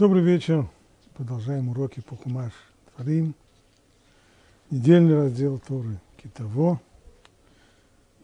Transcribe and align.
Добрый 0.00 0.22
вечер. 0.22 0.66
Продолжаем 1.12 1.68
уроки 1.68 2.00
по 2.00 2.16
Хумаш 2.16 2.54
Творим. 2.96 3.34
Недельный 4.70 5.14
раздел 5.14 5.58
Торы 5.58 6.00
Китово. 6.16 6.80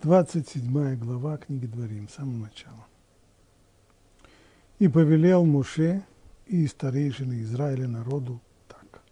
27 0.01 0.97
глава 0.97 1.37
книги 1.37 1.67
Дворим, 1.67 2.09
с 2.09 2.15
самого 2.15 2.47
начала. 2.47 2.87
«И 4.79 4.89
повелел 4.89 5.45
Муше 5.45 6.03
и 6.47 6.67
старейшины 6.67 7.43
Израиля 7.43 7.89
народу 7.89 8.41
так. 8.69 9.03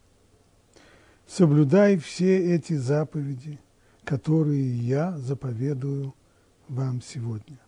Соблюдай 1.26 1.98
все 1.98 2.54
эти 2.54 2.72
заповеди, 2.72 3.60
которые 4.04 4.74
я 4.74 5.18
заповедую 5.18 6.14
вам 6.68 7.02
сегодня. 7.02 7.58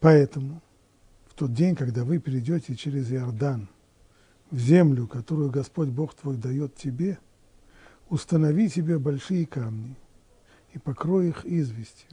Поэтому 0.00 0.60
в 1.34 1.36
тот 1.36 1.52
день, 1.52 1.74
когда 1.74 2.04
вы 2.04 2.20
перейдете 2.20 2.76
через 2.76 3.10
Иордан 3.10 3.68
в 4.52 4.58
землю, 4.58 5.08
которую 5.08 5.50
Господь 5.50 5.88
Бог 5.88 6.14
твой 6.14 6.36
дает 6.36 6.76
тебе, 6.76 7.18
установи 8.08 8.68
себе 8.68 9.00
большие 9.00 9.44
камни 9.44 9.96
и 10.74 10.78
покрой 10.78 11.30
их 11.30 11.44
известью, 11.44 12.10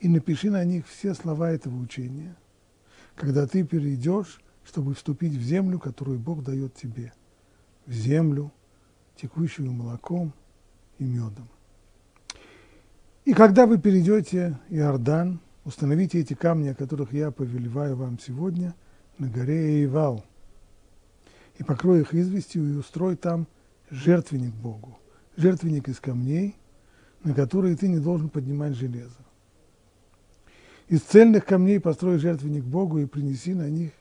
и 0.00 0.08
напиши 0.08 0.50
на 0.50 0.62
них 0.64 0.86
все 0.86 1.14
слова 1.14 1.50
этого 1.50 1.78
учения, 1.78 2.36
когда 3.14 3.46
ты 3.46 3.64
перейдешь, 3.64 4.42
чтобы 4.64 4.92
вступить 4.92 5.32
в 5.32 5.40
землю, 5.40 5.78
которую 5.78 6.18
Бог 6.18 6.44
дает 6.44 6.74
тебе, 6.74 7.14
в 7.86 7.92
землю, 7.92 8.52
текущую 9.16 9.72
молоком 9.72 10.34
и 10.98 11.04
медом. 11.04 11.48
И 13.24 13.32
когда 13.32 13.66
вы 13.66 13.78
перейдете 13.78 14.58
Иордан, 14.68 15.40
Установите 15.64 16.20
эти 16.20 16.34
камни, 16.34 16.68
о 16.68 16.74
которых 16.74 17.12
я 17.12 17.30
повелеваю 17.30 17.94
вам 17.96 18.18
сегодня, 18.18 18.74
на 19.18 19.28
горе 19.28 19.82
Эйвал, 19.82 20.24
и 21.58 21.62
покрой 21.62 22.00
их 22.00 22.14
известью, 22.14 22.66
и 22.66 22.76
устрой 22.76 23.16
там 23.16 23.46
жертвенник 23.90 24.54
Богу, 24.54 24.98
жертвенник 25.36 25.88
из 25.88 26.00
камней, 26.00 26.56
на 27.22 27.34
которые 27.34 27.76
ты 27.76 27.88
не 27.88 27.98
должен 27.98 28.30
поднимать 28.30 28.74
железо. 28.74 29.18
Из 30.88 31.02
цельных 31.02 31.44
камней 31.44 31.78
построй 31.78 32.18
жертвенник 32.18 32.64
Богу 32.64 32.98
и 32.98 33.06
принеси 33.06 33.52
на, 33.52 33.68
них, 33.68 33.92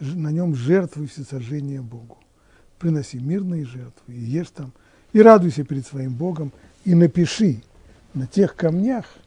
на 0.00 0.32
нем 0.32 0.54
жертвы 0.54 1.06
всесожжения 1.06 1.82
Богу. 1.82 2.18
Приноси 2.78 3.18
мирные 3.18 3.66
жертвы 3.66 4.14
и 4.14 4.20
ешь 4.20 4.50
там, 4.50 4.72
и 5.12 5.20
радуйся 5.20 5.64
перед 5.64 5.86
своим 5.86 6.14
Богом, 6.14 6.50
и 6.84 6.94
напиши 6.94 7.62
на 8.14 8.26
тех 8.26 8.56
камнях– 8.56 9.04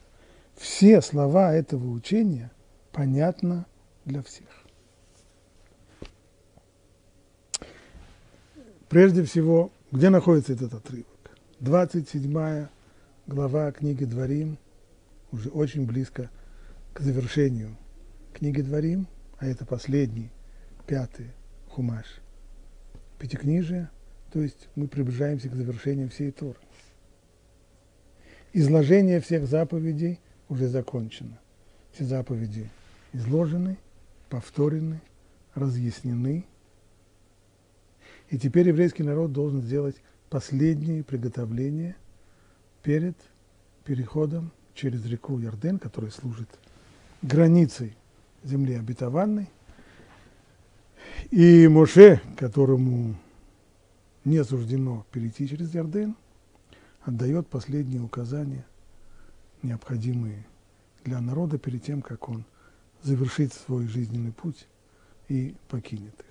все 0.57 1.01
слова 1.01 1.53
этого 1.53 1.89
учения 1.89 2.51
понятно 2.91 3.65
для 4.05 4.21
всех. 4.21 4.47
Прежде 8.89 9.23
всего, 9.23 9.71
где 9.91 10.09
находится 10.09 10.53
этот 10.53 10.73
отрывок? 10.73 11.07
27 11.59 12.67
глава 13.27 13.71
книги 13.71 14.05
Дворим, 14.05 14.57
уже 15.31 15.49
очень 15.49 15.85
близко 15.85 16.29
к 16.93 17.01
завершению 17.01 17.75
книги 18.33 18.61
Дворим, 18.61 19.07
а 19.37 19.45
это 19.45 19.65
последний, 19.65 20.31
пятый 20.85 21.31
хумаш 21.69 22.05
пятикнижия, 23.19 23.89
то 24.31 24.41
есть 24.41 24.69
мы 24.75 24.87
приближаемся 24.87 25.49
к 25.49 25.55
завершению 25.55 26.09
всей 26.09 26.31
Торы. 26.31 26.59
Изложение 28.53 29.19
всех 29.19 29.47
заповедей 29.47 30.19
уже 30.49 30.67
закончено. 30.67 31.39
Все 31.91 32.05
заповеди 32.05 32.69
изложены, 33.13 33.77
повторены, 34.29 35.01
разъяснены. 35.55 36.45
И 38.29 38.37
теперь 38.37 38.67
еврейский 38.67 39.03
народ 39.03 39.31
должен 39.31 39.61
сделать 39.61 39.95
последние 40.29 41.03
приготовления 41.03 41.95
перед 42.83 43.15
переходом 43.83 44.51
через 44.73 45.05
реку 45.05 45.39
Ярден, 45.39 45.79
которая 45.79 46.11
служит 46.11 46.49
границей 47.21 47.95
земли 48.43 48.75
обетованной. 48.75 49.49
И 51.31 51.67
Моше, 51.67 52.21
которому 52.37 53.15
не 54.25 54.43
суждено 54.43 55.05
перейти 55.11 55.47
через 55.47 55.73
Ярден, 55.73 56.15
отдает 57.01 57.47
последние 57.47 58.01
указания– 58.01 58.65
необходимые 59.67 60.45
для 61.03 61.21
народа 61.21 61.57
перед 61.57 61.83
тем, 61.83 62.01
как 62.01 62.29
он 62.29 62.45
завершит 63.03 63.53
свой 63.53 63.87
жизненный 63.87 64.31
путь 64.31 64.67
и 65.27 65.55
покинет 65.69 66.19
их. 66.19 66.25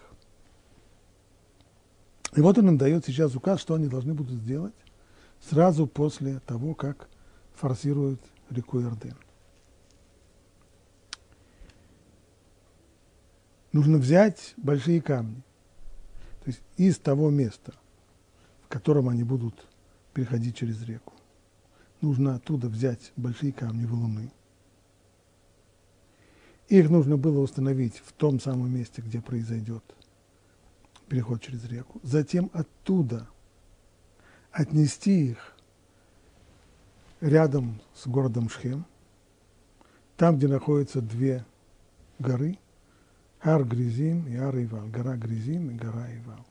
И 2.37 2.41
вот 2.41 2.59
он 2.59 2.69
им 2.69 2.79
дает 2.79 3.05
сейчас 3.05 3.35
указ, 3.35 3.61
что 3.61 3.75
они 3.75 3.89
должны 3.89 4.15
будут 4.15 4.41
сделать 4.41 4.75
сразу 5.41 5.87
после 5.87 6.41
того, 6.41 6.75
как 6.75 7.09
форсируют 7.55 8.21
реку 8.51 8.81
Ирден. 8.83 9.17
Нужно 13.73 13.99
взять 13.99 14.55
большие 14.57 15.03
камни, 15.03 15.43
то 16.43 16.51
есть 16.51 16.63
из 16.77 16.99
того 16.99 17.31
места, 17.31 17.75
в 18.65 18.69
котором 18.69 19.09
они 19.09 19.23
будут 19.23 19.67
переходить 20.15 20.57
через 20.57 20.83
реку 20.83 21.16
нужно 22.07 22.37
оттуда 22.37 22.69
взять 22.69 23.13
большие 23.17 23.53
камни 23.53 23.85
валуны. 23.85 24.31
Их 26.69 26.89
нужно 26.89 27.17
было 27.17 27.41
установить 27.41 27.97
в 28.05 28.13
том 28.13 28.39
самом 28.39 28.73
месте, 28.73 29.03
где 29.03 29.21
произойдет 29.21 29.83
переход 31.09 31.43
через 31.43 31.65
реку. 31.65 32.01
Затем 32.03 32.51
оттуда 32.53 33.27
отнести 34.53 35.31
их 35.31 35.57
рядом 37.21 37.81
с 37.95 38.07
городом 38.07 38.49
Шхем, 38.49 38.87
там, 40.17 40.37
где 40.37 40.49
находятся 40.49 41.01
две 41.01 41.45
горы, 42.19 42.59
Ар 43.43 43.65
Гризим 43.65 44.27
и 44.29 44.37
Ар 44.37 44.57
Ивал, 44.57 44.87
гора 44.87 45.17
Гризим 45.17 45.71
и 45.71 45.75
гора 45.75 46.07
Ивал. 46.17 46.45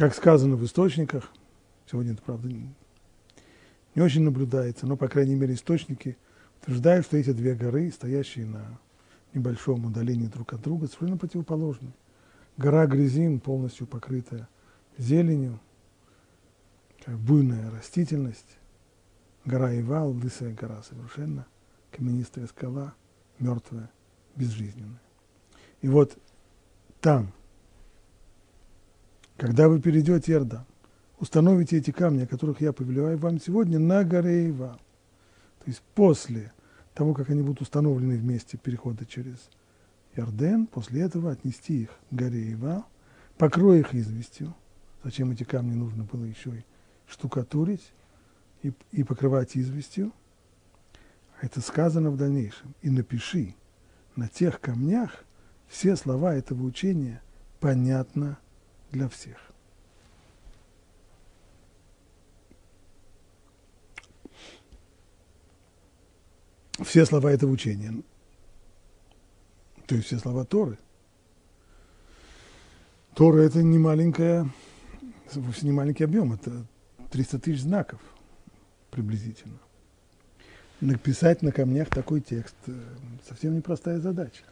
Как 0.00 0.14
сказано 0.14 0.56
в 0.56 0.64
источниках, 0.64 1.30
сегодня 1.84 2.14
это, 2.14 2.22
правда, 2.22 2.48
не, 2.48 2.74
не 3.94 4.00
очень 4.00 4.22
наблюдается, 4.22 4.86
но, 4.86 4.96
по 4.96 5.08
крайней 5.08 5.34
мере, 5.34 5.52
источники 5.52 6.16
утверждают, 6.62 7.04
что 7.04 7.18
эти 7.18 7.32
две 7.32 7.54
горы, 7.54 7.92
стоящие 7.92 8.46
на 8.46 8.80
небольшом 9.34 9.84
удалении 9.84 10.26
друг 10.26 10.54
от 10.54 10.62
друга, 10.62 10.86
совершенно 10.86 11.18
противоположны. 11.18 11.92
Гора 12.56 12.86
Грязим 12.86 13.40
полностью 13.40 13.86
покрыта 13.86 14.48
зеленью, 14.96 15.60
буйная 17.06 17.70
растительность. 17.70 18.56
Гора 19.44 19.78
Ивал, 19.78 20.12
лысая 20.12 20.54
гора, 20.54 20.82
совершенно 20.82 21.46
каменистая 21.90 22.46
скала, 22.46 22.94
мертвая, 23.38 23.90
безжизненная. 24.34 25.02
И 25.82 25.88
вот 25.88 26.16
там– 27.02 27.34
когда 29.40 29.70
вы 29.70 29.80
перейдете 29.80 30.32
Иордан, 30.32 30.66
установите 31.18 31.78
эти 31.78 31.92
камни, 31.92 32.24
о 32.24 32.26
которых 32.26 32.60
я 32.60 32.74
повелеваю 32.74 33.16
вам 33.16 33.40
сегодня, 33.40 33.78
на 33.78 34.04
горе 34.04 34.48
Ива. 34.48 34.78
То 35.60 35.64
есть 35.64 35.80
после 35.94 36.52
того, 36.92 37.14
как 37.14 37.30
они 37.30 37.40
будут 37.40 37.62
установлены 37.62 38.18
вместе 38.18 38.58
перехода 38.58 39.06
через 39.06 39.48
Иорден, 40.14 40.66
после 40.66 41.00
этого 41.00 41.30
отнести 41.30 41.84
их 41.84 41.88
к 41.88 42.14
горе 42.14 42.50
Ива, 42.50 42.84
покрой 43.38 43.80
их 43.80 43.94
известью. 43.94 44.54
Зачем 45.04 45.30
эти 45.30 45.44
камни 45.44 45.74
нужно 45.74 46.04
было 46.04 46.26
еще 46.26 46.50
и 46.50 46.64
штукатурить 47.08 47.94
и, 48.62 48.74
и 48.92 49.04
покрывать 49.04 49.56
известью? 49.56 50.12
Это 51.40 51.62
сказано 51.62 52.10
в 52.10 52.18
дальнейшем. 52.18 52.74
И 52.82 52.90
напиши 52.90 53.54
на 54.16 54.28
тех 54.28 54.60
камнях 54.60 55.24
все 55.66 55.96
слова 55.96 56.34
этого 56.34 56.62
учения 56.62 57.22
понятно 57.58 58.36
для 58.92 59.08
всех. 59.08 59.36
Все 66.82 67.04
слова 67.04 67.30
этого 67.30 67.50
учения, 67.50 68.02
то 69.86 69.94
есть 69.94 70.06
все 70.06 70.18
слова 70.18 70.44
Торы. 70.44 70.78
Тора– 73.14 73.42
это 73.42 73.62
не 73.62 73.78
маленькая, 73.78 74.48
вовсе 75.34 75.66
не 75.66 75.72
маленький 75.72 76.04
объем, 76.04 76.32
это 76.32 76.64
300 77.10 77.38
тысяч 77.40 77.60
знаков 77.60 78.00
приблизительно. 78.90 79.58
Написать 80.80 81.42
на 81.42 81.52
камнях 81.52 81.90
такой 81.90 82.22
текст 82.22 82.56
совсем 83.28 83.54
непростая 83.54 83.98
задача. 83.98 84.44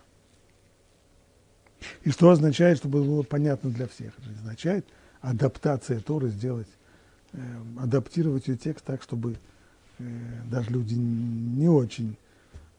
И 2.02 2.10
что 2.10 2.30
означает, 2.30 2.78
чтобы 2.78 3.02
было 3.02 3.22
понятно 3.22 3.70
для 3.70 3.86
всех? 3.86 4.12
Это 4.18 4.30
означает 4.40 4.86
адаптация 5.20 6.00
Торы, 6.00 6.28
сделать, 6.28 6.68
э, 7.32 7.40
адаптировать 7.78 8.48
ее 8.48 8.56
текст 8.56 8.84
так, 8.84 9.02
чтобы 9.02 9.36
э, 9.98 10.04
даже 10.50 10.70
люди 10.70 10.94
не 10.94 11.68
очень 11.68 12.16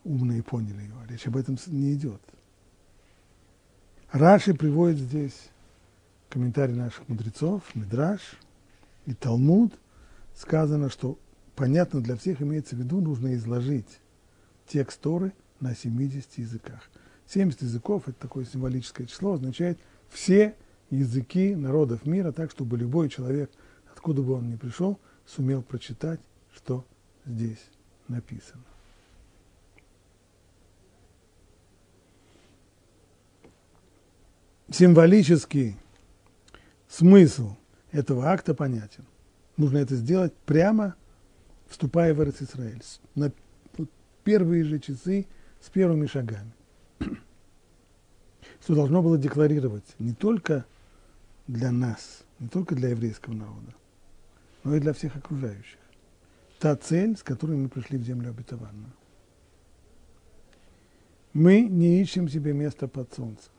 умные 0.03 0.43
поняли 0.43 0.83
его. 0.83 0.97
Речь 1.07 1.27
об 1.27 1.37
этом 1.37 1.57
не 1.67 1.93
идет. 1.93 2.21
Раши 4.11 4.53
приводит 4.53 4.97
здесь 4.97 5.49
комментарий 6.29 6.75
наших 6.75 7.07
мудрецов, 7.07 7.63
Мидраш 7.75 8.21
и 9.05 9.13
Талмуд. 9.13 9.73
Сказано, 10.35 10.89
что 10.89 11.19
понятно 11.55 12.01
для 12.01 12.15
всех 12.15 12.41
имеется 12.41 12.75
в 12.75 12.79
виду, 12.79 13.01
нужно 13.01 13.35
изложить 13.35 13.99
текст 14.67 15.01
Торы 15.01 15.33
на 15.59 15.75
70 15.75 16.37
языках. 16.37 16.88
70 17.29 17.61
языков– 17.61 18.03
это 18.07 18.19
такое 18.19 18.45
символическое 18.45 19.05
число, 19.05 19.33
означает 19.33 19.77
все 20.09 20.55
языки 20.89 21.55
народов 21.55 22.05
мира, 22.05 22.31
так, 22.31 22.49
чтобы 22.49 22.77
любой 22.77 23.09
человек, 23.09 23.51
откуда 23.91 24.23
бы 24.23 24.33
он 24.33 24.49
ни 24.49 24.55
пришел, 24.55 24.99
сумел 25.27 25.61
прочитать, 25.61 26.19
что 26.55 26.85
здесь 27.25 27.63
написано. 28.07 28.63
Символический 34.71 35.77
смысл 36.87 37.55
этого 37.91 38.29
акта 38.31 38.55
понятен. 38.55 39.05
Нужно 39.57 39.79
это 39.79 39.95
сделать 39.95 40.33
прямо, 40.45 40.95
вступая 41.67 42.13
в 42.15 42.23
Израиль, 42.23 42.81
на 43.13 43.31
первые 44.23 44.63
же 44.63 44.79
часы 44.79 45.27
с 45.59 45.69
первыми 45.69 46.07
шагами. 46.07 46.53
Что 48.69 48.75
должно 48.75 49.01
было 49.01 49.17
декларировать 49.17 49.95
не 49.97 50.13
только 50.13 50.63
для 51.47 51.71
нас, 51.71 52.21
не 52.37 52.47
только 52.47 52.75
для 52.75 52.89
еврейского 52.89 53.33
народа, 53.33 53.73
но 54.63 54.75
и 54.75 54.79
для 54.79 54.93
всех 54.93 55.15
окружающих. 55.15 55.79
Та 56.59 56.75
цель, 56.75 57.17
с 57.17 57.23
которой 57.23 57.57
мы 57.57 57.67
пришли 57.67 57.97
в 57.97 58.03
землю 58.03 58.29
обетованную. 58.29 58.91
Мы 61.33 61.61
не 61.61 61.99
ищем 61.99 62.29
себе 62.29 62.53
места 62.53 62.87
под 62.87 63.11
солнцем. 63.11 63.51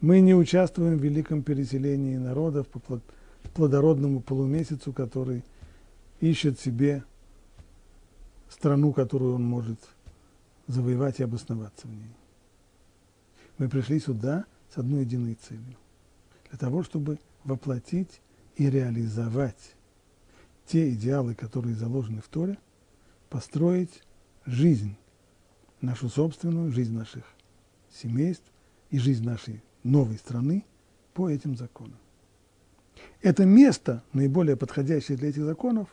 Мы 0.00 0.20
не 0.20 0.36
участвуем 0.36 0.96
в 0.96 1.02
великом 1.02 1.42
переселении 1.42 2.18
народов 2.18 2.68
по 2.68 3.00
плодородному 3.54 4.20
полумесяцу, 4.20 4.92
который 4.92 5.42
ищет 6.20 6.60
себе 6.60 7.02
страну, 8.48 8.92
которую 8.92 9.34
он 9.34 9.42
может 9.42 9.80
завоевать 10.68 11.18
и 11.18 11.24
обосноваться 11.24 11.88
в 11.88 11.90
ней. 11.90 12.14
Мы 13.58 13.68
пришли 13.68 14.00
сюда 14.00 14.46
с 14.72 14.78
одной 14.78 15.02
единой 15.02 15.34
целью. 15.34 15.76
Для 16.50 16.58
того, 16.58 16.82
чтобы 16.82 17.18
воплотить 17.44 18.20
и 18.56 18.68
реализовать 18.68 19.74
те 20.66 20.90
идеалы, 20.92 21.34
которые 21.34 21.74
заложены 21.74 22.20
в 22.20 22.28
Торе, 22.28 22.58
построить 23.28 24.02
жизнь, 24.46 24.96
нашу 25.80 26.08
собственную, 26.08 26.72
жизнь 26.72 26.94
наших 26.94 27.24
семейств 27.90 28.44
и 28.90 28.98
жизнь 28.98 29.24
нашей 29.24 29.62
новой 29.82 30.16
страны 30.16 30.64
по 31.14 31.28
этим 31.28 31.56
законам. 31.56 31.98
Это 33.20 33.44
место, 33.44 34.02
наиболее 34.12 34.56
подходящее 34.56 35.16
для 35.16 35.30
этих 35.30 35.44
законов, 35.44 35.88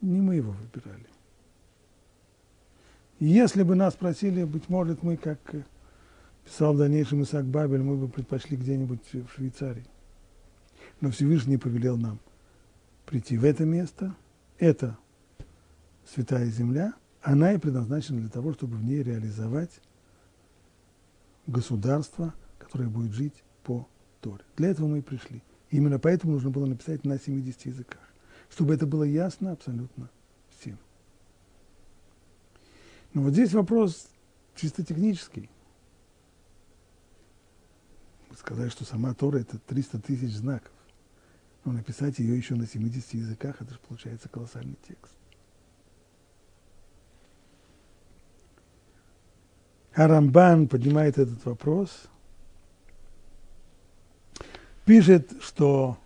не 0.00 0.20
мы 0.20 0.36
его 0.36 0.52
выбирали. 0.52 1.06
Если 3.18 3.62
бы 3.62 3.74
нас 3.74 3.94
спросили, 3.94 4.44
быть 4.44 4.68
может, 4.68 5.02
мы, 5.02 5.16
как 5.16 5.38
писал 6.48 6.74
дальнейшем 6.74 7.22
Исаак 7.22 7.44
Бабель, 7.44 7.82
мы 7.82 7.96
бы 7.96 8.08
предпочли 8.08 8.56
где-нибудь 8.56 9.00
в 9.12 9.28
Швейцарии. 9.34 9.84
Но 11.00 11.10
Всевышний 11.10 11.58
повелел 11.58 11.98
нам 11.98 12.18
прийти 13.04 13.36
в 13.36 13.44
это 13.44 13.64
место. 13.64 14.16
Это 14.58 14.96
святая 16.06 16.46
земля. 16.46 16.94
Она 17.20 17.52
и 17.52 17.58
предназначена 17.58 18.20
для 18.20 18.30
того, 18.30 18.54
чтобы 18.54 18.76
в 18.76 18.84
ней 18.84 19.02
реализовать 19.02 19.80
государство, 21.46 22.34
которое 22.58 22.88
будет 22.88 23.12
жить 23.12 23.44
по 23.62 23.86
Торе. 24.22 24.42
Для 24.56 24.68
этого 24.70 24.86
мы 24.86 24.98
и 24.98 25.02
пришли. 25.02 25.42
И 25.70 25.76
именно 25.76 25.98
поэтому 25.98 26.32
нужно 26.32 26.48
было 26.48 26.64
написать 26.64 27.04
на 27.04 27.18
70 27.18 27.66
языках, 27.66 28.08
чтобы 28.50 28.72
это 28.72 28.86
было 28.86 29.04
ясно 29.04 29.52
абсолютно 29.52 30.08
всем. 30.58 30.78
Но 33.12 33.22
вот 33.22 33.32
здесь 33.32 33.52
вопрос 33.52 34.08
чисто 34.56 34.82
технический. 34.82 35.50
Сказать, 38.36 38.72
что 38.72 38.84
сама 38.84 39.14
Тора– 39.14 39.38
это 39.40 39.58
300 39.58 40.00
тысяч 40.00 40.34
знаков. 40.34 40.72
Но 41.64 41.72
написать 41.72 42.18
ее 42.18 42.36
еще 42.36 42.54
на 42.54 42.66
70 42.66 43.14
языках– 43.14 43.56
это 43.60 43.74
же 43.74 43.80
получается 43.88 44.28
колоссальный 44.28 44.78
текст. 44.86 45.12
Арамбан 49.94 50.68
поднимает 50.68 51.18
этот 51.18 51.44
вопрос, 51.44 51.90
пишет, 54.84 55.32
что 55.42 55.98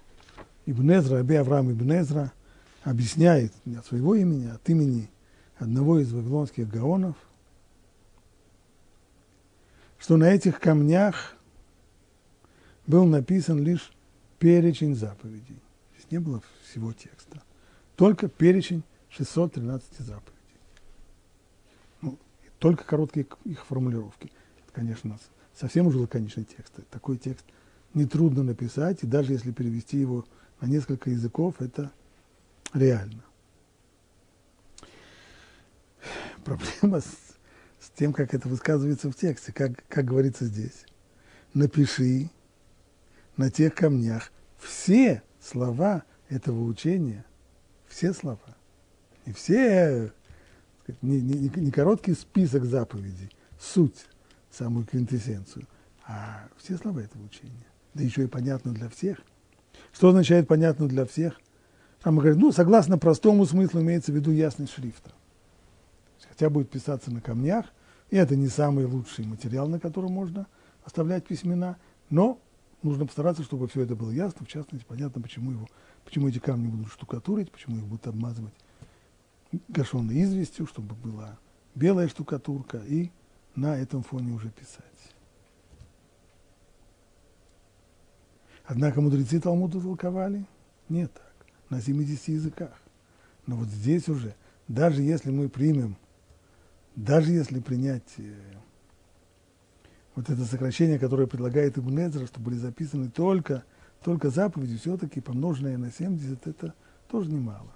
Ибнезра, 0.64 1.18
Аби 1.18 1.34
Авраам 1.34 1.70
Ибнезра 1.70 2.32
объясняет 2.84 3.52
не 3.66 3.76
от 3.76 3.84
своего 3.84 4.14
имени, 4.14 4.46
а 4.46 4.54
от 4.54 4.68
имени 4.70 5.10
одного 5.58 5.98
из 5.98 6.12
вавилонских 6.12 6.68
гаонов, 6.68 7.16
что 9.98 10.16
на 10.16 10.25
этих 10.25 10.58
камнях 10.58 11.36
был 12.87 13.05
написан 13.06 13.62
лишь 13.62 13.93
перечень 14.38 14.94
заповедей. 14.94 15.61
Здесь 15.94 16.11
не 16.11 16.19
было 16.19 16.43
всего 16.64 16.93
текста. 16.93 17.43
Только 17.96 18.29
перечень 18.29 18.82
613 19.11 19.99
заповедей. 19.99 20.32
Ну, 22.00 22.19
только 22.58 22.84
короткие 22.84 23.26
их 23.44 23.64
формулировки. 23.64 24.32
Это, 24.64 24.73
конечно, 24.73 25.19
совсем 25.55 25.87
уже 25.87 25.99
лаконичный 25.99 26.44
текст. 26.44 26.73
Такой 26.90 27.19
текст 27.19 27.44
нетрудно 27.94 28.43
написать, 28.43 29.02
и 29.02 29.06
даже 29.06 29.32
если 29.32 29.52
перевести 29.52 29.99
его 29.99 30.25
на 30.61 30.67
несколько 30.67 31.11
языков, 31.11 31.61
это 31.61 31.93
реально 32.73 33.23
проблема 36.43 37.00
с, 37.00 37.37
с 37.81 37.90
тем, 37.96 38.12
как 38.12 38.35
это 38.35 38.49
высказывается 38.49 39.11
в 39.11 39.14
тексте, 39.14 39.52
как, 39.52 39.85
как 39.88 40.05
говорится 40.05 40.44
здесь. 40.44 40.85
Напиши 41.55 42.31
на 43.37 43.50
тех 43.50 43.75
камнях 43.75 44.32
все 44.58 45.23
слова 45.40 46.05
этого 46.29 46.64
учения, 46.64 47.25
все 47.87 48.12
слова, 48.12 48.56
не 49.26 49.32
все, 49.32 50.12
не, 51.00 51.20
не, 51.20 51.49
не 51.49 51.70
короткий 51.70 52.14
список 52.14 52.64
заповедей, 52.64 53.30
суть, 53.59 54.06
самую 54.50 54.87
квинтэссенцию, 54.87 55.66
а 56.06 56.49
все 56.56 56.76
слова 56.76 57.00
этого 57.00 57.25
учения. 57.25 57.66
Да 57.95 58.02
еще 58.02 58.25
и 58.25 58.28
понятно 58.28 58.73
для 58.73 58.88
всех. 58.88 59.18
Что 59.92 60.09
означает 60.09 60.49
понятно 60.49 60.88
для 60.88 61.04
всех? 61.04 61.40
Там 62.02 62.18
говорят, 62.18 62.38
ну, 62.38 62.52
согласно 62.52 62.99
простому 62.99 63.45
смыслу 63.47 63.80
имеется 63.80 64.12
в 64.12 64.14
виду 64.14 64.30
ясность 64.30 64.73
шрифта 64.73 65.12
хотя 66.33 66.49
будет 66.49 66.71
писаться 66.71 67.11
на 67.12 67.21
камнях, 67.21 67.66
и 68.11 68.16
это 68.16 68.37
не 68.37 68.49
самый 68.49 68.87
лучший 68.87 69.26
материал, 69.26 69.68
на 69.68 69.78
котором 69.78 70.12
можно 70.12 70.47
оставлять 70.83 71.26
письмена, 71.26 71.76
но 72.09 72.40
нужно 72.82 73.06
постараться, 73.06 73.42
чтобы 73.42 73.68
все 73.68 73.82
это 73.82 73.94
было 73.94 74.10
ясно, 74.10 74.44
в 74.44 74.48
частности, 74.48 74.86
понятно, 74.86 75.20
почему, 75.20 75.52
его, 75.52 75.68
почему 76.04 76.28
эти 76.28 76.38
камни 76.38 76.68
будут 76.68 76.88
штукатурить, 76.92 77.50
почему 77.50 77.76
их 77.78 77.84
будут 77.84 78.06
обмазывать 78.06 78.54
гашенной 79.68 80.22
известью, 80.22 80.66
чтобы 80.66 80.94
была 80.94 81.38
белая 81.74 82.08
штукатурка, 82.08 82.78
и 82.78 83.10
на 83.54 83.76
этом 83.76 84.02
фоне 84.02 84.32
уже 84.32 84.50
писать. 84.50 84.84
Однако 88.64 89.00
мудрецы 89.00 89.40
Талмуда 89.40 89.80
толковали 89.80 90.46
не 90.88 91.06
так, 91.06 91.34
на 91.68 91.80
70 91.80 92.28
языках. 92.28 92.80
Но 93.46 93.56
вот 93.56 93.68
здесь 93.68 94.08
уже, 94.08 94.34
даже 94.68 95.02
если 95.02 95.30
мы 95.30 95.48
примем 95.48 95.96
даже 96.96 97.32
если 97.32 97.60
принять 97.60 98.08
э, 98.18 98.34
вот 100.14 100.28
это 100.28 100.45
сокращение, 100.45 100.99
которое 100.99 101.26
предлагает 101.26 101.78
Ибн 101.78 102.07
Эзра, 102.07 102.26
что 102.26 102.40
были 102.40 102.57
записаны 102.57 103.11
только, 103.11 103.64
только 104.02 104.31
заповеди, 104.31 104.76
все-таки 104.76 105.21
помноженное 105.21 105.78
на 105.78 105.90
70, 105.90 106.47
это 106.47 106.75
тоже 107.09 107.31
немало. 107.31 107.73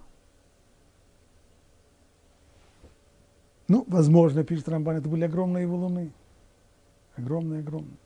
Ну, 3.68 3.84
возможно, 3.88 4.44
пишет 4.44 4.68
Рамбан, 4.68 4.96
это 4.96 5.08
были 5.08 5.24
огромные 5.24 5.66
валуны. 5.66 6.12
Огромные, 7.16 7.60
огромные. 7.60 7.96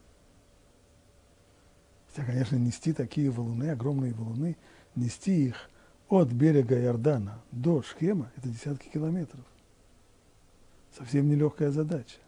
Хотя, 2.09 2.27
конечно, 2.27 2.57
нести 2.57 2.93
такие 2.93 3.31
валуны, 3.31 3.71
огромные 3.71 4.15
валуны, 4.15 4.57
нести 4.95 5.49
их 5.49 5.71
от 6.09 6.33
берега 6.33 6.81
Иордана 6.81 7.41
до 7.53 7.83
Шхема, 7.83 8.31
это 8.37 8.49
десятки 8.49 8.89
километров. 8.89 9.45
Совсем 10.97 11.29
нелегкая 11.29 11.71
задача. 11.71 12.19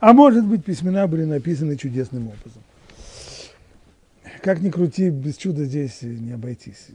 А 0.00 0.14
может 0.14 0.46
быть, 0.46 0.64
письмена 0.64 1.06
были 1.06 1.24
написаны 1.24 1.76
чудесным 1.76 2.28
образом. 2.28 2.62
Как 4.42 4.60
ни 4.60 4.70
крути, 4.70 5.10
без 5.10 5.36
чуда 5.36 5.66
здесь 5.66 6.00
не 6.00 6.32
обойтись. 6.32 6.88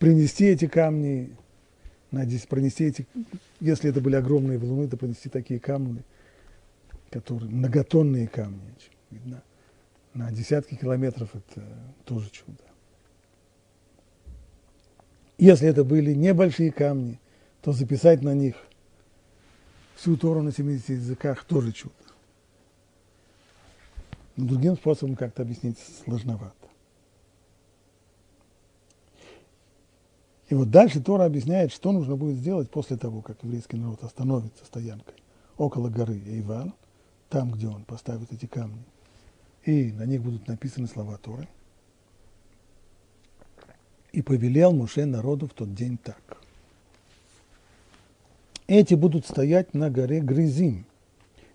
Принести 0.00 0.46
эти 0.46 0.66
камни 0.66 1.30
на 2.10 2.26
10, 2.26 2.48
пронести 2.48 2.84
эти, 2.84 3.06
если 3.60 3.90
это 3.90 4.00
были 4.00 4.16
огромные 4.16 4.58
валуны, 4.58 4.88
то 4.88 4.96
пронести 4.96 5.28
такие 5.28 5.60
камни, 5.60 6.02
которые, 7.10 7.50
многотонные 7.50 8.26
камни, 8.26 8.60
видно, 9.12 9.42
на 10.14 10.32
десятки 10.32 10.74
километров 10.74 11.30
это 11.34 11.64
тоже 12.04 12.30
чудо. 12.30 12.64
Если 15.38 15.68
это 15.68 15.84
были 15.84 16.14
небольшие 16.14 16.72
камни, 16.72 17.20
то 17.62 17.72
записать 17.72 18.22
на 18.22 18.34
них 18.34 18.56
всю 19.94 20.16
Тору 20.16 20.42
на 20.42 20.50
70 20.50 20.88
языках 20.88 21.44
тоже 21.44 21.70
чудо. 21.70 21.94
Но 24.38 24.46
другим 24.46 24.76
способом 24.76 25.16
как-то 25.16 25.42
объяснить 25.42 25.78
сложновато. 26.04 26.54
И 30.48 30.54
вот 30.54 30.70
дальше 30.70 31.02
Тора 31.02 31.24
объясняет, 31.24 31.72
что 31.72 31.90
нужно 31.90 32.14
будет 32.14 32.36
сделать 32.36 32.70
после 32.70 32.96
того, 32.96 33.20
как 33.20 33.42
еврейский 33.42 33.76
народ 33.76 34.04
остановится 34.04 34.64
стоянкой 34.64 35.16
около 35.56 35.88
горы 35.88 36.22
Эйвал, 36.24 36.72
там, 37.28 37.50
где 37.50 37.66
он 37.66 37.82
поставит 37.82 38.32
эти 38.32 38.46
камни, 38.46 38.84
и 39.64 39.90
на 39.90 40.06
них 40.06 40.22
будут 40.22 40.46
написаны 40.46 40.86
слова 40.86 41.18
Торы. 41.18 41.48
И 44.12 44.22
повелел 44.22 44.72
Муше 44.72 45.04
народу 45.04 45.48
в 45.48 45.52
тот 45.52 45.74
день 45.74 45.98
так. 45.98 46.40
Эти 48.68 48.94
будут 48.94 49.26
стоять 49.26 49.74
на 49.74 49.90
горе 49.90 50.20
Грызим, 50.20 50.86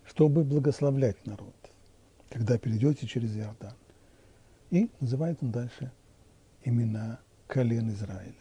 чтобы 0.06 0.44
благословлять 0.44 1.26
народ, 1.26 1.56
когда 2.34 2.58
перейдете 2.58 3.06
через 3.06 3.38
Иордан. 3.38 3.76
И 4.72 4.90
называет 5.00 5.38
он 5.44 5.52
дальше 5.52 5.92
имена 6.64 7.20
колен 7.48 7.92
Израиля. 7.92 8.34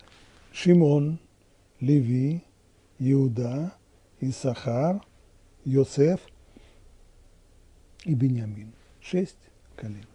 Шимон, 0.51 1.19
Леви, 1.79 2.43
Иуда, 2.99 3.75
Исахар, 4.21 5.05
Йосеф 5.67 6.21
и 8.05 8.15
Бениамин. 8.15 8.73
Шесть 9.03 9.37
колен. 9.77 10.07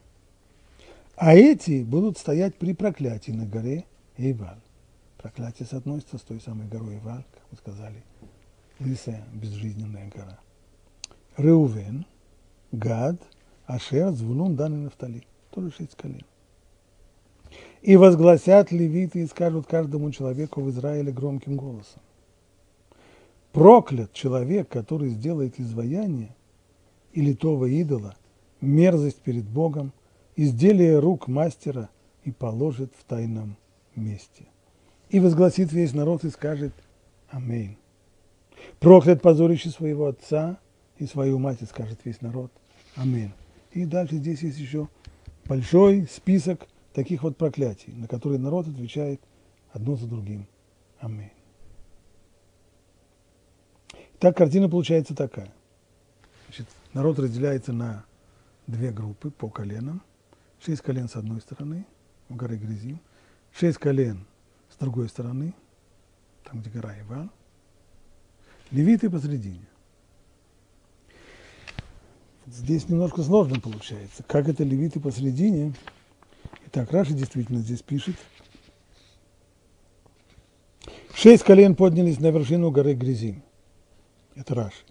А 1.16 1.36
эти 1.36 1.84
будут 1.84 2.18
стоять 2.18 2.56
при 2.56 2.74
проклятии 2.74 3.32
на 3.32 3.46
горе 3.46 3.86
Эйваль. 4.18 4.60
Проклятие 5.20 5.68
соотносится 5.68 6.18
с 6.18 6.22
той 6.22 6.42
самой 6.42 6.68
горой 6.68 6.96
Эйваль, 6.96 7.26
как 7.32 7.44
мы 7.52 7.58
сказали, 7.58 8.04
лысая 8.80 9.24
безжизненная 9.34 10.10
гора. 10.10 10.40
Реувен, 11.38 12.08
Гад, 12.72 13.22
Ашер, 13.68 14.12
Звулун, 14.12 14.56
Дан 14.56 14.74
и 14.74 14.78
Нафтали. 14.78 15.24
Тоже 15.52 15.72
шесть 15.72 15.96
колен. 15.96 16.24
И 17.82 17.96
возгласят 17.96 18.72
левиты 18.72 19.22
и 19.22 19.28
скажут 19.28 19.68
каждому 19.68 20.10
человеку 20.12 20.62
в 20.62 20.70
Израиле 20.70 21.12
громким 21.12 21.58
голосом. 21.58 22.02
Проклят 23.52 24.14
человек, 24.14 24.70
который 24.70 25.10
сделает 25.10 25.60
изваяние 25.60 26.36
или 27.12 27.34
того 27.34 27.66
идола, 27.68 28.16
мерзость 28.62 29.18
перед 29.18 29.46
Богом, 29.46 29.92
изделие 30.36 31.00
рук 31.00 31.28
мастера 31.28 31.90
и 32.24 32.32
положит 32.32 32.92
в 32.98 33.04
тайном 33.04 33.58
месте. 33.96 34.46
И 35.10 35.20
возгласит 35.20 35.72
весь 35.72 35.94
народ 35.94 36.24
и 36.24 36.30
скажет 36.30 36.74
Аминь. 37.30 37.78
Проклят 38.80 39.22
позорище 39.22 39.70
своего 39.70 40.08
отца 40.08 40.58
и 40.98 41.06
свою 41.06 41.40
мать, 41.40 41.62
и 41.62 41.66
скажет 41.66 42.00
весь 42.04 42.22
народ 42.22 42.52
Аминь. 42.96 43.32
И 43.72 43.86
дальше 43.86 44.18
здесь 44.18 44.42
есть 44.42 44.58
еще 44.58 44.90
большой 45.46 46.08
список 46.08 46.68
таких 46.94 47.24
вот 47.24 47.38
проклятий, 47.38 47.94
на 47.94 48.08
которые 48.08 48.40
народ 48.40 48.68
отвечает 48.68 49.22
одно 49.72 49.96
за 49.96 50.08
другим. 50.08 50.48
Аминь. 51.00 51.32
Так 54.20 54.36
картина 54.36 54.68
получается 54.68 55.14
такая. 55.14 55.54
Значит, 56.46 56.68
народ 56.94 57.20
разделяется 57.20 57.72
на 57.72 58.04
две 58.66 58.92
группы 58.92 59.30
по 59.30 59.50
коленам. 59.50 60.02
Шесть 60.60 60.82
колен 60.82 61.08
с 61.08 61.16
одной 61.16 61.40
стороны, 61.42 61.86
в 62.30 62.36
горы 62.36 62.58
Грязим. 62.58 63.00
Шесть 63.52 63.78
колен 63.78 64.26
с 64.70 64.78
другой 64.78 65.08
стороны, 65.08 65.54
там, 66.44 66.62
где 66.62 66.70
гора 66.70 67.00
Иван. 67.02 67.30
Левиты 68.72 69.10
посредине. 69.10 69.68
Здесь 72.48 72.90
немножко 72.90 73.22
сложно 73.24 73.60
получается. 73.60 74.24
Как 74.24 74.48
это 74.48 74.64
левиты 74.64 75.00
посредине– 75.00 75.74
Итак, 76.70 76.92
Раши 76.92 77.14
действительно 77.14 77.60
здесь 77.60 77.82
пишет. 77.82 78.16
Шесть 81.14 81.44
колен 81.44 81.76
поднялись 81.76 82.20
на 82.20 82.30
вершину 82.30 82.72
горы 82.72 82.94
Грязим. 82.94 83.42
Это 84.36 84.54
Раши. 84.54 84.84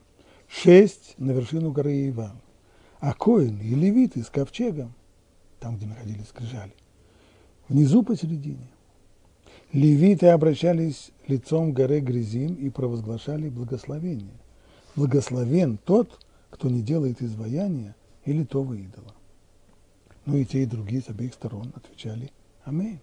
Шесть 0.49 1.15
на 1.19 1.33
вершину 1.33 1.73
горы 1.73 2.09
Иван. 2.09 2.41
А 2.99 3.13
Коин 3.13 3.61
и 3.61 3.75
Левиты 3.75 4.23
с 4.23 4.31
ковчегом, 4.31 4.95
там, 5.61 5.77
где 5.77 5.87
находились 5.87 6.29
скрижали, 6.29 6.73
внизу 7.69 8.03
посередине. 8.03 8.71
Левиты 9.73 10.29
обращались 10.29 11.11
лицом 11.29 11.73
к 11.73 11.77
горе 11.77 12.01
Грязим 12.01 12.55
и 12.55 12.71
провозглашали 12.71 13.51
благословение. 13.51 14.35
Благословен 14.97 15.79
тот, 15.85 16.19
кто 16.50 16.69
не 16.69 16.83
делает 16.83 17.23
изваяния 17.23 17.95
или 18.25 18.45
того 18.45 18.75
идола. 18.75 19.15
Ну 20.25 20.37
и 20.37 20.45
те, 20.45 20.62
и 20.62 20.67
другие 20.67 21.03
с 21.03 21.09
обеих 21.09 21.35
сторон 21.35 21.73
отвечали 21.75 22.33
«Аминь». 22.65 23.00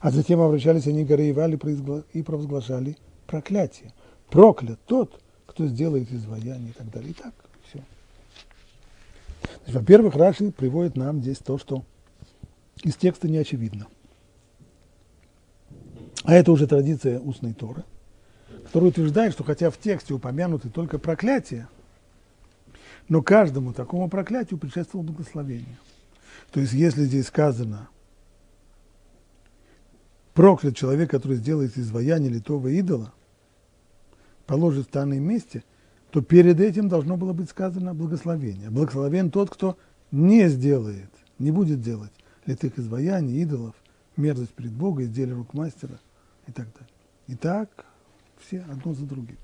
А 0.00 0.10
затем 0.10 0.40
обращались 0.40 0.86
они 0.86 1.04
к 1.04 1.08
горе 1.08 1.30
Ивали 1.30 1.58
и 2.12 2.22
провозглашали 2.22 2.96
проклятие. 3.26 3.92
Проклят 4.30 4.78
тот, 4.86 5.20
кто 5.46 5.66
сделает 5.66 6.12
изваяние 6.12 6.70
и 6.70 6.72
так 6.72 6.90
далее. 6.90 7.10
И 7.10 7.14
так 7.14 7.34
все. 7.68 7.82
во-первых, 9.66 10.14
Раши 10.14 10.52
приводит 10.52 10.96
нам 10.96 11.20
здесь 11.20 11.38
то, 11.38 11.58
что 11.58 11.84
из 12.82 12.96
текста 12.96 13.28
не 13.28 13.38
очевидно. 13.38 13.86
А 16.24 16.34
это 16.34 16.52
уже 16.52 16.66
традиция 16.66 17.18
устной 17.18 17.52
Торы, 17.52 17.84
которая 18.64 18.90
утверждает, 18.90 19.32
что 19.32 19.42
хотя 19.42 19.70
в 19.70 19.78
тексте 19.78 20.14
упомянуты 20.14 20.70
только 20.70 20.98
проклятия, 20.98 21.68
но 23.08 23.22
каждому 23.22 23.72
такому 23.72 24.08
проклятию 24.08 24.58
предшествовало 24.58 25.06
благословение– 25.06 25.78
то 26.52 26.60
есть, 26.60 26.74
если 26.74 27.04
здесь 27.04 27.26
сказано, 27.26 27.88
проклят 30.34 30.76
человек, 30.76 31.10
который 31.10 31.38
сделает 31.38 31.76
изваяние 31.78 32.30
литого 32.30 32.68
идола, 32.68 33.12
положит 34.46 34.88
в 34.88 34.90
данном 34.90 35.22
месте, 35.22 35.64
то 36.10 36.20
перед 36.20 36.60
этим 36.60 36.90
должно 36.90 37.16
было 37.16 37.32
быть 37.32 37.48
сказано 37.48 37.94
благословение. 37.94 38.68
Благословен 38.68 39.30
тот, 39.30 39.48
кто 39.48 39.78
не 40.10 40.48
сделает, 40.48 41.10
не 41.38 41.50
будет 41.50 41.80
делать 41.80 42.12
литых 42.44 42.78
изваяний, 42.78 43.40
идолов, 43.42 43.74
мерзость 44.16 44.52
перед 44.52 44.72
Богом, 44.72 45.04
изделие 45.04 45.34
рук 45.34 45.54
мастера 45.54 45.98
и 46.46 46.52
так 46.52 46.66
далее. 46.74 46.88
И 47.28 47.34
так 47.34 47.86
все 48.38 48.60
одно 48.70 48.92
за 48.92 49.06
другим. 49.06 49.38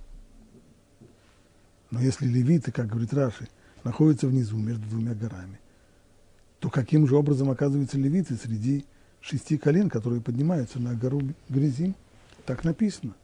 Но 1.90 2.00
если 2.00 2.26
левиты, 2.26 2.70
как 2.70 2.88
говорит 2.88 3.14
Раши, 3.14 3.48
находятся 3.84 4.26
внизу 4.26 4.58
между 4.58 4.86
двумя 4.88 5.14
горами, 5.14 5.58
то 6.60 6.70
каким 6.70 7.06
же 7.06 7.16
образом 7.16 7.50
оказываются 7.50 7.96
левиты 7.96 8.34
среди 8.34 8.84
шести 9.20 9.56
колен, 9.56 9.88
которые 9.88 10.20
поднимаются 10.20 10.78
на 10.80 10.94
гору 10.94 11.22
Грязим? 11.48 11.94
Так 12.44 12.64
написано. 12.64 13.14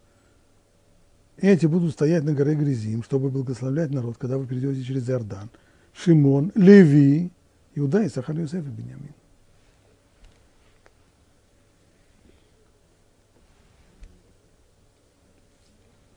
Эти 1.36 1.66
будут 1.66 1.92
стоять 1.92 2.22
на 2.22 2.32
горе 2.32 2.54
Грязим, 2.54 3.02
чтобы 3.02 3.28
благословлять 3.28 3.90
народ, 3.90 4.16
когда 4.18 4.38
вы 4.38 4.46
перейдете 4.46 4.82
через 4.82 5.08
Иордан. 5.10 5.50
Шимон, 5.92 6.52
Леви, 6.54 7.30
Иуда, 7.74 8.02
и 8.02 8.08
Сахар, 8.08 8.38
Йосеф 8.38 8.64
и 8.66 8.70
Бениамин. 8.70 9.14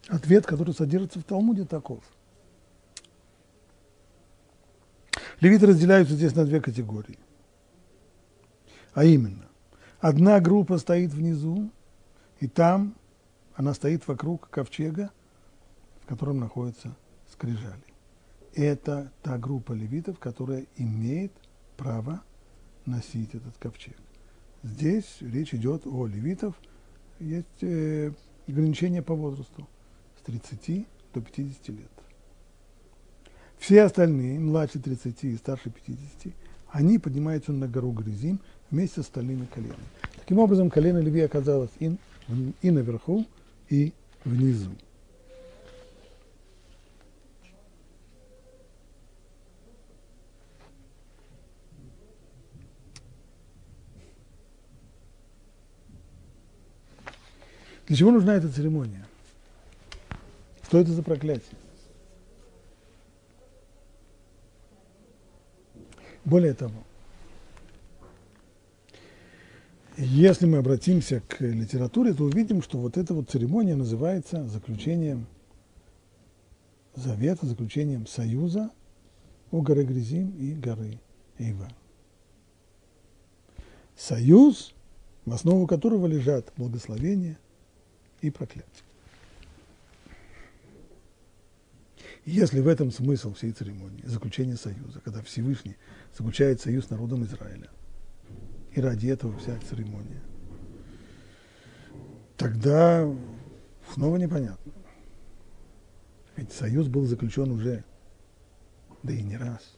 Ответ, 0.07 0.45
который 0.45 0.73
содержится 0.73 1.19
в 1.19 1.23
Талмуде, 1.23 1.65
таков– 1.65 2.03
Левиты 5.39 5.67
разделяются 5.67 6.15
здесь 6.15 6.35
на 6.35 6.45
две 6.45 6.59
категории. 6.59 7.19
А 8.93 9.03
именно, 9.03 9.47
одна 9.99 10.39
группа 10.39 10.77
стоит 10.77 11.13
внизу, 11.13 11.69
и 12.39 12.47
там 12.47 12.95
она 13.55 13.73
стоит 13.73 14.07
вокруг 14.07 14.49
ковчега, 14.49 15.11
в 16.01 16.07
котором 16.07 16.39
находятся 16.39 16.95
скрижали. 17.31 17.83
Это 18.55 19.11
та 19.21 19.37
группа 19.37 19.73
левитов, 19.73 20.17
которая 20.17 20.65
имеет 20.77 21.31
право 21.75 22.23
носить 22.85 23.35
этот 23.35 23.55
ковчег. 23.57 23.97
Здесь 24.63 25.17
речь 25.21 25.53
идет 25.53 25.85
о 25.85 26.07
левитов, 26.07 26.55
есть 27.19 27.61
э, 27.61 28.11
ограничения 28.47 29.03
по 29.03 29.13
возрасту 29.13 29.67
с 30.19 30.23
30 30.23 30.87
до 31.13 31.21
50 31.21 31.69
лет. 31.69 31.96
Все 33.59 33.83
остальные, 33.83 34.39
младше 34.39 34.79
30 34.79 35.23
и 35.23 35.35
старше 35.35 35.69
50, 35.69 36.33
они 36.71 36.99
поднимаются 36.99 37.51
на 37.51 37.67
гору 37.67 37.91
Грызим 37.91 38.39
вместе 38.69 39.01
с 39.01 39.05
остальными 39.05 39.45
коленами. 39.45 39.79
Таким 40.15 40.39
образом, 40.39 40.69
колено 40.69 40.99
Леви 40.99 41.21
оказалось 41.21 41.71
и, 41.79 41.95
и 42.61 42.71
наверху, 42.71 43.25
и 43.69 43.93
внизу. 44.23 44.71
Для 57.87 57.95
чего 57.95 58.11
нужна 58.11 58.35
эта 58.35 58.49
церемония? 58.49 59.05
Что 60.63 60.79
это 60.79 60.91
за 60.91 61.03
проклятие? 61.03 61.55
Более 66.27 66.53
того, 66.53 66.83
если 69.95 70.45
мы 70.45 70.57
обратимся 70.57 71.21
к 71.21 71.39
литературе, 71.39 72.13
то 72.13 72.25
увидим, 72.25 72.61
что 72.61 72.79
вот 72.79 72.97
эта 72.97 73.13
вот 73.13 73.29
церемония 73.29 73.75
называется 73.75 74.45
заключением 74.45 75.25
завета, 76.95 77.45
заключением 77.45 78.07
союза 78.07 78.71
у 79.51 79.61
горы 79.61 79.85
Гризим 79.85 80.31
и 80.31 80.51
горы 80.51 80.99
Ива. 81.37 81.69
Союз, 83.95 84.75
в 85.23 85.31
основу 85.31 85.65
которого 85.65 86.07
лежат 86.07 86.51
благословения 86.57 87.39
и 88.19 88.31
проклятие. 88.31 88.86
Если 92.27 92.59
в 92.59 92.67
этом 92.67 92.91
смысл 92.91 93.33
всей 93.33 93.53
церемонии, 93.53 94.03
заключение 94.05 94.57
союза, 94.57 94.99
когда 94.99 95.21
Всевышний 95.21 95.77
заключает 96.13 96.59
союз 96.59 96.87
с 96.87 96.89
народом 96.89 97.23
Израиля, 97.23 97.69
и 98.73 98.81
ради 98.81 99.07
этого 99.07 99.37
вся 99.37 99.57
церемония, 99.61 100.21
тогда 102.35 103.09
снова 103.93 104.17
непонятно. 104.17 104.73
Ведь 106.35 106.51
союз 106.51 106.89
был 106.89 107.05
заключен 107.05 107.49
уже, 107.49 107.85
да 109.03 109.13
и 109.13 109.23
не 109.23 109.37
раз. 109.37 109.77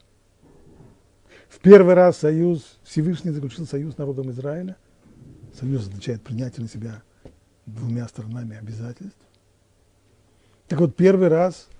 В 1.49 1.59
первый 1.59 1.93
раз 1.93 2.17
союз, 2.17 2.79
Всевышний 2.83 3.29
заключил 3.29 3.67
союз 3.67 3.93
с 3.93 3.97
народом 3.99 4.31
Израиля. 4.31 4.75
Союз 5.53 5.83
означает 5.83 6.23
принятие 6.23 6.63
на 6.63 6.67
себя 6.67 7.03
двумя 7.67 8.07
сторонами 8.07 8.57
обязательств. 8.57 9.21
Так 10.67 10.79
вот, 10.79 10.95
первый 10.95 11.27
раз– 11.27 11.69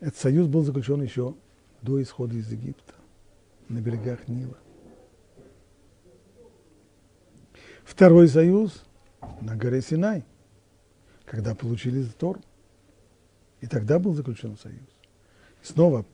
этот 0.00 0.16
союз 0.16 0.46
был 0.46 0.62
заключен 0.62 1.02
еще 1.02 1.34
до 1.82 2.00
исхода 2.02 2.36
из 2.36 2.50
Египта, 2.50 2.94
на 3.68 3.80
берегах 3.80 4.28
Нила. 4.28 4.56
Второй 7.84 8.28
союз 8.28 8.84
на 9.40 9.56
горе 9.56 9.80
Синай, 9.80 10.24
когда 11.24 11.54
получили 11.54 12.04
Тор. 12.04 12.38
И 13.60 13.66
тогда 13.66 13.98
был 13.98 14.14
заключен 14.14 14.56
союз. 14.56 14.86
И 15.62 15.66
снова 15.66 16.04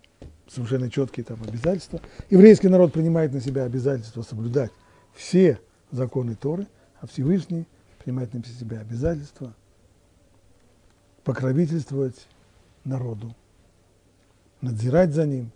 совершенно 0.49 0.91
четкие 0.91 1.25
там 1.25 1.43
обязательства. 1.43 2.01
Еврейский 2.31 2.69
народ 2.69 2.93
принимает 2.93 3.33
на 3.33 3.41
себя 3.41 3.65
обязательство 3.65 4.23
соблюдать 4.23 4.71
все 5.13 5.61
законы 5.91 6.35
Торы, 6.37 6.67
а 7.01 7.07
Всевышний 7.07 7.67
принимает 8.03 8.33
на 8.33 8.43
себя 8.45 8.81
обязательство 8.81 9.55
покровительствовать 11.23 12.29
народу 12.85 13.35
надзирать 14.65 15.13
за 15.13 15.27
ним 15.27 15.51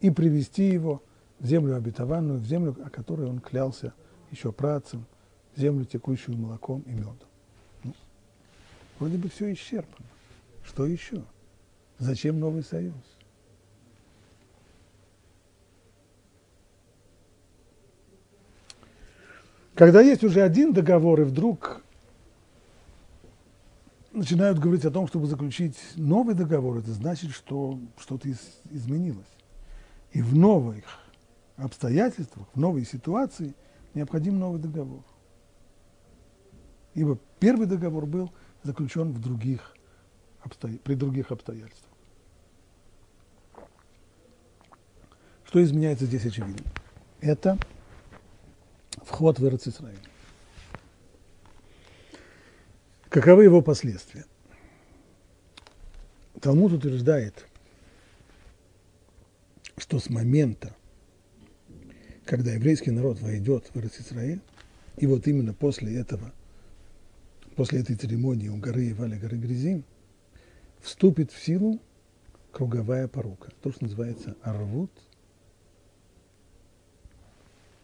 и 0.00 0.10
привести 0.10 0.68
его 0.68 1.02
в 1.38 1.46
землю 1.46 1.76
обетованную, 1.76 2.38
в 2.38 2.44
землю, 2.44 2.76
о 2.84 2.90
которой 2.90 3.26
он 3.26 3.40
клялся 3.40 3.94
еще 4.30 4.52
працам, 4.52 5.06
в 5.54 5.60
землю, 5.60 5.84
текущую 5.84 6.36
молоком 6.36 6.82
и 6.82 6.92
медом. 6.92 7.16
Ну, 7.82 7.94
вроде 8.98 9.16
бы 9.16 9.28
все 9.30 9.52
исчерпано. 9.52 10.06
Что 10.64 10.86
еще? 10.86 11.22
Зачем 11.98 12.38
новый 12.38 12.62
союз? 12.62 12.94
Когда 19.74 20.02
есть 20.02 20.22
уже 20.22 20.42
один 20.42 20.74
договор, 20.74 21.22
и 21.22 21.24
вдруг 21.24 21.82
начинают 24.12 24.58
говорить 24.58 24.84
о 24.84 24.90
том, 24.90 25.06
чтобы 25.06 25.26
заключить 25.26 25.78
новый 25.96 26.34
договор, 26.34 26.78
это 26.78 26.92
значит, 26.92 27.30
что 27.30 27.78
что-то 27.98 28.28
из, 28.28 28.38
изменилось. 28.70 29.26
И 30.12 30.22
в 30.22 30.36
новых 30.36 30.84
обстоятельствах, 31.56 32.48
в 32.54 32.58
новой 32.58 32.84
ситуации 32.84 33.54
необходим 33.94 34.38
новый 34.38 34.60
договор. 34.60 35.04
Ибо 36.94 37.18
первый 37.38 37.66
договор 37.66 38.06
был 38.06 38.32
заключен 38.62 39.12
в 39.12 39.20
других 39.20 39.74
обстоя... 40.42 40.76
при 40.78 40.94
других 40.94 41.30
обстоятельствах. 41.30 41.90
Что 45.44 45.62
изменяется 45.62 46.06
здесь 46.06 46.24
очевидно? 46.24 46.64
Это 47.20 47.58
вход 49.04 49.38
в 49.38 49.46
Израиль. 49.46 50.09
Каковы 53.10 53.42
его 53.42 53.60
последствия? 53.60 54.24
Талмуд 56.40 56.72
утверждает, 56.72 57.44
что 59.76 59.98
с 59.98 60.08
момента, 60.08 60.76
когда 62.24 62.52
еврейский 62.52 62.92
народ 62.92 63.20
войдет 63.20 63.68
в 63.74 63.78
Израиль, 63.78 64.40
и 64.96 65.08
вот 65.08 65.26
именно 65.26 65.52
после 65.52 65.98
этого, 65.98 66.32
после 67.56 67.80
этой 67.80 67.96
церемонии 67.96 68.46
у 68.46 68.58
горы 68.58 68.92
Ивали, 68.92 69.18
горы 69.18 69.38
Грязим, 69.38 69.84
вступит 70.78 71.32
в 71.32 71.44
силу 71.44 71.80
круговая 72.52 73.08
порука, 73.08 73.50
то, 73.60 73.72
что 73.72 73.82
называется 73.86 74.36
арвут, 74.42 74.92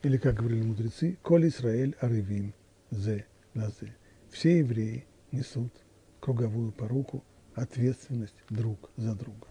или, 0.05 0.19
как 0.19 0.37
говорили 0.37 0.63
мудрецы, 0.63 1.19
коль 1.21 1.49
Исраэль 1.49 1.97
арывим 2.01 2.55
зе 2.93 3.27
лазе. 3.57 3.93
Все 4.31 4.61
евреи– 4.61 5.05
несут 5.33 5.73
круговую 6.21 6.73
поруку, 6.73 7.23
ответственность 7.55 8.37
друг 8.51 8.91
за 8.97 9.15
друга. 9.15 9.47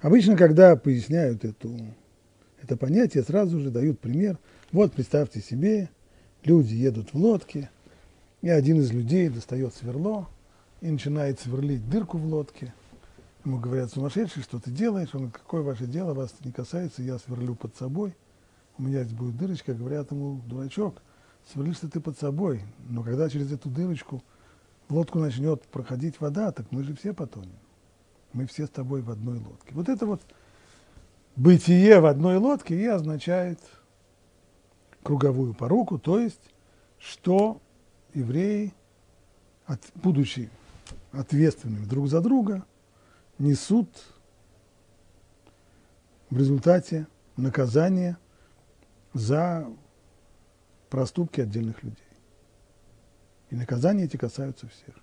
Обычно, 0.00 0.36
когда 0.36 0.76
поясняют 0.76 1.44
эту, 1.44 1.76
это 2.60 2.76
понятие, 2.76 3.22
сразу 3.22 3.58
же 3.60 3.70
дают 3.70 4.00
пример. 4.00 4.38
Вот 4.70 4.92
представьте 4.92 5.40
себе, 5.40 5.90
люди 6.44 6.74
едут 6.74 7.12
в 7.12 7.16
лодке, 7.16 7.70
и 8.42 8.48
один 8.48 8.80
из 8.80 8.92
людей 8.92 9.28
достает 9.28 9.74
сверло 9.74 10.28
и 10.80 10.90
начинает 10.90 11.40
сверлить 11.40 11.88
дырку 11.88 12.18
в 12.18 12.26
лодке. 12.26 12.74
Ему 13.44 13.58
говорят, 13.58 13.90
сумасшедший, 13.90 14.42
что 14.42 14.60
ты 14.60 14.70
делаешь? 14.70 15.10
Он 15.14 15.22
говорит, 15.22 15.36
какое 15.36 15.62
ваше 15.62 15.86
дело, 15.86 16.14
вас 16.14 16.32
не 16.44 16.52
касается, 16.52 17.02
я 17.02 17.18
сверлю 17.18 17.54
под 17.56 17.76
собой. 17.76 18.14
У 18.78 18.82
меня 18.82 19.02
здесь 19.02 19.16
будет 19.16 19.36
дырочка. 19.36 19.74
Говорят 19.74 20.12
ему, 20.12 20.40
дурачок, 20.46 21.02
свалишься 21.50 21.88
ты 21.88 22.00
под 22.00 22.18
собой, 22.18 22.62
но 22.88 23.02
когда 23.02 23.28
через 23.28 23.52
эту 23.52 23.68
дырочку 23.68 24.22
лодку 24.88 25.18
начнет 25.18 25.62
проходить 25.62 26.20
вода, 26.20 26.52
так 26.52 26.70
мы 26.70 26.84
же 26.84 26.94
все 26.94 27.12
потонем. 27.12 27.58
Мы 28.32 28.46
все 28.46 28.66
с 28.66 28.70
тобой 28.70 29.02
в 29.02 29.10
одной 29.10 29.38
лодке. 29.38 29.74
Вот 29.74 29.88
это 29.88 30.06
вот 30.06 30.22
бытие 31.36 32.00
в 32.00 32.06
одной 32.06 32.36
лодке 32.36 32.78
и 32.78 32.86
означает 32.86 33.58
круговую 35.02 35.54
поруку, 35.54 35.98
то 35.98 36.18
есть, 36.18 36.40
что 36.98 37.60
евреи, 38.14 38.72
от, 39.66 39.80
будучи 39.94 40.50
ответственными 41.12 41.84
друг 41.84 42.08
за 42.08 42.20
друга, 42.20 42.64
несут 43.38 43.88
в 46.30 46.38
результате 46.38 47.06
наказание 47.36 48.16
за 49.12 49.66
проступки 50.92 51.40
отдельных 51.40 51.82
людей. 51.82 52.04
И 53.48 53.56
наказания 53.56 54.04
эти 54.04 54.18
касаются 54.18 54.68
всех. 54.68 54.94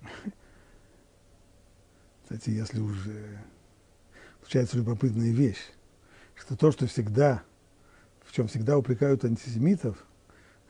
Кстати, 2.22 2.50
если 2.50 2.78
уже 2.78 3.40
случается 4.38 4.76
любопытная 4.76 5.32
вещь, 5.32 5.72
что 6.36 6.56
то, 6.56 6.70
что 6.70 6.86
всегда, 6.86 7.42
в 8.24 8.30
чем 8.30 8.46
всегда 8.46 8.78
упрекают 8.78 9.24
антисемитов, 9.24 10.06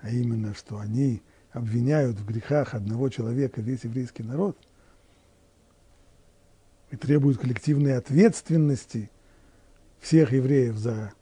а 0.00 0.08
именно, 0.08 0.54
что 0.54 0.78
они 0.78 1.22
обвиняют 1.52 2.18
в 2.18 2.24
грехах 2.24 2.72
одного 2.72 3.10
человека 3.10 3.60
весь 3.60 3.84
еврейский 3.84 4.22
народ 4.22 4.56
и 6.90 6.96
требуют 6.96 7.38
коллективной 7.38 7.98
ответственности 7.98 9.10
всех 10.00 10.32
евреев 10.32 10.78
за 10.78 11.12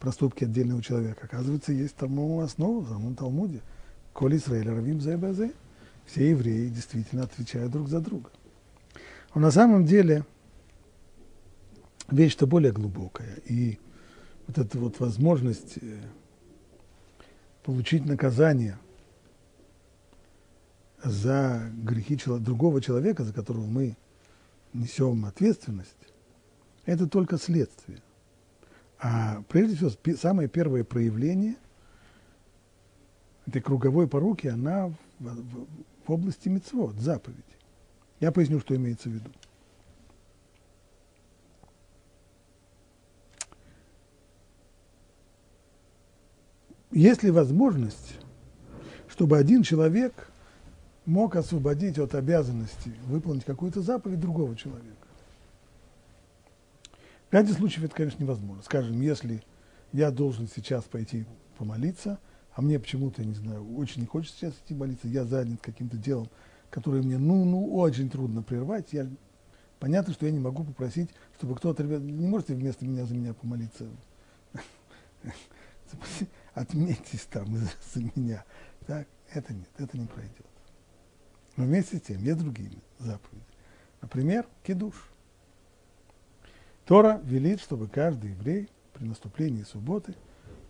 проступки 0.00 0.44
отдельного 0.44 0.82
человека. 0.82 1.26
Оказывается, 1.26 1.72
есть 1.72 1.94
тому 1.94 2.40
основа 2.40 2.80
в 2.80 2.88
самом 2.88 3.14
Талмуде. 3.14 3.60
Коли 4.12 4.38
Израиль 4.38 4.68
равим 4.68 5.00
за 5.00 5.12
Все 6.06 6.30
евреи 6.30 6.68
действительно 6.68 7.22
отвечают 7.22 7.70
друг 7.70 7.88
за 7.88 8.00
друга. 8.00 8.30
Но 9.34 9.42
на 9.42 9.50
самом 9.52 9.84
деле 9.84 10.24
вещь-то 12.10 12.46
более 12.48 12.72
глубокая. 12.72 13.36
И 13.46 13.78
вот 14.48 14.58
эта 14.58 14.78
вот 14.78 14.98
возможность 14.98 15.78
э, 15.80 16.00
получить 17.62 18.04
наказание 18.06 18.78
за 21.04 21.70
грехи 21.74 22.18
другого 22.38 22.80
человека, 22.80 23.22
за 23.22 23.32
которого 23.32 23.66
мы 23.66 23.96
несем 24.72 25.24
ответственность, 25.26 25.96
это 26.86 27.06
только 27.06 27.38
следствие. 27.38 28.00
А 29.02 29.42
прежде 29.48 29.76
всего, 29.76 30.16
самое 30.16 30.48
первое 30.48 30.84
проявление 30.84 31.56
этой 33.46 33.62
круговой 33.62 34.06
поруки, 34.06 34.46
она 34.46 34.88
в, 34.88 34.94
в, 35.18 35.66
в 36.06 36.12
области 36.12 36.48
мецвод, 36.50 36.94
заповеди. 36.96 37.42
Я 38.20 38.30
поясню, 38.30 38.60
что 38.60 38.76
имеется 38.76 39.08
в 39.08 39.12
виду. 39.12 39.30
Есть 46.90 47.22
ли 47.22 47.30
возможность, 47.30 48.18
чтобы 49.08 49.38
один 49.38 49.62
человек 49.62 50.30
мог 51.06 51.36
освободить 51.36 51.98
от 51.98 52.14
обязанности 52.14 52.92
выполнить 53.06 53.44
какую-то 53.44 53.80
заповедь 53.80 54.20
другого 54.20 54.54
человека? 54.56 55.09
В 57.30 57.32
ряде 57.32 57.52
случаев 57.52 57.84
это, 57.84 57.94
конечно, 57.94 58.22
невозможно. 58.22 58.62
Скажем, 58.64 59.00
если 59.00 59.42
я 59.92 60.10
должен 60.10 60.48
сейчас 60.48 60.84
пойти 60.84 61.26
помолиться, 61.58 62.18
а 62.54 62.62
мне 62.62 62.80
почему-то, 62.80 63.24
не 63.24 63.34
знаю, 63.34 63.76
очень 63.76 64.00
не 64.00 64.06
хочется 64.06 64.36
сейчас 64.36 64.54
идти 64.54 64.74
молиться, 64.74 65.06
я 65.06 65.24
занят 65.24 65.60
каким-то 65.60 65.96
делом, 65.96 66.28
которое 66.70 67.02
мне, 67.02 67.18
ну, 67.18 67.44
ну, 67.44 67.72
очень 67.76 68.10
трудно 68.10 68.42
прервать, 68.42 68.92
я, 68.92 69.08
понятно, 69.78 70.12
что 70.12 70.26
я 70.26 70.32
не 70.32 70.40
могу 70.40 70.64
попросить, 70.64 71.10
чтобы 71.36 71.54
кто-то, 71.54 71.84
не 71.84 72.26
можете 72.26 72.54
вместо 72.54 72.84
меня 72.84 73.04
за 73.04 73.14
меня 73.14 73.32
помолиться? 73.32 73.86
Отметьтесь 76.54 77.26
там 77.30 77.46
за 77.94 78.00
меня. 78.16 78.44
Так, 78.86 79.06
это 79.32 79.54
нет, 79.54 79.68
это 79.78 79.96
не 79.96 80.06
пройдет. 80.06 80.46
Но 81.56 81.64
вместе 81.64 81.98
с 81.98 82.00
тем 82.00 82.22
есть 82.24 82.38
другие 82.38 82.72
заповеди. 82.98 83.44
Например, 84.00 84.46
кидуш. 84.64 84.94
Тора 86.90 87.20
велит, 87.22 87.60
чтобы 87.60 87.86
каждый 87.86 88.32
еврей 88.32 88.68
при 88.94 89.04
наступлении 89.04 89.62
субботы 89.62 90.12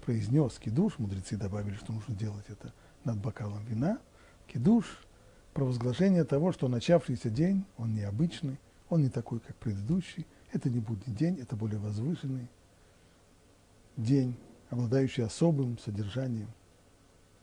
произнес 0.04 0.58
кидуш, 0.58 0.98
мудрецы 0.98 1.38
добавили, 1.38 1.76
что 1.76 1.94
нужно 1.94 2.14
делать 2.14 2.44
это 2.48 2.74
над 3.04 3.16
бокалом 3.16 3.64
вина, 3.64 3.98
кидуш, 4.46 4.84
провозглашение 5.54 6.24
того, 6.24 6.52
что 6.52 6.68
начавшийся 6.68 7.30
день, 7.30 7.64
он 7.78 7.94
необычный, 7.94 8.58
он 8.90 9.00
не 9.00 9.08
такой, 9.08 9.40
как 9.40 9.56
предыдущий, 9.56 10.26
это 10.52 10.68
не 10.68 10.80
будний 10.80 11.14
день, 11.14 11.40
это 11.40 11.56
более 11.56 11.78
возвышенный 11.78 12.48
день, 13.96 14.36
обладающий 14.68 15.24
особым 15.24 15.78
содержанием 15.78 16.50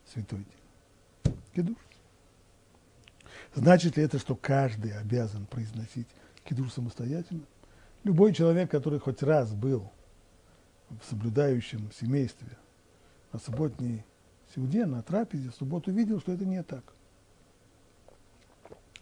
святой 0.06 0.46
день. 1.24 1.34
Кидуш. 1.52 1.78
Значит 3.56 3.96
ли 3.96 4.04
это, 4.04 4.20
что 4.20 4.36
каждый 4.36 4.96
обязан 4.96 5.46
произносить 5.46 6.06
кидуш 6.44 6.74
самостоятельно? 6.74 7.42
Любой 8.04 8.32
человек, 8.32 8.70
который 8.70 8.98
хоть 9.00 9.22
раз 9.22 9.52
был 9.52 9.90
в 10.88 11.04
соблюдающем 11.08 11.90
семействе 11.92 12.56
на 13.32 13.38
субботней 13.38 14.04
сеуде, 14.54 14.86
на 14.86 15.02
трапезе, 15.02 15.50
в 15.50 15.54
субботу 15.54 15.90
видел, 15.90 16.20
что 16.20 16.32
это 16.32 16.46
не 16.46 16.62
так. 16.62 16.94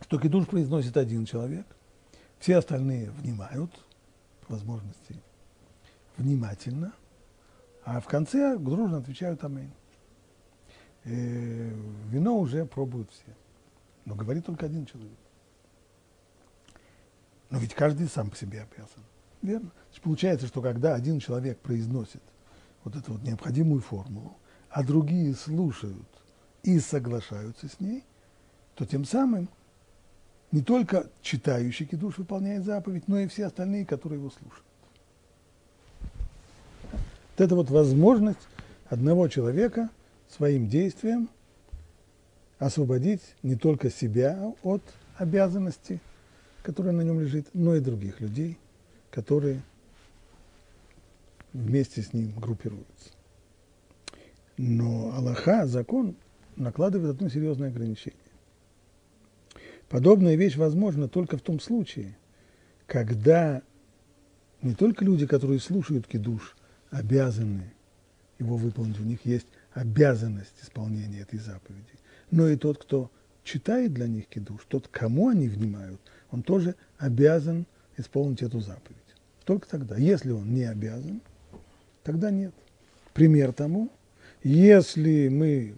Что 0.01 0.19
кидуш 0.19 0.47
произносит 0.47 0.97
один 0.97 1.25
человек, 1.25 1.67
все 2.39 2.57
остальные 2.57 3.11
внимают, 3.11 3.71
по 4.47 4.55
возможности, 4.55 5.21
внимательно, 6.17 6.93
а 7.85 8.01
в 8.01 8.07
конце 8.07 8.59
дружно 8.59 8.99
отвечают 8.99 9.45
«Аминь». 9.45 9.73
Э, 11.05 11.73
вино 12.09 12.37
уже 12.37 12.67
пробуют 12.67 13.11
все, 13.13 13.37
но 14.05 14.17
говорит 14.17 14.45
только 14.45 14.67
один 14.67 14.87
человек. 14.87 15.19
Но 17.51 17.59
ведь 17.59 17.75
каждый 17.75 18.09
сам 18.09 18.31
по 18.31 18.37
себе 18.37 18.63
обязан. 18.63 19.03
Верно? 19.43 19.71
Значит, 19.89 20.03
получается, 20.03 20.47
что 20.47 20.61
когда 20.61 20.95
один 20.95 21.21
человек 21.21 21.59
произносит 21.59 22.23
вот 22.85 22.97
эту 22.97 23.13
вот 23.13 23.23
необходимую 23.23 23.81
формулу, 23.81 24.37
а 24.71 24.83
другие 24.83 25.35
слушают 25.35 26.07
и 26.63 26.81
соглашаются 26.81 27.69
с 27.69 27.81
ней, 27.81 28.05
то 28.75 28.85
тем 28.85 29.05
самым 29.05 29.49
не 30.53 30.63
только 30.63 31.09
читающий 31.23 31.87
кидуш 31.87 32.19
выполняет 32.19 32.65
заповедь, 32.65 33.09
но 33.09 33.19
и 33.19 33.27
все 33.27 33.47
остальные, 33.47 33.87
которые 33.87 34.19
его 34.19 34.31
слушают. 34.31 34.65
Вот 36.93 37.45
это 37.45 37.55
вот 37.55 37.71
возможность 37.71 38.49
одного 38.89 39.29
человека 39.29 39.91
своим 40.29 40.69
действием 40.69 41.29
освободить 42.59 43.23
не 43.43 43.57
только 43.57 43.91
себя 43.91 44.53
от 44.63 44.83
обязанности 45.17 46.01
которая 46.67 46.93
на 46.93 47.03
нем 47.03 47.21
лежит, 47.21 47.47
но 47.55 47.77
и 47.77 47.81
других 47.81 48.21
людей, 48.21 48.59
которые 49.13 49.63
вместе 51.53 52.03
с 52.03 52.13
ним 52.13 52.33
группируются. 52.37 53.11
Но 54.57 55.15
Аллаха, 55.15 55.69
закон, 55.69 56.17
накладывает 56.57 57.15
одно 57.15 57.29
серьезное 57.29 57.69
ограничение. 57.69 58.19
Подобная 59.89 60.35
вещь 60.35 60.57
возможна 60.57 61.09
только 61.09 61.39
в 61.39 61.41
том 61.41 61.61
случае, 61.61 62.19
когда 62.89 63.63
не 64.61 64.75
только 64.75 65.05
люди, 65.05 65.25
которые 65.25 65.61
слушают 65.61 66.09
кидуш, 66.09 66.57
обязаны 66.91 67.73
его 68.41 68.57
выполнить, 68.57 68.99
у 68.99 69.05
них 69.05 69.25
есть 69.25 69.47
обязанность 69.73 70.61
исполнения 70.65 71.21
этой 71.21 71.39
заповеди, 71.39 71.95
но 72.33 72.49
и 72.49 72.57
тот, 72.57 72.79
кто 72.79 73.09
читает 73.45 73.95
для 73.95 74.09
них 74.09 74.27
кидуш, 74.27 74.63
тот, 74.67 74.89
кому 74.89 75.29
они 75.29 75.47
внимают– 75.47 76.01
он 76.31 76.43
тоже 76.43 76.75
обязан 76.99 77.67
исполнить 77.97 78.43
эту 78.43 78.61
заповедь. 78.61 78.97
Только 79.45 79.69
тогда. 79.69 79.97
Если 79.97 80.33
он 80.33 80.53
не 80.53 80.65
обязан, 80.65 81.21
тогда 82.03 82.31
нет. 82.31 82.53
Пример 83.15 83.53
тому, 83.53 83.91
если 84.43 85.29
мы 85.29 85.77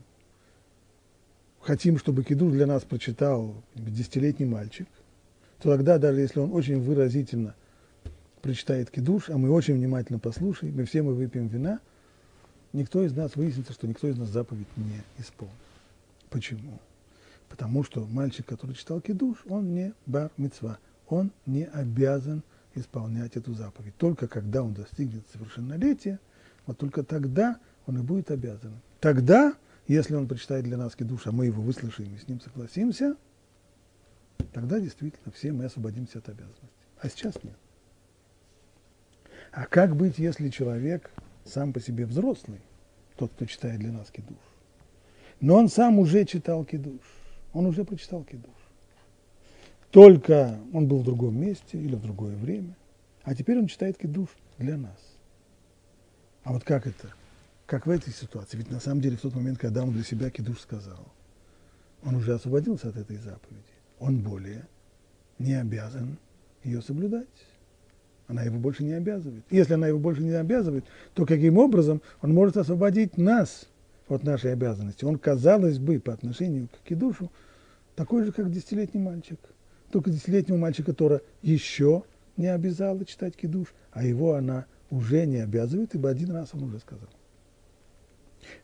хотим, 1.61 1.99
чтобы 1.99 2.25
кидуш 2.25 2.53
для 2.53 2.67
нас 2.67 2.83
прочитал 2.83 3.55
десятилетний 3.75 4.47
мальчик, 4.47 4.89
то 5.61 5.71
тогда, 5.71 5.99
даже 5.99 6.21
если 6.21 6.41
он 6.41 6.53
очень 6.53 6.81
выразительно 6.81 7.55
прочитает 8.41 8.91
кидуш, 8.91 9.29
а 9.31 9.37
мы 9.37 9.51
очень 9.51 9.75
внимательно 9.75 10.19
послушаем, 10.19 10.81
и 10.81 10.85
все 10.85 11.03
мы 11.03 11.15
выпьем 11.15 11.49
вина, 11.49 11.81
никто 12.73 13.05
из 13.05 13.13
нас, 13.13 13.37
выяснится, 13.37 13.73
что 13.73 13.87
никто 13.87 14.09
из 14.09 14.17
нас 14.17 14.29
заповедь 14.29 14.69
не 14.77 15.03
исполнит. 15.19 15.55
Почему? 16.31 16.79
Потому 17.49 17.83
что 17.83 18.07
мальчик, 18.07 18.47
который 18.47 18.75
читал 18.75 19.01
кидуш, 19.01 19.39
он 19.49 19.73
не 19.75 19.95
бар 20.07 20.31
мецва, 20.37 20.79
он 21.09 21.33
не 21.47 21.65
обязан 21.65 22.43
исполнять 22.75 23.37
эту 23.37 23.55
заповедь. 23.55 23.97
Только 23.97 24.29
когда 24.29 24.63
он 24.63 24.75
достигнет 24.75 25.25
совершеннолетия, 25.33 26.21
вот 26.67 26.79
только 26.79 27.03
тогда 27.03 27.59
он 27.87 27.99
и 27.99 28.03
будет 28.03 28.31
обязан. 28.31 28.73
Тогда, 29.01 29.55
если 29.87 30.15
он 30.15 30.29
прочитает 30.29 30.65
для 30.65 30.77
нас 30.77 30.95
кидуш, 30.95 31.27
а 31.27 31.33
мы 31.33 31.47
его 31.47 31.63
выслушаем 31.63 32.15
и 32.15 32.19
с 32.19 32.29
ним 32.29 32.41
согласимся, 32.41 33.17
тогда 34.53 34.79
действительно 34.79 35.33
все 35.33 35.53
мы 35.53 35.65
освободимся 35.65 36.19
от 36.19 36.29
обязанности. 36.29 36.69
А 37.01 37.09
сейчас 37.09 37.43
нет. 37.43 37.57
А 39.53 39.67
как 39.67 39.97
быть, 39.97 40.19
если 40.19 40.51
человек 40.51 41.11
сам 41.45 41.73
по 41.73 41.81
себе 41.81 42.05
взрослый, 42.05 42.61
тот, 43.17 43.33
кто 43.33 43.47
читает 43.47 43.81
для 43.81 43.93
нас 43.93 44.11
кидуш, 44.11 44.37
но 45.41 45.55
он 45.55 45.69
сам 45.69 45.99
уже 45.99 46.25
читал 46.25 46.65
кидуш, 46.65 47.01
он 47.59 47.67
уже 47.67 47.85
прочитал 47.85 48.23
Кидуш. 48.23 48.55
Только 49.91 50.61
он 50.73 50.87
был 50.87 51.01
в 51.01 51.05
другом 51.05 51.41
месте 51.41 51.77
или 51.77 51.97
в 51.97 52.01
другое 52.01 52.37
время, 52.37 52.77
а 53.25 53.35
теперь 53.35 53.59
он 53.59 53.67
читает 53.67 53.99
Кидуш 53.99 54.29
для 54.59 54.77
нас. 54.77 54.99
А 56.45 56.53
вот 56.53 56.63
как 56.63 56.87
это? 56.87 57.13
Как 57.67 57.87
в 57.87 57.91
этой 57.91 58.13
ситуации? 58.13 58.59
Ведь 58.59 58.71
на 58.71 58.79
самом 58.79 59.01
деле 59.01 59.17
в 59.17 59.23
тот 59.23 59.35
момент, 59.35 59.59
когда 59.59 59.83
он 59.83 59.91
для 59.91 60.05
себя 60.05 60.31
Кидуш 60.31 60.61
сказал, 60.61 61.05
он 62.05 62.15
уже 62.15 62.33
освободился 62.33 62.91
от 62.91 62.97
этой 62.97 63.17
заповеди. 63.17 63.65
Он 63.99 64.21
более 64.21 64.65
не 65.41 65.55
обязан 65.55 66.17
ее 66.63 66.81
соблюдать. 66.81 67.27
Она 68.29 68.45
его 68.45 68.59
больше 68.59 68.85
не 68.85 68.93
обязывает. 68.93 69.43
Если 69.51 69.75
она 69.75 69.89
его 69.89 69.99
больше 69.99 70.23
не 70.23 70.31
обязывает, 70.31 70.85
то 71.15 71.27
каким 71.27 71.59
образом 71.59 72.03
он 72.23 72.33
может 72.35 72.57
освободить 72.57 73.19
нас 73.19 73.67
от 74.09 74.23
нашей 74.23 74.53
обязанности. 74.53 75.05
Он, 75.05 75.19
казалось 75.19 75.79
бы, 75.79 75.99
по 75.99 76.13
отношению 76.13 76.69
к 76.69 76.87
кидушу, 76.89 77.33
такой 77.99 78.23
же, 78.25 78.31
как 78.31 78.49
десятилетний 78.53 79.01
мальчик. 79.01 79.41
Только 79.91 80.11
десятилетнего 80.11 80.57
мальчика 80.57 80.93
Тора 80.93 81.21
еще 81.43 82.05
не 82.37 82.47
обязала 82.47 83.05
читать 83.05 83.35
кидуш, 83.35 83.75
а 83.91 84.05
его 84.05 84.35
она 84.35 84.67
уже 84.89 85.27
не 85.27 85.39
обязывает, 85.39 85.97
ибо 85.97 86.09
один 86.09 86.31
раз 86.31 86.51
он 86.55 86.63
уже 86.63 86.79
сказал. 86.79 87.09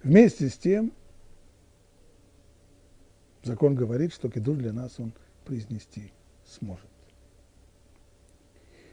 Вместе 0.04 0.48
с 0.48 0.56
тем, 0.56 0.92
закон 3.42 3.74
говорит, 3.74 4.12
что 4.12 4.30
кидуш 4.30 4.58
для 4.58 4.72
нас 4.72 5.00
он 5.00 5.12
произнести 5.44 6.12
сможет. 6.46 6.86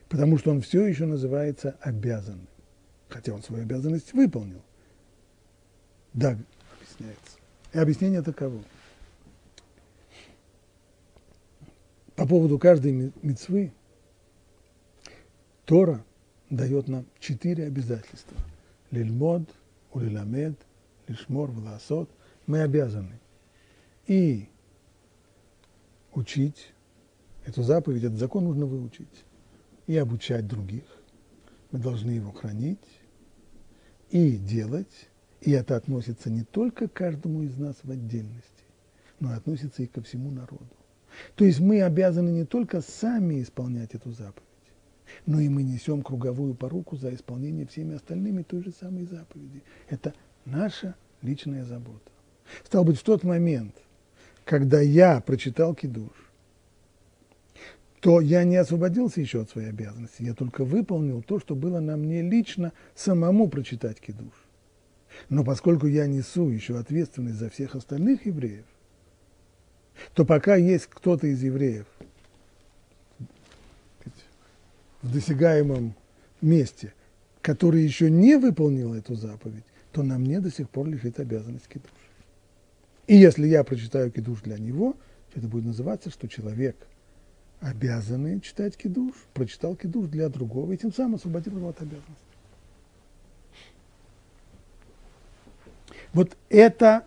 Потому 0.09 0.39
что 0.39 0.49
он 0.49 0.61
все 0.61 0.87
еще 0.87 1.05
называется 1.05 1.77
обязанным, 1.81 2.47
хотя 3.09 3.31
он 3.31 3.43
свою 3.43 3.61
обязанность 3.61 4.11
выполнил. 4.13 4.63
Да, 6.13 6.35
объясняется. 6.79 7.37
И 7.73 7.77
объяснение 7.77 8.23
таково. 8.23 8.63
Поводу 12.25 12.59
каждой 12.59 13.13
мецвы 13.21 13.71
Тора 15.65 16.03
дает 16.49 16.87
нам 16.87 17.05
четыре 17.19 17.65
обязательства. 17.65 18.37
Лильмод, 18.91 19.43
улиламед, 19.93 20.55
лишмор, 21.07 21.49
власот. 21.51 22.09
Мы 22.45 22.61
обязаны 22.61 23.19
и 24.07 24.49
учить, 26.13 26.73
эту 27.45 27.63
заповедь, 27.63 28.03
этот 28.03 28.19
закон 28.19 28.43
нужно 28.43 28.65
выучить, 28.65 29.25
и 29.87 29.95
обучать 29.95 30.47
других. 30.47 30.83
Мы 31.71 31.79
должны 31.79 32.11
его 32.11 32.31
хранить 32.31 32.79
и 34.09 34.35
делать, 34.35 35.09
и 35.39 35.51
это 35.51 35.77
относится 35.77 36.29
не 36.29 36.43
только 36.43 36.87
к 36.87 36.93
каждому 36.93 37.43
из 37.43 37.57
нас 37.57 37.77
в 37.83 37.89
отдельности, 37.89 38.65
но 39.19 39.31
относится 39.31 39.83
и 39.83 39.87
ко 39.87 40.01
всему 40.01 40.31
народу. 40.31 40.67
То 41.35 41.45
есть 41.45 41.59
мы 41.59 41.81
обязаны 41.81 42.29
не 42.29 42.45
только 42.45 42.81
сами 42.81 43.41
исполнять 43.41 43.93
эту 43.93 44.11
заповедь, 44.11 44.47
но 45.25 45.39
и 45.39 45.49
мы 45.49 45.63
несем 45.63 46.01
круговую 46.01 46.55
поруку 46.55 46.95
за 46.95 47.13
исполнение 47.13 47.65
всеми 47.65 47.95
остальными 47.95 48.43
той 48.43 48.63
же 48.63 48.71
самой 48.71 49.05
заповеди. 49.05 49.63
Это 49.89 50.13
наша 50.45 50.95
личная 51.21 51.65
забота. 51.65 52.11
Стал 52.65 52.83
быть, 52.83 52.99
в 52.99 53.03
тот 53.03 53.23
момент, 53.23 53.75
когда 54.45 54.81
я 54.81 55.21
прочитал 55.21 55.75
кидуш, 55.75 56.11
то 57.99 58.19
я 58.19 58.43
не 58.43 58.57
освободился 58.57 59.21
еще 59.21 59.41
от 59.41 59.49
своей 59.49 59.69
обязанности, 59.69 60.23
я 60.23 60.33
только 60.33 60.65
выполнил 60.65 61.21
то, 61.21 61.39
что 61.39 61.55
было 61.55 61.79
на 61.79 61.97
мне 61.97 62.23
лично 62.23 62.73
самому 62.95 63.47
прочитать 63.47 63.99
кидуш. 63.99 64.33
Но 65.29 65.43
поскольку 65.43 65.87
я 65.87 66.07
несу 66.07 66.49
еще 66.49 66.79
ответственность 66.79 67.37
за 67.37 67.49
всех 67.49 67.75
остальных 67.75 68.25
евреев, 68.25 68.65
то 70.13 70.25
пока 70.25 70.55
есть 70.55 70.87
кто-то 70.87 71.27
из 71.27 71.41
евреев 71.41 71.85
в 75.01 75.11
досягаемом 75.11 75.95
месте, 76.41 76.93
который 77.41 77.83
еще 77.83 78.09
не 78.09 78.35
выполнил 78.35 78.93
эту 78.93 79.15
заповедь, 79.15 79.63
то 79.91 80.03
на 80.03 80.17
мне 80.17 80.39
до 80.39 80.51
сих 80.51 80.69
пор 80.69 80.87
лежит 80.87 81.19
обязанность 81.19 81.67
кидуш. 81.67 81.89
И 83.07 83.15
если 83.15 83.47
я 83.47 83.63
прочитаю 83.63 84.11
кидуш 84.11 84.41
для 84.41 84.57
него, 84.57 84.95
то 85.33 85.39
это 85.39 85.47
будет 85.47 85.65
называться, 85.65 86.09
что 86.09 86.27
человек, 86.27 86.75
обязанный 87.59 88.39
читать 88.41 88.77
кидуш, 88.77 89.15
прочитал 89.33 89.75
кидуш 89.75 90.07
для 90.07 90.29
другого, 90.29 90.71
и 90.73 90.77
тем 90.77 90.93
самым 90.93 91.15
освободил 91.15 91.57
его 91.57 91.69
от 91.69 91.81
обязанности. 91.81 92.15
Вот 96.13 96.37
это 96.49 97.05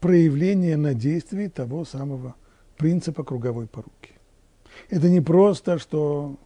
проявление 0.00 0.76
на 0.76 0.94
действии 0.94 1.48
того 1.48 1.84
самого 1.84 2.36
принципа 2.76 3.24
круговой 3.24 3.66
поруки. 3.66 4.12
Это 4.88 5.08
не 5.08 5.20
просто, 5.20 5.78
что 5.78 6.38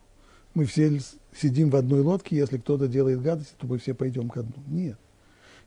мы 0.54 0.64
все 0.64 1.00
сидим 1.34 1.70
в 1.70 1.76
одной 1.76 2.00
лодке, 2.00 2.36
если 2.36 2.58
кто-то 2.58 2.88
делает 2.88 3.22
гадости, 3.22 3.54
то 3.58 3.66
мы 3.66 3.78
все 3.78 3.94
пойдем 3.94 4.28
ко 4.28 4.42
дну. 4.42 4.62
Нет. 4.66 4.98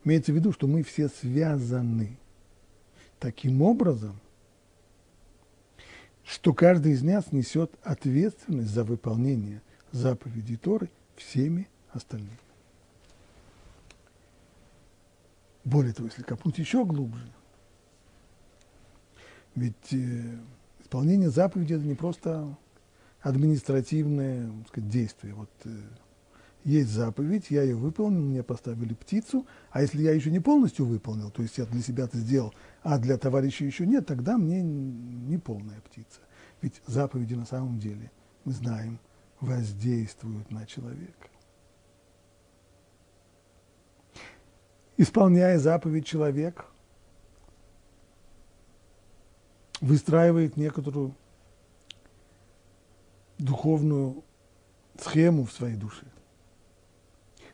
Имеется 0.04 0.32
в 0.32 0.36
виду, 0.36 0.52
что 0.52 0.68
мы 0.68 0.84
все 0.84 1.10
связаны 1.10 2.18
таким 3.20 3.62
образом, 3.62 4.20
что 6.24 6.54
каждый 6.54 6.94
из 6.94 7.04
нас 7.04 7.32
несет 7.32 7.72
ответственность 7.84 8.70
за 8.70 8.84
выполнение 8.84 9.62
заповедей 9.92 10.58
Торы 10.58 10.90
всеми 11.16 11.68
остальными. 11.92 12.38
Более 15.64 15.94
того, 15.94 16.08
если 16.08 16.24
копнуть 16.24 16.58
еще 16.58 16.84
глубже, 16.86 17.28
ведь 19.56 19.94
э, 19.94 20.38
исполнение 20.80 21.30
заповеди– 21.30 21.74
это 21.76 21.84
не 21.84 21.96
просто 21.96 22.58
административное 23.22 24.48
так 24.48 24.68
сказать, 24.68 24.90
действие. 24.90 25.34
Вот 25.34 25.50
э, 25.66 25.70
есть 26.64 26.90
заповедь, 26.90 27.48
я 27.50 27.64
ее 27.64 27.76
выполнил, 27.76 28.22
мне 28.22 28.44
поставили 28.44 28.94
птицу, 28.94 29.46
а 29.72 29.82
если 29.82 30.02
я 30.02 30.12
еще 30.12 30.32
не 30.32 30.40
полностью 30.40 30.86
выполнил, 30.86 31.32
то 31.32 31.42
есть 31.42 31.58
я 31.58 31.66
для 31.66 31.82
себя 31.82 32.06
это 32.06 32.18
сделал, 32.18 32.54
а 32.84 32.98
для 32.98 33.18
товарища 33.18 33.66
еще 33.66 33.86
нет, 33.86 34.06
тогда 34.06 34.38
мне 34.38 34.62
не 34.62 35.38
полная 35.38 35.82
птица. 35.82 36.22
Ведь 36.62 36.82
заповеди 36.86 37.34
на 37.34 37.46
самом 37.46 37.80
деле, 37.80 38.12
мы 38.46 38.54
знаем, 38.54 39.00
воздействуют 39.40 40.52
на 40.52 40.66
человека. 40.66 41.30
Исполняя 44.98 45.58
заповедь, 45.58 46.06
человек 46.06 46.71
выстраивает 49.82 50.56
некоторую 50.56 51.16
духовную 53.40 54.24
схему 55.00 55.46
в 55.46 55.52
своей 55.52 55.76
душе. 55.76 56.06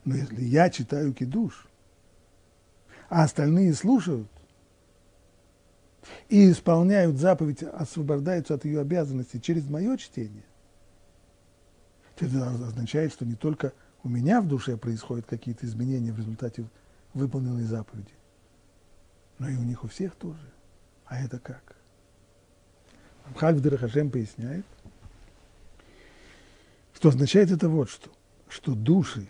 Но 0.04 0.16
если 0.16 0.44
я 0.44 0.70
читаю 0.70 1.13
кидуш, 1.13 1.68
а 3.10 3.24
остальные 3.24 3.74
слушают 3.74 4.28
и 6.30 6.52
исполняют 6.52 7.18
заповедь, 7.18 7.63
освобождаются 7.63 8.54
от 8.54 8.66
ее 8.66 8.82
обязанностей 8.82 9.42
через 9.42 9.68
мое 9.68 9.98
чтение, 9.98 10.44
то 12.16 12.26
это 12.26 12.50
означает, 12.50 13.13
что 13.13 13.26
не 13.26 13.36
только 13.36 13.74
у 14.04 14.10
меня 14.10 14.42
в 14.42 14.48
душе 14.48 14.76
происходят 14.76 15.26
какие-то 15.26 15.66
изменения 15.66 16.12
в 16.12 16.18
результате 16.18 16.66
выполненной 17.13 17.63
заповеди, 17.63 18.13
но 19.40 19.50
и 19.50 19.56
у 19.56 19.63
них 19.63 19.84
у 19.84 19.88
всех 19.88 20.16
тоже. 20.16 20.52
А 21.06 21.20
это 21.20 21.40
как? 21.40 21.77
Абхальф 23.30 23.62
Дерахашем 23.62 24.10
поясняет, 24.10 24.66
что 26.94 27.10
означает 27.10 27.52
это 27.52 27.70
вот 27.70 27.90
что, 27.90 28.10
что 28.50 28.74
души 28.74 29.28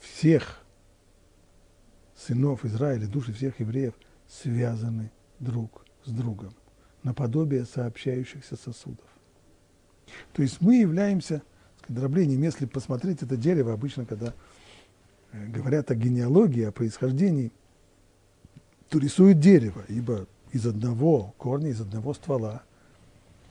всех 0.00 0.60
сынов 2.16 2.64
Израиля, 2.64 3.06
души 3.06 3.32
всех 3.32 3.60
евреев 3.60 3.94
связаны 4.28 5.10
друг 5.38 5.84
с 6.04 6.10
другом, 6.10 6.54
наподобие 7.02 7.64
сообщающихся 7.64 8.56
сосудов. 8.56 9.06
То 10.32 10.42
есть 10.42 10.60
мы 10.60 10.76
являемся 10.76 11.42
дроблением, 11.88 12.42
если 12.42 12.66
посмотреть 12.66 13.22
это 13.22 13.36
дерево, 13.36 13.72
обычно, 13.72 14.06
когда 14.06 14.34
э, 15.32 15.46
говорят 15.48 15.90
о 15.90 15.94
генеалогии, 15.94 16.62
о 16.62 16.72
происхождении, 16.72 17.52
то 18.88 18.98
рисуют 18.98 19.40
дерево, 19.40 19.84
ибо 19.88 20.26
из 20.54 20.66
одного 20.66 21.34
корня, 21.36 21.70
из 21.70 21.80
одного 21.80 22.14
ствола 22.14 22.62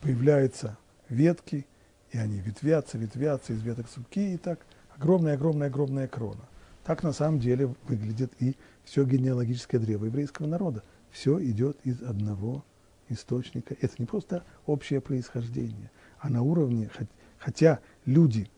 появляются 0.00 0.78
ветки, 1.10 1.66
и 2.10 2.16
они 2.16 2.40
ветвятся, 2.40 2.96
ветвятся, 2.96 3.52
из 3.52 3.60
веток 3.62 3.90
суки, 3.90 4.32
и 4.32 4.36
так 4.38 4.60
огромная-огромная-огромная 4.96 6.08
крона. 6.08 6.48
Так 6.82 7.02
на 7.02 7.12
самом 7.12 7.40
деле 7.40 7.74
выглядит 7.86 8.32
и 8.40 8.56
все 8.84 9.04
генеалогическое 9.04 9.78
древо 9.80 10.06
еврейского 10.06 10.46
народа. 10.46 10.82
Все 11.10 11.38
идет 11.44 11.76
из 11.84 12.02
одного 12.02 12.64
источника. 13.10 13.76
Это 13.82 13.94
не 13.98 14.06
просто 14.06 14.42
общее 14.64 15.02
происхождение, 15.02 15.90
а 16.18 16.30
на 16.30 16.40
уровне, 16.40 16.90
хотя 17.38 17.80
люди 18.06 18.48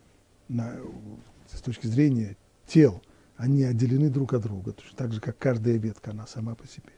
на, 0.46 0.72
с 1.50 1.60
точки 1.62 1.88
зрения 1.88 2.36
тел, 2.68 3.02
они 3.36 3.64
отделены 3.64 4.08
друг 4.08 4.34
от 4.34 4.42
друга, 4.42 4.72
так 4.94 5.12
же, 5.12 5.20
как 5.20 5.36
каждая 5.36 5.78
ветка, 5.78 6.12
она 6.12 6.28
сама 6.28 6.54
по 6.54 6.66
себе. 6.68 6.92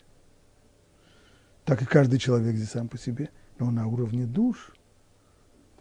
Так 1.68 1.82
и 1.82 1.84
каждый 1.84 2.18
человек 2.18 2.56
здесь 2.56 2.70
сам 2.70 2.88
по 2.88 2.96
себе, 2.96 3.28
но 3.58 3.70
на 3.70 3.88
уровне 3.88 4.24
душ 4.24 4.72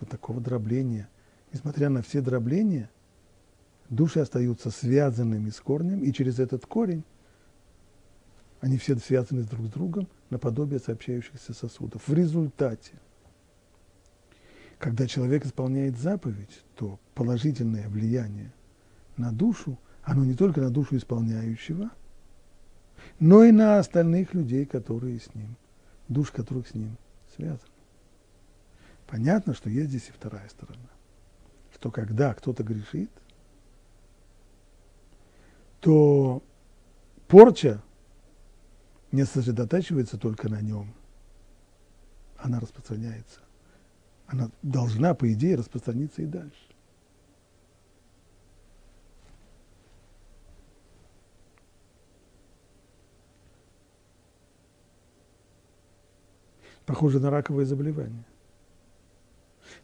вот 0.02 0.10
такого 0.10 0.42
дробления. 0.42 1.08
Несмотря 1.54 1.88
на 1.88 2.02
все 2.02 2.20
дробления, 2.20 2.90
души 3.88 4.20
остаются 4.20 4.70
связанными 4.70 5.50
с 5.50 5.62
корнем, 5.62 6.04
и 6.04 6.12
через 6.12 6.40
этот 6.40 6.66
корень 6.66 7.06
они 8.60 8.78
все 8.78 8.98
связаны 8.98 9.44
друг 9.44 9.68
с 9.68 9.70
другом 9.70 10.10
наподобие 10.30 10.82
сообщающихся 10.82 11.54
сосудов. 11.54 12.06
В 12.06 12.14
результате, 12.14 12.92
когда 14.80 15.08
человек 15.08 15.46
исполняет 15.46 15.98
заповедь, 15.98 16.66
то 16.76 17.00
положительное 17.16 17.88
влияние 17.88 18.52
на 19.16 19.32
душу, 19.32 19.80
оно 20.04 20.26
не 20.26 20.34
только 20.34 20.60
на 20.60 20.70
душу 20.70 20.98
исполняющего, 20.98 21.92
но 23.22 23.46
и 23.46 23.54
на 23.54 23.80
остальных 23.80 24.34
людей, 24.34 24.66
которые 24.66 25.22
с 25.22 25.34
ним, 25.34 25.56
душ 26.08 26.32
которых 26.32 26.68
с 26.68 26.74
ним 26.74 26.98
связаны. 27.36 27.72
Понятно, 29.08 29.54
что 29.54 29.70
есть 29.70 29.90
здесь 29.90 30.10
и 30.10 30.12
вторая 30.12 30.48
сторона. 30.50 30.90
Что 31.74 31.92
когда 31.92 32.34
кто-то 32.34 32.64
грешит, 32.64 33.12
то 35.80 36.44
порча 37.28 37.82
не 39.12 39.26
сосредотачивается 39.26 40.18
только 40.18 40.50
на 40.50 40.62
нем. 40.62 40.94
Она 42.38 42.60
распространяется. 42.60 43.40
Она 44.28 44.52
должна, 44.62 45.14
по 45.14 45.32
идее, 45.32 45.56
распространиться 45.56 46.22
и 46.22 46.26
дальше. 46.26 46.67
Похоже 56.88 57.20
на 57.20 57.30
раковое 57.30 57.66
заболевание. 57.66 58.24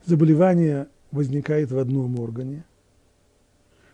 Заболевание 0.06 0.88
возникает 1.12 1.70
в 1.70 1.78
одном 1.78 2.18
органе, 2.18 2.64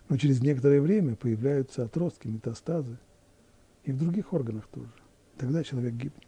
но 0.08 0.18
через 0.18 0.42
некоторое 0.42 0.80
время 0.80 1.16
появляются 1.16 1.84
отростки, 1.84 2.28
метастазы 2.28 2.98
и 3.84 3.92
в 3.92 3.98
других 3.98 4.32
органах 4.32 4.68
тоже. 4.68 4.92
Тогда 5.40 5.64
человек 5.64 5.94
гибнет. 5.94 6.24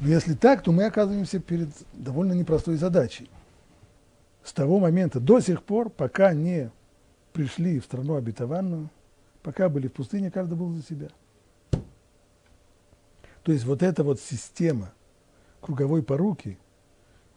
Но 0.00 0.08
если 0.08 0.34
так, 0.34 0.62
то 0.62 0.70
мы 0.70 0.84
оказываемся 0.84 1.40
перед 1.40 1.70
довольно 1.94 2.34
непростой 2.34 2.76
задачей. 2.76 3.30
С 4.44 4.52
того 4.52 4.78
момента 4.78 5.20
до 5.20 5.40
сих 5.40 5.62
пор, 5.62 5.88
пока 5.88 6.34
не 6.34 6.70
пришли 7.32 7.80
в 7.80 7.84
страну 7.84 8.16
обетованную, 8.16 8.90
пока 9.42 9.70
были 9.70 9.88
в 9.88 9.94
пустыне, 9.94 10.30
каждый 10.30 10.58
был 10.58 10.70
за 10.72 10.82
себя. 10.82 11.08
То 13.50 13.54
есть 13.54 13.64
вот 13.64 13.82
эта 13.82 14.04
вот 14.04 14.20
система 14.20 14.92
круговой 15.60 16.04
поруки, 16.04 16.56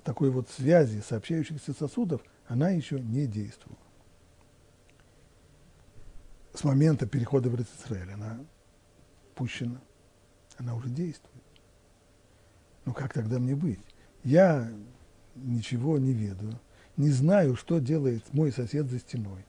такой 0.04 0.30
вот 0.30 0.47
связи 0.47 0.99
сообщающихся 0.99 1.73
сосудов, 1.73 2.21
она 2.47 2.69
еще 2.69 2.99
не 2.99 3.26
действовала. 3.26 3.80
С 6.54 6.63
момента 6.63 7.08
перехода 7.08 7.49
в 7.49 7.60
Израиль 7.60 8.12
она 8.12 8.38
пущена, 9.34 9.82
она 10.60 10.76
уже 10.76 10.89
действует. 10.89 11.43
Ну 12.86 12.93
как 12.93 13.12
тогда 13.12 13.39
мне 13.39 13.56
быть? 13.56 13.82
Я 14.23 14.71
ничего 15.34 15.97
не 15.97 16.13
ведаю, 16.13 16.60
не 16.95 17.10
знаю, 17.10 17.56
что 17.56 17.80
делает 17.80 18.21
мой 18.36 18.52
сосед 18.52 18.86
за 18.86 18.99
стеной. 18.99 19.47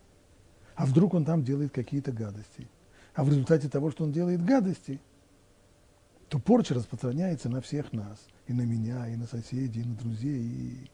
А 0.76 0.86
вдруг 0.86 1.12
он 1.12 1.26
там 1.26 1.44
делает 1.44 1.74
какие-то 1.74 2.10
гадости. 2.10 2.70
А 3.12 3.22
в 3.22 3.28
результате 3.28 3.68
того, 3.68 3.90
что 3.90 4.04
он 4.04 4.12
делает 4.12 4.42
гадости, 4.42 4.98
то 6.28 6.38
порча 6.38 6.74
распространяется 6.74 7.48
на 7.48 7.60
всех 7.60 7.92
нас. 7.92 8.26
И 8.46 8.52
на 8.52 8.62
меня, 8.62 9.08
и 9.08 9.16
на 9.16 9.26
соседей, 9.26 9.82
и 9.82 9.84
на 9.84 9.94
друзей. 9.94 10.42
И... 10.42 10.90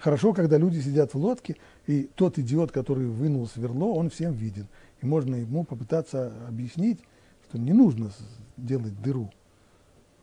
Хорошо, 0.00 0.32
когда 0.32 0.56
люди 0.56 0.80
сидят 0.80 1.12
в 1.12 1.18
лодке, 1.18 1.56
и 1.86 2.04
тот 2.14 2.38
идиот, 2.38 2.72
который 2.72 3.06
вынул 3.06 3.46
сверло, 3.46 3.92
он 3.92 4.08
всем 4.10 4.32
виден. 4.32 4.66
И 5.02 5.06
можно 5.06 5.34
ему 5.34 5.64
попытаться 5.64 6.32
объяснить, 6.48 7.00
что 7.48 7.58
не 7.58 7.72
нужно 7.72 8.10
делать 8.56 9.00
дыру 9.02 9.30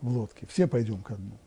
в 0.01 0.09
лодке. 0.09 0.47
Все 0.47 0.67
пойдем 0.67 1.03
ко 1.03 1.15
дну. 1.15 1.37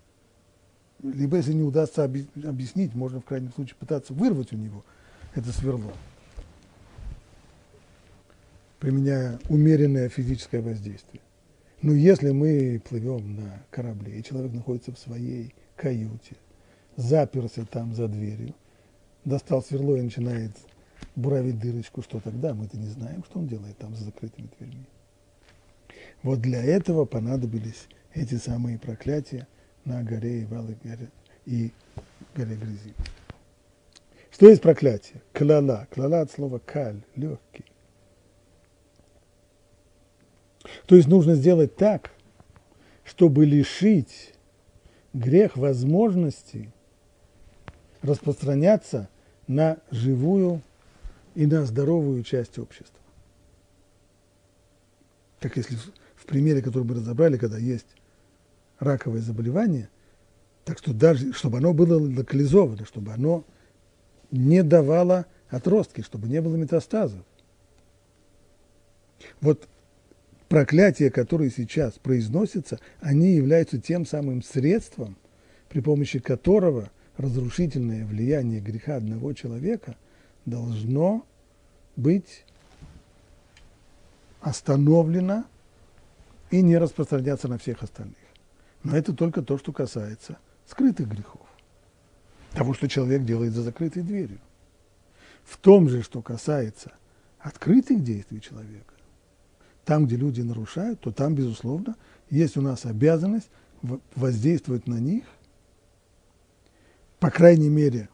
Либо, 1.03 1.37
если 1.37 1.53
не 1.53 1.62
удастся 1.62 2.05
объяснить, 2.05 2.94
можно 2.94 3.20
в 3.20 3.24
крайнем 3.24 3.53
случае 3.53 3.77
пытаться 3.79 4.14
вырвать 4.14 4.53
у 4.53 4.57
него 4.57 4.85
это 5.35 5.53
сверло, 5.53 5.92
применяя 8.85 9.40
умеренное 9.49 10.11
физическое 10.11 10.61
воздействие. 10.61 11.23
Но 11.81 11.94
если 11.94 12.33
мы 12.33 12.83
плывем 12.87 13.35
на 13.35 13.64
корабле, 13.70 14.18
и 14.18 14.23
человек 14.23 14.53
находится 14.53 14.92
в 14.92 14.99
своей 14.99 15.55
каюте, 15.75 16.37
заперся 16.94 17.64
там 17.64 17.94
за 17.94 18.09
дверью, 18.09 18.55
достал 19.25 19.62
сверло 19.62 19.97
и 19.97 20.03
начинает 20.03 20.51
буравить 21.16 21.59
дырочку, 21.59 22.03
что 22.03 22.20
тогда? 22.20 22.53
Мы-то 22.53 22.77
не 22.77 22.88
знаем, 22.88 23.25
что 23.25 23.38
он 23.38 23.47
делает 23.47 23.79
там 23.79 23.94
за 23.94 24.05
закрытыми 24.05 24.51
дверьми. 24.59 24.85
Вот 26.23 26.42
для 26.42 26.62
этого 26.62 27.07
понадобились 27.07 27.88
эти 28.12 28.35
самые 28.35 28.79
проклятия 28.79 29.49
на 29.87 30.03
горе 30.03 30.42
и 30.42 30.44
валы 30.44 30.77
горе, 30.85 31.09
и 31.47 31.73
горе 32.37 32.57
грязи. 32.57 32.92
Что 34.31 34.51
есть 34.51 34.61
проклятие? 34.61 35.23
Клала. 35.33 35.88
Клала 35.90 36.20
от 36.20 36.31
слова 36.31 36.59
каль, 36.59 37.03
легкий. 37.16 37.64
То 40.87 40.97
есть 40.97 41.09
нужно 41.09 41.35
сделать 41.35 41.77
так, 41.77 42.11
чтобы 43.05 43.44
лишить 43.44 44.35
грех 45.12 45.57
возможности 45.57 46.73
распространяться 48.03 49.09
на 49.47 49.79
живую 49.90 50.61
и 51.35 51.47
на 51.47 51.64
здоровую 51.64 52.23
часть 52.23 52.59
общества. 52.59 53.01
Как 55.40 55.57
если 55.57 55.77
в 56.16 56.27
примере, 56.27 56.62
который 56.62 56.85
мы 56.85 56.94
разобрали, 56.94 57.37
когда 57.37 57.59
есть 57.59 57.97
раковое 58.79 59.20
заболевание, 59.20 59.88
так 60.64 60.79
что 60.79 60.92
даже, 60.92 61.33
чтобы 61.33 61.59
оно 61.59 61.75
было 61.75 61.99
локализовано, 61.99 62.87
чтобы 62.87 63.12
оно 63.12 63.44
не 64.31 64.62
давала 64.62 65.27
отростки, 65.49 66.01
чтобы 66.01 66.29
не 66.29 66.40
было 66.40 66.57
метастазов. 66.57 67.20
Вот 69.40 69.68
проклятия, 70.55 71.11
которые 71.11 71.51
сейчас 71.51 71.95
произносятся, 71.95 72.79
они 73.01 73.33
являются 73.33 73.81
тем 73.81 74.07
самым 74.07 74.40
средством, 74.40 75.17
при 75.69 75.81
помощи 75.81 76.21
которого 76.21 76.93
разрушительное 77.17 78.07
влияние 78.07 78.61
греха 78.61 78.95
одного 78.95 79.33
человека 79.33 79.97
должно 80.47 81.27
быть 81.97 82.45
остановлено 84.43 85.45
и 86.53 86.62
не 86.62 86.79
распространяться 86.79 87.49
на 87.49 87.59
всех 87.59 87.83
остальных. 87.83 88.14
Но 88.85 88.97
это 88.97 89.12
только 89.12 89.43
то, 89.43 89.59
что 89.59 89.73
касается 89.73 90.38
скрытых 90.69 91.09
грехов 91.09 91.49
того, 92.53 92.75
что 92.75 92.88
человек 92.88 93.25
делает 93.25 93.55
за 93.55 93.62
закрытой 93.62 94.05
дверью. 94.05 94.38
В 95.43 95.57
том 95.57 95.88
же, 95.88 96.05
что 96.05 96.23
касается 96.23 96.93
открытых 97.40 98.05
действий 98.05 98.40
человека, 98.40 98.93
там, 99.85 100.07
где 100.07 100.16
люди 100.16 100.40
нарушают, 100.40 101.01
то 101.01 101.12
там, 101.12 101.35
безусловно, 101.35 101.97
есть 102.31 102.57
у 102.57 102.61
нас 102.61 102.85
обязанность 102.87 103.49
воздействовать 104.14 104.87
на 104.87 104.99
них, 104.99 105.25
по 107.20 107.31
крайней 107.31 107.68
мере, 107.68 108.09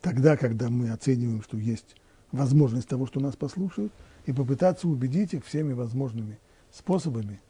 тогда, 0.00 0.36
когда 0.36 0.68
мы 0.70 0.90
оцениваем, 0.90 1.42
что 1.42 1.56
есть 1.56 1.96
возможность 2.32 2.88
того, 2.88 3.06
что 3.06 3.20
нас 3.20 3.36
послушают, 3.36 3.92
и 4.26 4.32
попытаться 4.32 4.86
убедить 4.86 5.34
их 5.34 5.44
всеми 5.44 5.72
возможными 5.72 6.38
способами 6.70 7.40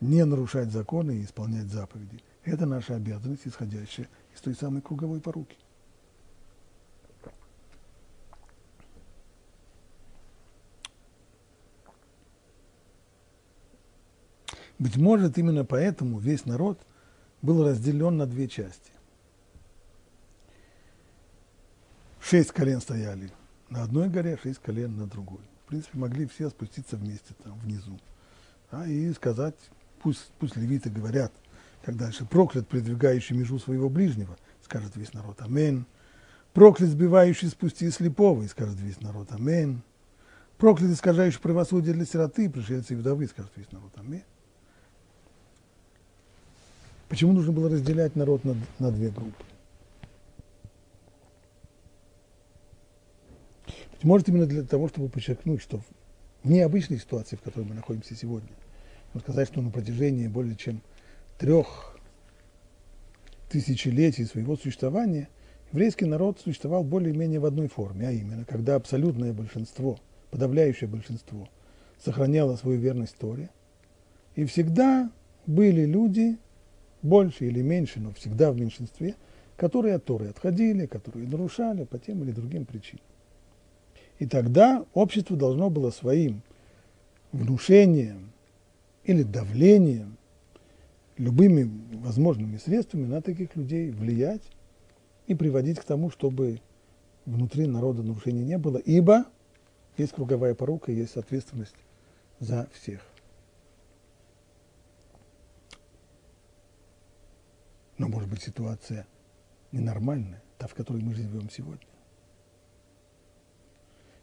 не 0.00 0.24
нарушать 0.24 0.72
законы 0.72 1.18
и 1.18 1.24
исполнять 1.24 1.66
заповеди. 1.66 2.20
Это 2.44 2.66
наша 2.66 2.96
обязанность, 2.96 3.46
исходящая 3.46 4.08
из 4.34 4.40
той 4.40 4.54
самой 4.54 4.82
круговой 4.82 5.20
поруки. 5.20 5.56
Быть 14.82 14.96
может, 14.96 15.38
именно 15.38 15.64
поэтому 15.64 16.18
весь 16.18 16.44
народ 16.44 16.76
был 17.40 17.64
разделен 17.64 18.16
на 18.16 18.26
две 18.26 18.48
части. 18.48 18.90
Шесть 22.20 22.50
колен 22.50 22.80
стояли 22.80 23.30
на 23.70 23.84
одной 23.84 24.08
горе, 24.08 24.36
шесть 24.42 24.58
колен 24.58 24.96
на 24.96 25.06
другой. 25.06 25.42
В 25.64 25.68
принципе, 25.68 25.98
могли 25.98 26.26
все 26.26 26.50
спуститься 26.50 26.96
вместе 26.96 27.32
там 27.44 27.60
внизу 27.60 27.96
а, 28.72 28.84
и 28.88 29.12
сказать, 29.12 29.54
пусть, 30.02 30.32
пусть 30.40 30.56
левиты 30.56 30.90
говорят, 30.90 31.32
как 31.84 31.96
дальше, 31.96 32.24
проклят, 32.24 32.66
предвигающий 32.66 33.36
межу 33.36 33.60
своего 33.60 33.88
ближнего, 33.88 34.36
скажет 34.64 34.96
весь 34.96 35.14
народ, 35.14 35.40
амин. 35.42 35.86
Проклят, 36.54 36.90
сбивающий 36.90 37.50
с 37.50 37.54
пути 37.54 37.88
слепого, 37.92 38.42
и 38.42 38.48
скажет 38.48 38.80
весь 38.80 39.00
народ, 39.00 39.30
амин. 39.30 39.84
Проклят, 40.58 40.90
искажающий 40.90 41.38
правосудие 41.38 41.94
для 41.94 42.04
сироты, 42.04 42.50
пришельцы 42.50 42.94
и 42.94 42.96
вдовы, 42.96 43.28
скажет 43.28 43.52
весь 43.54 43.70
народ, 43.70 43.92
амин. 43.96 44.24
Почему 47.12 47.34
нужно 47.34 47.52
было 47.52 47.68
разделять 47.68 48.16
народ 48.16 48.42
на, 48.42 48.56
на 48.78 48.90
две 48.90 49.10
группы? 49.10 49.44
Может, 54.02 54.30
именно 54.30 54.46
для 54.46 54.62
того, 54.62 54.88
чтобы 54.88 55.10
подчеркнуть, 55.10 55.60
что 55.60 55.82
в 56.42 56.50
необычной 56.50 56.98
ситуации, 56.98 57.36
в 57.36 57.42
которой 57.42 57.64
мы 57.64 57.74
находимся 57.74 58.16
сегодня, 58.16 58.48
сказать, 59.20 59.46
что 59.48 59.60
на 59.60 59.70
протяжении 59.70 60.26
более 60.26 60.56
чем 60.56 60.80
трех 61.38 61.98
тысячелетий 63.50 64.24
своего 64.24 64.56
существования 64.56 65.28
еврейский 65.70 66.06
народ 66.06 66.40
существовал 66.40 66.82
более-менее 66.82 67.40
в 67.40 67.44
одной 67.44 67.68
форме, 67.68 68.08
а 68.08 68.12
именно, 68.12 68.46
когда 68.46 68.76
абсолютное 68.76 69.34
большинство, 69.34 69.98
подавляющее 70.30 70.88
большинство, 70.88 71.50
сохраняло 72.02 72.56
свою 72.56 72.80
верность 72.80 73.18
Торе, 73.18 73.50
и 74.34 74.46
всегда 74.46 75.12
были 75.44 75.84
люди, 75.84 76.38
больше 77.02 77.46
или 77.46 77.60
меньше, 77.60 78.00
но 78.00 78.12
всегда 78.12 78.52
в 78.52 78.56
меньшинстве, 78.56 79.16
которые 79.56 79.96
от 79.96 80.04
Торы 80.04 80.28
отходили, 80.28 80.86
которые 80.86 81.28
нарушали 81.28 81.84
по 81.84 81.98
тем 81.98 82.22
или 82.22 82.32
другим 82.32 82.64
причинам. 82.64 83.04
И 84.18 84.26
тогда 84.26 84.84
общество 84.94 85.36
должно 85.36 85.68
было 85.68 85.90
своим 85.90 86.42
внушением 87.32 88.32
или 89.04 89.22
давлением 89.22 90.16
любыми 91.18 91.70
возможными 91.98 92.56
средствами 92.56 93.06
на 93.06 93.20
таких 93.20 93.56
людей 93.56 93.90
влиять 93.90 94.42
и 95.26 95.34
приводить 95.34 95.78
к 95.78 95.84
тому, 95.84 96.10
чтобы 96.10 96.60
внутри 97.24 97.66
народа 97.66 98.02
нарушений 98.02 98.44
не 98.44 98.58
было, 98.58 98.78
ибо 98.78 99.24
есть 99.96 100.12
круговая 100.12 100.54
порука, 100.54 100.92
есть 100.92 101.16
ответственность 101.16 101.76
за 102.38 102.68
всех. 102.72 103.11
Но 107.98 108.08
может 108.08 108.28
быть 108.28 108.42
ситуация 108.42 109.06
ненормальная, 109.70 110.42
та, 110.58 110.66
в 110.66 110.74
которой 110.74 111.02
мы 111.02 111.14
живем 111.14 111.50
сегодня, 111.50 111.86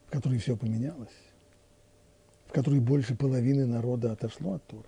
в 0.07 0.11
которой 0.11 0.39
все 0.39 0.55
поменялось, 0.55 1.09
в 2.47 2.51
которой 2.51 2.79
больше 2.79 3.15
половины 3.15 3.65
народа 3.65 4.11
отошло 4.11 4.53
от 4.53 4.65
Торы. 4.67 4.87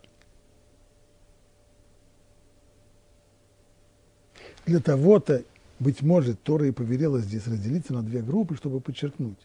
Для 4.65 4.79
того-то, 4.79 5.43
быть 5.79 6.01
может, 6.01 6.41
Тора 6.43 6.67
и 6.67 6.71
повелела 6.71 7.19
здесь 7.19 7.47
разделиться 7.47 7.93
на 7.93 8.03
две 8.03 8.21
группы, 8.21 8.55
чтобы 8.55 8.79
подчеркнуть. 8.79 9.39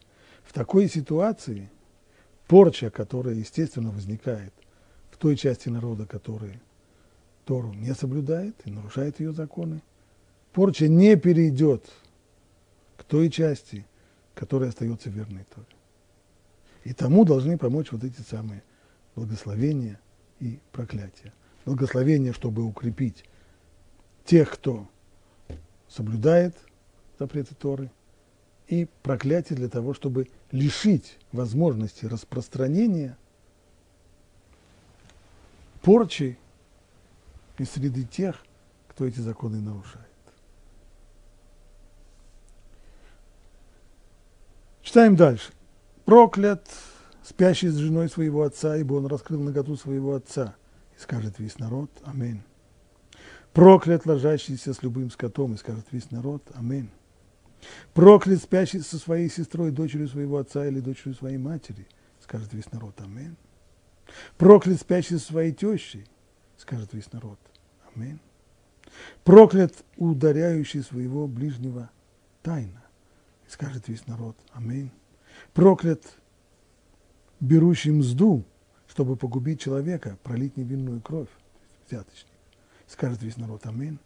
В 0.45 0.53
такой 0.53 0.89
ситуации 0.89 1.71
порча, 2.47 2.91
которая, 2.91 3.35
естественно, 3.35 3.91
возникает 3.91 4.53
в 5.11 5.17
той 5.17 5.37
части 5.37 5.69
народа, 5.69 6.07
которая 6.07 6.61
Тору 7.47 7.73
не 7.73 7.95
соблюдает 7.95 8.57
и 8.65 8.71
нарушает 8.71 9.21
ее 9.21 9.33
законы, 9.33 9.81
порча 10.53 10.89
не 10.89 11.15
перейдет 11.15 11.89
к 12.97 13.05
той 13.05 13.31
части, 13.31 13.87
которая 14.35 14.71
остается 14.71 15.11
верной 15.11 15.45
Торе. 15.55 15.67
И 16.83 16.93
тому 16.93 17.25
должны 17.25 17.57
помочь 17.57 17.93
вот 17.93 18.03
эти 18.03 18.21
самые 18.21 18.65
благословения 19.15 20.01
и 20.41 20.59
проклятия. 20.73 21.33
Благословение, 21.65 22.33
чтобы 22.33 22.65
укрепить 22.65 23.25
тех, 24.25 24.51
кто 24.51 24.89
соблюдает 25.89 26.57
запреты 27.17 27.55
Торы, 27.55 27.93
и 28.67 28.89
проклятие 29.05 29.57
для 29.57 29.69
того, 29.69 29.95
чтобы 29.95 30.27
лишить 30.51 31.17
возможности 31.31 32.07
распространения 32.07 33.17
порчи 35.83 36.37
из 37.61 37.71
среды 37.71 38.05
тех, 38.05 38.37
кто 38.89 39.07
эти 39.07 39.21
законы 39.21 39.61
нарушает. 39.61 40.07
Читаем 44.83 45.17
дальше. 45.17 45.53
Проклят 46.05 46.65
спящий 47.23 47.69
с 47.69 47.77
женой 47.77 48.09
своего 48.09 48.43
отца, 48.43 48.77
ибо 48.77 48.95
он 48.95 49.07
раскрыл 49.07 49.43
наготу 49.43 49.77
своего 49.77 50.15
отца. 50.15 50.55
И 50.97 51.01
скажет 51.01 51.39
весь 51.39 51.59
народ, 51.59 51.91
аминь. 52.05 52.43
Проклят 53.53 54.07
ложащийся 54.07 54.73
с 54.73 54.83
любым 54.83 55.11
скотом, 55.11 55.55
и 55.55 55.57
скажет 55.57 55.87
весь 55.91 56.11
народ, 56.11 56.43
аминь. 56.55 56.91
Проклят 57.95 58.43
спящий 58.43 58.81
со 58.81 58.99
своей 58.99 59.29
сестрой, 59.29 59.71
дочерью 59.71 60.09
своего 60.09 60.39
отца 60.39 60.67
или 60.67 60.81
дочерью 60.81 61.15
своей 61.15 61.39
матери, 61.39 61.87
скажет 62.23 62.53
весь 62.53 62.71
народ, 62.71 62.95
аминь. 63.01 63.37
Проклят 64.37 64.81
спящий 64.81 65.19
со 65.19 65.27
своей 65.27 65.53
тещей, 65.53 66.07
скажет 66.59 66.93
весь 66.93 67.13
народ, 67.13 67.39
аминь. 67.95 68.19
Проклят 69.25 69.75
ударяющий 69.97 70.83
своего 70.83 71.27
ближнего 71.27 71.91
тайно, 72.43 72.85
скажет 73.49 73.89
весь 73.89 74.07
народ, 74.07 74.37
аминь. 74.53 74.91
Проклят 75.53 76.03
берущий 77.41 77.91
мзду, 77.91 78.45
чтобы 78.89 79.17
погубить 79.17 79.61
человека, 79.61 80.17
пролить 80.23 80.57
невинную 80.57 81.01
кровь, 81.01 81.29
взяточник 81.87 82.37
скажет 82.87 83.23
весь 83.23 83.37
народ 83.37 83.67
Аминь. 83.67 83.99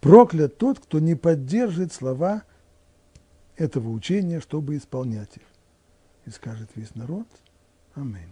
Проклят 0.00 0.58
тот, 0.58 0.78
кто 0.78 0.98
не 0.98 1.14
поддержит 1.14 1.92
слова 1.92 2.44
этого 3.56 3.90
учения, 3.90 4.40
чтобы 4.40 4.76
исполнять 4.76 5.36
их. 5.36 5.42
И 6.24 6.30
скажет 6.30 6.70
весь 6.74 6.94
народ 6.94 7.26
Аминь. 7.94 8.28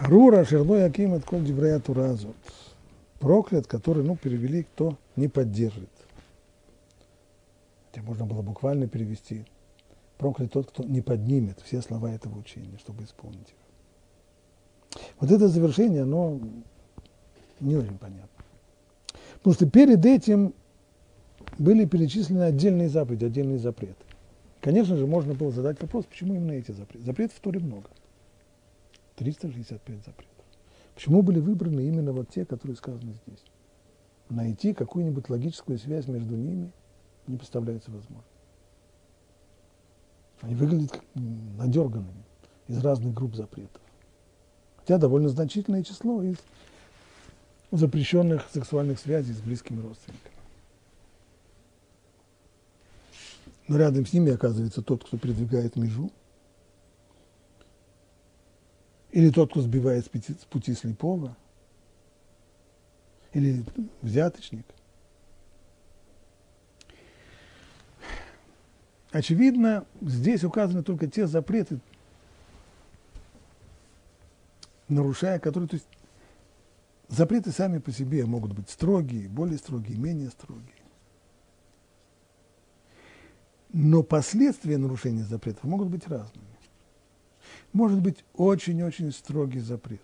Арура 0.00 0.46
Шерлой 0.46 0.86
Аким 0.86 1.12
от 1.12 1.26
Коль 1.26 1.44
Туразот. 1.82 2.34
Проклят, 3.18 3.66
который, 3.66 4.02
ну, 4.02 4.16
перевели, 4.16 4.62
кто 4.62 4.96
не 5.14 5.28
поддержит. 5.28 5.90
Хотя 7.86 8.02
можно 8.06 8.24
было 8.24 8.40
буквально 8.40 8.88
перевести. 8.88 9.44
Проклят 10.16 10.52
тот, 10.52 10.70
кто 10.70 10.84
не 10.84 11.02
поднимет 11.02 11.60
все 11.60 11.82
слова 11.82 12.10
этого 12.10 12.38
учения, 12.38 12.78
чтобы 12.78 13.04
исполнить 13.04 13.48
их. 13.48 15.00
Вот 15.20 15.30
это 15.30 15.48
завершение, 15.48 16.02
оно 16.02 16.40
не 17.60 17.76
очень 17.76 17.98
понятно. 17.98 18.44
Потому 19.34 19.54
что 19.54 19.68
перед 19.68 20.06
этим 20.06 20.54
были 21.58 21.84
перечислены 21.84 22.44
отдельные 22.44 22.88
заповеди, 22.88 23.26
отдельные 23.26 23.58
запреты. 23.58 24.02
Конечно 24.62 24.96
же, 24.96 25.06
можно 25.06 25.34
было 25.34 25.50
задать 25.50 25.80
вопрос, 25.82 26.06
почему 26.06 26.34
именно 26.34 26.52
эти 26.52 26.70
запреты. 26.72 27.04
Запретов 27.04 27.36
в 27.36 27.40
Торе 27.40 27.60
много. 27.60 27.90
365 29.20 30.04
запретов. 30.04 30.44
Почему 30.94 31.22
были 31.22 31.38
выбраны 31.38 31.80
именно 31.80 32.12
вот 32.12 32.28
те, 32.30 32.44
которые 32.44 32.76
сказаны 32.76 33.14
здесь? 33.26 33.44
Найти 34.28 34.74
какую-нибудь 34.74 35.28
логическую 35.30 35.78
связь 35.78 36.06
между 36.08 36.36
ними 36.36 36.72
не 37.26 37.36
представляется 37.36 37.90
возможным. 37.90 38.24
Они 40.40 40.54
выглядят 40.54 40.92
как 40.92 41.04
надерганными 41.14 42.24
из 42.66 42.78
разных 42.82 43.14
групп 43.14 43.34
запретов 43.34 43.80
хотя 44.90 44.98
довольно 44.98 45.28
значительное 45.28 45.84
число 45.84 46.20
из 46.20 46.36
запрещенных 47.70 48.48
сексуальных 48.52 48.98
связей 48.98 49.32
с 49.32 49.38
близкими 49.38 49.80
родственниками. 49.80 50.34
Но 53.68 53.78
рядом 53.78 54.04
с 54.04 54.12
ними 54.12 54.32
оказывается 54.32 54.82
тот, 54.82 55.04
кто 55.04 55.16
передвигает 55.16 55.76
межу, 55.76 56.10
или 59.12 59.30
тот, 59.30 59.50
кто 59.50 59.62
сбивает 59.62 60.04
с 60.04 60.08
пути, 60.08 60.32
с 60.34 60.44
пути 60.44 60.74
слепого, 60.74 61.36
или 63.32 63.64
взяточник. 64.02 64.64
Очевидно, 69.10 69.84
здесь 70.00 70.44
указаны 70.44 70.84
только 70.84 71.08
те 71.08 71.26
запреты, 71.26 71.80
нарушая 74.88 75.40
которые, 75.40 75.68
то 75.68 75.74
есть 75.74 75.88
запреты 77.08 77.50
сами 77.50 77.78
по 77.78 77.90
себе 77.90 78.24
могут 78.24 78.52
быть 78.52 78.70
строгие, 78.70 79.28
более 79.28 79.58
строгие, 79.58 79.98
менее 79.98 80.30
строгие. 80.30 80.74
Но 83.72 84.02
последствия 84.02 84.78
нарушения 84.78 85.24
запретов 85.24 85.64
могут 85.64 85.88
быть 85.88 86.06
разными. 86.06 86.49
Может 87.72 88.00
быть 88.00 88.24
очень-очень 88.34 89.12
строгий 89.12 89.60
запрет. 89.60 90.00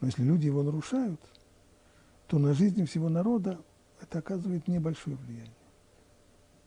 Но 0.00 0.08
если 0.08 0.22
люди 0.22 0.46
его 0.46 0.62
нарушают, 0.62 1.20
то 2.26 2.38
на 2.38 2.54
жизнь 2.54 2.84
всего 2.86 3.08
народа 3.08 3.60
это 4.00 4.18
оказывает 4.18 4.66
небольшое 4.68 5.16
влияние. 5.16 5.52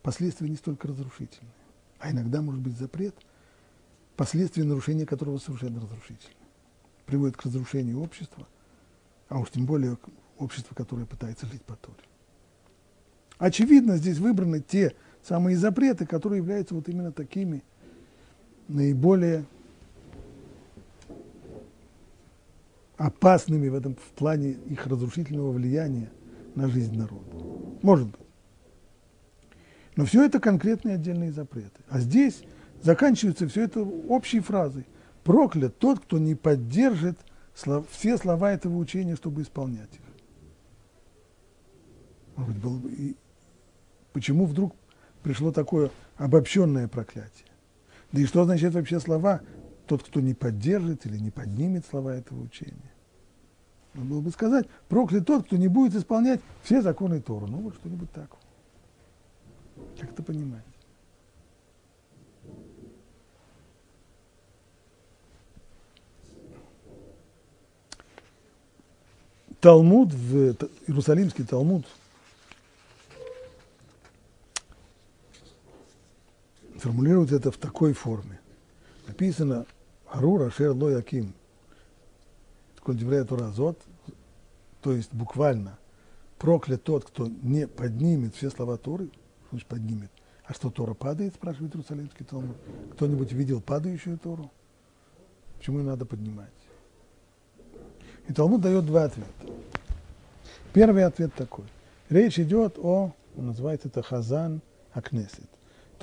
Последствия 0.01 0.47
не 0.49 0.55
столько 0.55 0.87
разрушительные. 0.87 1.53
А 1.99 2.11
иногда 2.11 2.41
может 2.41 2.61
быть 2.61 2.77
запрет, 2.77 3.15
последствия 4.15 4.63
нарушения 4.63 5.05
которого 5.05 5.37
совершенно 5.37 5.81
разрушительны 5.81 6.35
приводит 7.05 7.37
к 7.37 7.43
разрушению 7.43 8.01
общества, 8.01 8.47
а 9.29 9.39
уж 9.39 9.51
тем 9.51 9.65
более 9.65 9.97
общества, 10.37 10.75
которое 10.75 11.05
пытается 11.05 11.45
жить 11.45 11.63
по 11.63 11.75
Торе. 11.75 11.97
Очевидно, 13.37 13.97
здесь 13.97 14.17
выбраны 14.17 14.61
те 14.61 14.95
самые 15.23 15.57
запреты, 15.57 16.05
которые 16.05 16.37
являются 16.39 16.73
вот 16.73 16.87
именно 16.89 17.11
такими 17.11 17.63
наиболее 18.67 19.45
опасными 22.97 23.67
в 23.67 23.75
этом 23.75 23.95
в 23.95 24.11
плане 24.15 24.51
их 24.51 24.87
разрушительного 24.87 25.51
влияния 25.51 26.09
на 26.55 26.67
жизнь 26.67 26.97
народа. 26.97 27.25
Может 27.81 28.07
быть. 28.07 28.21
Но 29.95 30.05
все 30.05 30.25
это 30.25 30.39
конкретные 30.39 30.95
отдельные 30.95 31.31
запреты. 31.31 31.81
А 31.89 31.99
здесь 31.99 32.43
заканчивается 32.81 33.47
все 33.47 33.63
это 33.63 33.81
общей 33.81 34.39
фразой 34.39 34.85
проклят 35.23 35.77
тот, 35.79 35.99
кто 35.99 36.17
не 36.19 36.35
поддержит 36.35 37.17
слов, 37.53 37.87
все 37.89 38.17
слова 38.17 38.53
этого 38.53 38.77
учения, 38.77 39.15
чтобы 39.15 39.41
исполнять 39.41 39.93
их. 39.93 40.01
Может 42.35 42.53
быть, 42.53 42.63
было 42.63 42.77
бы 42.77 42.91
и 42.91 43.15
почему 44.13 44.45
вдруг 44.45 44.75
пришло 45.23 45.51
такое 45.51 45.89
обобщенное 46.17 46.87
проклятие? 46.87 47.47
Да 48.15 48.21
и 48.21 48.25
что 48.25 48.43
означает 48.43 48.73
вообще 48.73 49.01
слова 49.01 49.41
«тот, 49.87 50.01
кто 50.01 50.21
не 50.21 50.33
поддержит 50.33 51.05
или 51.05 51.17
не 51.17 51.31
поднимет 51.31 51.85
слова 51.85 52.15
этого 52.15 52.41
учения»? 52.41 52.93
Надо 53.93 54.07
было 54.07 54.21
бы 54.21 54.29
сказать, 54.29 54.67
проклят 54.87 55.27
тот, 55.27 55.45
кто 55.45 55.57
не 55.57 55.67
будет 55.67 55.95
исполнять 55.95 56.39
все 56.63 56.81
законы 56.81 57.19
Тору. 57.19 57.45
Ну, 57.47 57.57
вот 57.57 57.75
что-нибудь 57.75 58.09
такое. 58.13 58.39
Как 59.99 60.11
это 60.13 60.23
понимать? 60.23 60.63
Талмуд, 69.59 70.13
в 70.13 70.55
Иерусалимский 70.87 71.43
Талмуд, 71.43 71.85
формулирует 76.85 77.31
это 77.31 77.51
в 77.51 77.57
такой 77.57 77.93
форме. 77.93 78.39
Написано 79.07 79.65
Арура 80.07 80.51
Шер 80.51 80.71
Лой 80.71 80.99
Аким. 80.99 81.33
Коль 82.79 82.99
Тура 82.99 83.49
Зот, 83.49 83.81
то 84.83 84.93
есть 84.93 85.11
буквально 85.11 85.79
проклят 86.37 86.83
тот, 86.83 87.05
кто 87.05 87.27
не 87.41 87.65
поднимет 87.65 88.35
все 88.35 88.51
слова 88.51 88.77
Торы, 88.77 89.09
значит 89.49 89.67
поднимет. 89.67 90.11
А 90.45 90.53
что 90.53 90.69
Тора 90.69 90.93
падает, 90.93 91.33
спрашивает 91.33 91.73
Иерусалимский 91.73 92.23
Талмуд. 92.23 92.55
Кто-нибудь 92.93 93.31
видел 93.31 93.61
падающую 93.61 94.19
Тору? 94.19 94.51
Почему 95.57 95.79
ее 95.79 95.85
надо 95.85 96.05
поднимать? 96.05 96.53
И 98.27 98.33
Талмуд 98.33 98.61
дает 98.61 98.85
два 98.85 99.05
ответа. 99.05 99.29
Первый 100.71 101.03
ответ 101.03 101.33
такой. 101.33 101.65
Речь 102.09 102.37
идет 102.37 102.77
о, 102.77 103.11
он 103.35 103.47
называет 103.47 103.87
это 103.87 104.03
Хазан 104.03 104.61
Акнесет. 104.93 105.49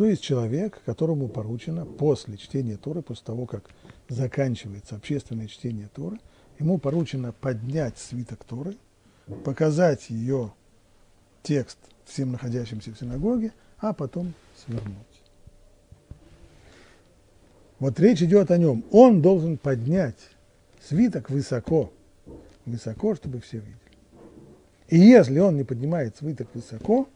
То 0.03 0.07
есть 0.07 0.21
человек, 0.21 0.83
которому 0.85 1.29
поручено 1.29 1.87
после 1.87 2.37
чтения 2.37 2.77
Торы, 2.77 3.03
после 3.03 3.25
того, 3.25 3.47
как 3.47 3.71
заканчивается 4.09 4.97
общественное 4.97 5.47
чтение 5.47 5.89
Торы, 5.95 6.19
ему 6.59 6.79
поручено 6.79 7.31
поднять 7.31 7.99
свиток 7.99 8.43
Торы, 8.43 8.75
показать 9.45 10.11
ее 10.11 10.53
текст 11.45 11.79
всем 12.05 12.33
находящимся 12.33 12.91
в 12.91 12.99
синагоге, 12.99 13.53
а 13.79 13.93
потом 13.93 14.35
свернуть. 14.57 15.23
Вот 17.79 18.01
речь 18.01 18.23
идет 18.23 18.51
о 18.51 18.59
нем. 18.59 18.85
Он 18.91 19.23
должен 19.23 19.57
поднять 19.57 20.19
свиток 20.81 21.31
высоко, 21.31 21.93
высоко, 22.67 23.15
чтобы 23.15 23.39
все 23.39 23.59
видели. 23.59 23.77
И 24.89 24.99
если 24.99 25.39
он 25.39 25.57
не 25.57 25.63
поднимает 25.63 26.17
свиток 26.17 26.49
высоко, 26.55 27.09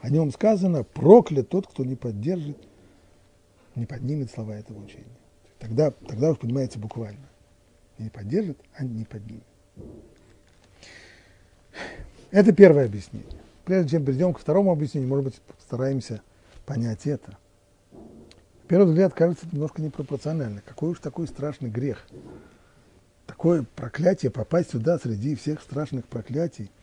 о 0.00 0.08
нем 0.08 0.30
сказано, 0.32 0.82
проклят 0.82 1.48
тот, 1.48 1.66
кто 1.66 1.84
не 1.84 1.94
поддержит, 1.94 2.56
не 3.74 3.86
поднимет 3.86 4.30
слова 4.30 4.52
этого 4.52 4.82
учения. 4.82 5.04
Тогда, 5.58 5.90
тогда 5.90 6.30
уж 6.30 6.38
понимаете 6.38 6.78
буквально. 6.78 7.28
Не 7.98 8.08
поддержит, 8.08 8.58
а 8.74 8.84
не 8.84 9.04
поднимет. 9.04 9.44
Это 12.30 12.52
первое 12.52 12.86
объяснение. 12.86 13.28
Прежде 13.64 13.90
чем 13.90 14.04
перейдем 14.04 14.32
ко 14.32 14.40
второму 14.40 14.72
объяснению, 14.72 15.10
может 15.10 15.24
быть, 15.26 15.40
постараемся 15.40 16.22
понять 16.64 17.06
это. 17.06 17.36
Первый 18.68 18.86
взгляд 18.86 19.12
кажется 19.12 19.46
немножко 19.52 19.82
непропорционально. 19.82 20.62
Какой 20.64 20.90
уж 20.90 21.00
такой 21.00 21.26
страшный 21.26 21.68
грех. 21.68 22.06
Такое 23.26 23.66
проклятие 23.76 24.30
попасть 24.30 24.70
сюда 24.70 24.98
среди 24.98 25.34
всех 25.34 25.60
страшных 25.60 26.06
проклятий– 26.06 26.70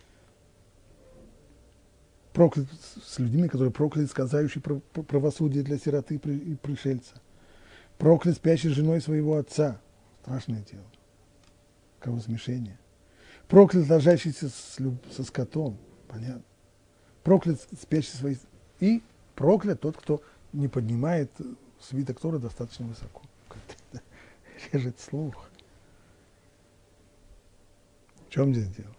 проклят, 2.38 2.68
с 3.04 3.18
людьми, 3.18 3.48
которые 3.48 3.72
прокляты, 3.72 4.08
сказающие 4.08 4.62
правосудие 4.62 5.64
для 5.64 5.80
сироты 5.80 6.18
и 6.18 6.54
пришельца. 6.54 7.16
Проклят 7.98 8.36
спящей 8.36 8.70
женой 8.70 9.02
своего 9.02 9.38
отца. 9.38 9.82
Страшное 10.22 10.62
дело. 10.72 10.86
Кровосмешение. 12.00 12.78
Проклят 13.48 13.90
ложащийся 13.90 14.50
с, 14.50 14.78
со 15.10 15.24
скотом. 15.24 15.80
Понятно. 16.08 16.44
Проклят 17.24 17.60
спящий 17.82 18.16
своей... 18.16 18.38
И 18.80 19.02
проклят 19.34 19.82
тот, 19.82 19.98
кто 19.98 20.22
не 20.54 20.68
поднимает 20.68 21.32
свиток 21.82 22.20
Торы 22.20 22.38
достаточно 22.38 22.86
высоко. 22.86 23.24
Режет 24.72 25.00
слух. 25.00 25.50
В 28.28 28.30
чем 28.30 28.54
здесь 28.54 28.68
дело? 28.76 28.97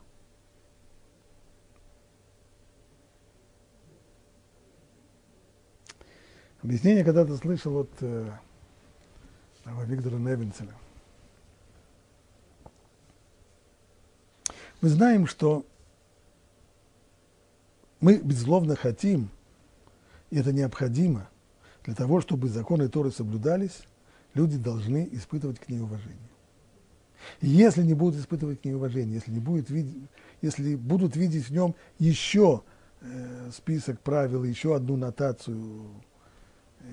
Объяснение 6.62 7.04
когда-то 7.04 7.36
слышал 7.36 7.76
от 7.78 7.90
э, 8.00 8.30
Виктора 9.86 10.18
Невинцеля. 10.18 10.74
Мы 14.80 14.88
знаем, 14.88 15.26
что 15.26 15.64
мы, 18.00 18.18
безусловно, 18.18 18.76
хотим, 18.76 19.30
и 20.30 20.38
это 20.38 20.52
необходимо, 20.52 21.28
для 21.84 21.94
того, 21.94 22.20
чтобы 22.20 22.48
законы 22.48 22.88
Торы 22.88 23.10
соблюдались, 23.10 23.82
люди 24.34 24.56
должны 24.56 25.08
испытывать 25.12 25.58
к 25.58 25.68
ней 25.68 25.80
уважение. 25.80 26.16
И 27.40 27.48
если 27.48 27.82
не 27.82 27.94
будут 27.94 28.20
испытывать 28.20 28.60
к 28.60 28.64
ней 28.64 28.74
уважение, 28.74 29.14
если, 29.14 29.30
не 29.30 29.40
будет 29.40 29.68
если 30.42 30.74
будут 30.76 31.16
видеть 31.16 31.46
в 31.46 31.50
нем 31.50 31.74
еще 31.98 32.62
э, 33.00 33.50
список 33.52 34.00
правил, 34.00 34.44
еще 34.44 34.76
одну 34.76 34.96
нотацию 34.96 35.86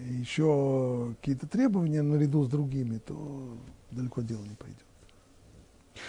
еще 0.10 1.16
какие-то 1.20 1.48
требования 1.48 2.02
наряду 2.02 2.44
с 2.44 2.50
другими, 2.50 2.98
то 2.98 3.58
далеко 3.92 4.22
дело 4.22 4.44
не 4.44 4.56
пойдет. 4.56 4.86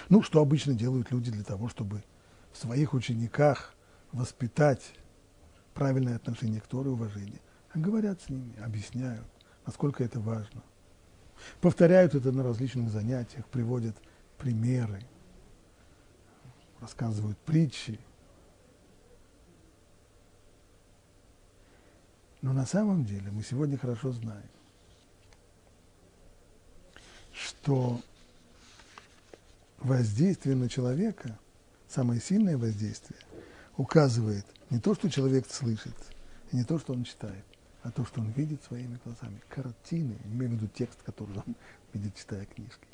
Ну, 0.08 0.22
что 0.22 0.40
обычно 0.40 0.74
делают 0.74 1.10
люди 1.10 1.30
для 1.30 1.44
того, 1.44 1.68
чтобы 1.68 2.02
в 2.52 2.56
своих 2.56 2.94
учениках 2.94 3.74
воспитать 4.12 4.94
правильное 5.74 6.16
отношение 6.16 6.60
к 6.60 6.66
Торе, 6.66 6.90
уважение. 6.90 7.40
А 7.72 7.78
говорят 7.78 8.20
с 8.22 8.30
ними, 8.30 8.58
объясняют, 8.58 9.26
насколько 9.66 10.02
это 10.02 10.18
важно. 10.18 10.62
Повторяют 11.60 12.14
это 12.14 12.32
на 12.32 12.42
различных 12.42 12.90
занятиях, 12.90 13.46
приводят 13.46 13.96
примеры, 14.38 15.02
рассказывают 16.80 17.38
притчи, 17.38 18.00
Но 22.42 22.52
на 22.52 22.66
самом 22.66 23.04
деле 23.04 23.30
мы 23.30 23.42
сегодня 23.42 23.78
хорошо 23.78 24.12
знаем, 24.12 24.48
что 27.32 28.00
воздействие 29.78 30.54
на 30.56 30.68
человека, 30.68 31.38
самое 31.88 32.20
сильное 32.20 32.58
воздействие, 32.58 33.20
указывает 33.76 34.46
не 34.70 34.78
то, 34.78 34.94
что 34.94 35.10
человек 35.10 35.46
слышит, 35.50 35.96
и 36.52 36.56
не 36.56 36.64
то, 36.64 36.78
что 36.78 36.92
он 36.92 37.04
читает, 37.04 37.44
а 37.82 37.90
то, 37.90 38.04
что 38.04 38.20
он 38.20 38.30
видит 38.32 38.62
своими 38.62 38.98
глазами. 39.04 39.42
Картины, 39.48 40.16
имею 40.24 40.52
в 40.52 40.54
виду 40.54 40.68
текст, 40.68 41.02
который 41.02 41.36
он 41.36 41.56
видит, 41.92 42.14
читая 42.14 42.44
книжки. 42.46 42.86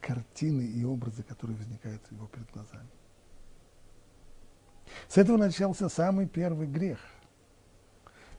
Картины 0.00 0.62
и 0.62 0.84
образы, 0.84 1.22
которые 1.22 1.56
возникают 1.56 2.02
у 2.10 2.14
него 2.14 2.26
перед 2.28 2.50
глазами. 2.52 2.88
С 5.08 5.18
этого 5.18 5.36
начался 5.36 5.88
самый 5.88 6.26
первый 6.26 6.66
грех– 6.66 6.98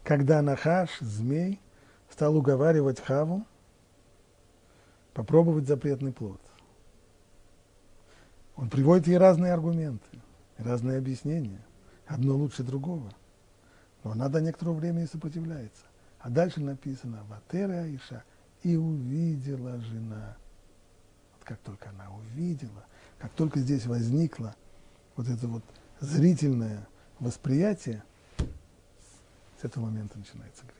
когда 0.03 0.41
Нахаш, 0.41 0.99
змей, 0.99 1.59
стал 2.09 2.35
уговаривать 2.35 2.99
Хаву 2.99 3.45
попробовать 5.13 5.67
запретный 5.67 6.11
плод. 6.11 6.41
Он 8.55 8.69
приводит 8.69 9.07
ей 9.07 9.17
разные 9.17 9.53
аргументы, 9.53 10.19
разные 10.57 10.97
объяснения. 10.97 11.61
Одно 12.07 12.35
лучше 12.35 12.63
другого. 12.63 13.13
Но 14.03 14.11
она 14.11 14.27
до 14.29 14.41
некоторого 14.41 14.75
времени 14.75 15.05
сопротивляется. 15.05 15.85
А 16.19 16.29
дальше 16.29 16.59
написано 16.59 17.23
«Ватера 17.29 17.83
Аиша» 17.83 18.23
и 18.63 18.75
увидела 18.75 19.79
жена. 19.79 20.35
Вот 21.33 21.45
как 21.45 21.59
только 21.59 21.89
она 21.89 22.09
увидела, 22.11 22.85
как 23.17 23.31
только 23.31 23.59
здесь 23.59 23.85
возникло 23.85 24.55
вот 25.15 25.29
это 25.29 25.47
вот 25.47 25.63
зрительное 26.01 26.87
восприятие, 27.19 28.03
с 29.59 29.65
этого 29.65 29.85
момента 29.85 30.17
начинается 30.17 30.63
грех. 30.63 30.75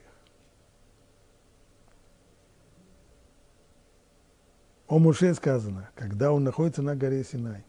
О 4.88 4.98
Муше 4.98 5.34
сказано, 5.34 5.90
когда 5.94 6.32
он 6.32 6.44
находится 6.44 6.82
на 6.82 6.96
горе 6.96 7.22
Синай, 7.22 7.64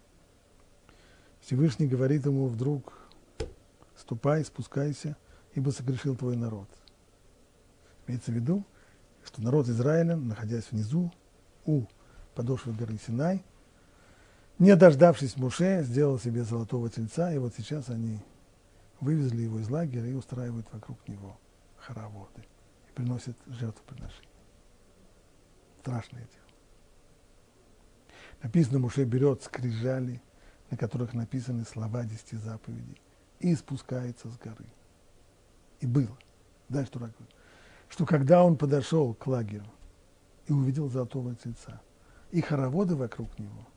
Всевышний 1.41 1.87
говорит 1.87 2.25
ему 2.25 2.47
вдруг, 2.47 2.93
ступай, 3.95 4.45
спускайся, 4.45 5.17
ибо 5.53 5.71
согрешил 5.71 6.15
твой 6.15 6.35
народ. 6.35 6.67
Имеется 8.07 8.31
в 8.31 8.35
виду, 8.35 8.65
что 9.23 9.41
народ 9.41 9.67
Израиля, 9.67 10.15
находясь 10.15 10.71
внизу, 10.71 11.11
у 11.65 11.83
подошвы 12.35 12.73
горы 12.73 12.97
Синай, 13.05 13.43
не 14.59 14.75
дождавшись 14.75 15.37
Муше, 15.37 15.83
сделал 15.83 16.19
себе 16.19 16.43
золотого 16.43 16.89
тельца, 16.89 17.33
и 17.33 17.37
вот 17.37 17.53
сейчас 17.55 17.89
они 17.89 18.19
вывезли 19.01 19.41
его 19.41 19.59
из 19.59 19.69
лагеря 19.69 20.07
и 20.07 20.13
устраивают 20.13 20.71
вокруг 20.71 21.05
него 21.07 21.37
хороводы 21.77 22.45
и 22.87 22.91
приносят 22.93 23.35
жертвоприношения. 23.47 24.29
Страшное 25.81 26.21
дело. 26.21 28.17
Написано, 28.43 28.79
Муше 28.79 29.03
берет 29.03 29.43
скрижали, 29.43 30.21
на 30.69 30.77
которых 30.77 31.13
написаны 31.13 31.65
слова 31.65 32.03
десяти 32.03 32.37
заповедей, 32.37 33.01
и 33.39 33.55
спускается 33.55 34.29
с 34.29 34.37
горы. 34.37 34.67
И 35.79 35.87
было. 35.87 36.17
Дальше 36.69 36.91
Турак 36.91 37.11
говорит, 37.11 37.35
что 37.89 38.05
когда 38.05 38.43
он 38.43 38.55
подошел 38.55 39.13
к 39.15 39.25
лагерю 39.27 39.65
и 40.45 40.53
увидел 40.53 40.89
золотого 40.89 41.35
тельца 41.35 41.81
и 42.29 42.39
хороводы 42.39 42.95
вокруг 42.95 43.37
него, 43.39 43.67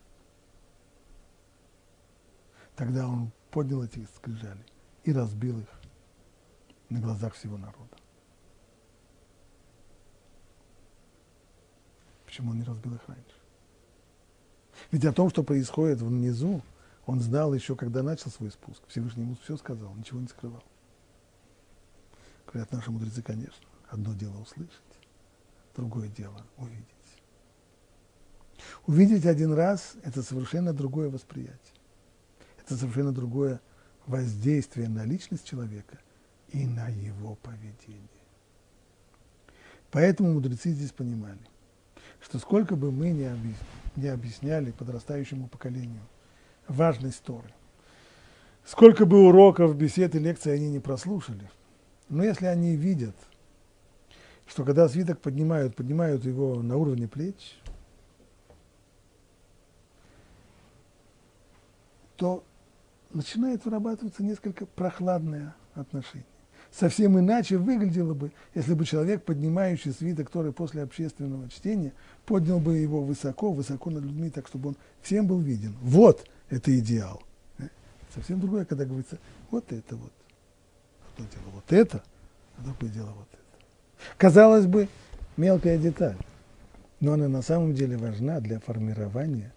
тогда 2.77 3.09
он 3.09 3.33
поднял 3.51 3.83
эти 3.83 4.07
скрижали 4.15 4.65
и 5.05 5.13
разбил 5.13 5.61
их 5.61 5.69
на 6.89 7.01
глазах 7.01 7.35
всего 7.35 7.57
народа. 7.57 7.97
Почему 12.27 12.51
он 12.51 12.59
не 12.59 12.65
разбил 12.65 12.95
их 12.95 13.09
раньше? 13.09 13.37
Ведь 14.91 15.05
о 15.05 15.13
том, 15.13 15.31
что 15.31 15.45
происходит 15.45 16.01
внизу, 16.01 16.63
Он 17.07 17.21
знал 17.21 17.53
еще, 17.53 17.77
когда 17.77 18.03
начал 18.03 18.31
свой 18.31 18.51
спуск. 18.51 18.83
Всевышний 18.89 19.25
ему 19.25 19.37
все 19.45 19.57
сказал, 19.57 19.95
ничего 19.95 20.21
не 20.21 20.29
скрывал. 20.29 20.65
Говорят 22.47 22.73
наши 22.73 22.91
мудрецы, 22.91 23.23
конечно, 23.23 23.67
одно 23.91 24.15
дело 24.15 24.41
услышать, 24.41 24.73
другое 25.77 26.09
дело 26.09 26.47
увидеть. 26.57 26.87
Увидеть 28.87 29.27
один 29.27 29.53
раз– 29.53 29.97
это 30.03 30.23
совершенно 30.23 30.73
другое 30.73 31.11
восприятие. 31.11 31.75
Это 32.59 32.77
совершенно 32.77 33.13
другое 33.13 33.61
воздействие 34.07 34.89
на 34.89 35.05
личность 35.05 35.47
человека 35.47 35.99
и 36.49 36.67
на 36.67 36.89
его 36.89 37.37
поведение. 37.37 38.09
Поэтому 39.91 40.35
мудрецы 40.35 40.71
здесь 40.71 40.93
понимали, 40.93 41.39
что 42.21 42.39
сколько 42.39 42.77
бы 42.77 42.91
мы 42.91 43.11
ни, 43.11 43.25
объяс... 43.25 43.57
ни 43.97 44.07
объясняли 44.07 44.73
подрастающему 44.73 45.49
поколению 45.49 46.03
важность 46.69 47.23
Торы, 47.23 47.53
сколько 48.65 49.07
бы 49.07 49.27
уроков, 49.27 49.77
бесед 49.77 50.15
и 50.15 50.19
лекций 50.19 50.55
они 50.55 50.71
не 50.71 50.81
прослушали, 50.81 51.49
но 52.09 52.25
если 52.25 52.47
они 52.47 52.77
видят, 52.77 53.17
что 54.47 54.65
когда 54.65 54.89
свиток 54.89 55.21
поднимают, 55.21 55.75
поднимают 55.77 56.25
его 56.25 56.63
на 56.63 56.77
уровне 56.77 57.09
плеч, 57.09 57.59
то 62.17 62.45
начинает 63.15 63.65
вырабатываться 63.65 64.23
несколько 64.23 64.67
прохладное 64.67 65.55
отношение 65.75 66.27
совсем 66.75 67.19
иначе 67.19 67.57
выглядело 67.57 68.15
бы, 68.15 68.33
если 68.55 68.75
бы 68.75 68.85
человек, 68.85 69.23
поднимающий 69.25 69.93
свиток 69.93 70.31
Торы 70.31 70.53
после 70.53 70.83
общественного 70.83 71.49
чтения, 71.49 71.93
поднял 72.27 72.59
бы 72.59 72.77
его 72.77 73.03
высоко, 73.03 73.53
высоко 73.53 73.91
над 73.91 74.05
людьми, 74.05 74.31
так, 74.31 74.49
чтобы 74.49 74.71
он 74.71 74.77
всем 75.01 75.27
был 75.27 75.41
виден. 75.41 75.77
Вот 75.81 76.29
это 76.51 76.77
идеал. 76.79 77.23
Э? 77.59 77.69
Совсем 78.15 78.41
другое, 78.41 78.65
когда 78.65 78.85
говорится, 78.85 79.19
вот 79.51 79.73
это 79.73 79.97
вот. 79.97 80.13
Одно 81.13 81.27
дело 81.31 81.53
вот 81.55 81.73
это, 81.73 82.03
а 82.59 82.65
другое 82.65 82.91
дело 82.91 83.13
вот 83.17 83.29
это. 83.33 84.17
Казалось 84.17 84.67
бы, 84.67 84.89
мелкая 85.37 85.79
деталь, 85.79 86.17
но 86.99 87.13
она 87.13 87.29
на 87.29 87.43
самом 87.43 87.75
деле 87.75 87.97
важна 87.97 88.41
для 88.41 88.59
формирования 88.59 89.53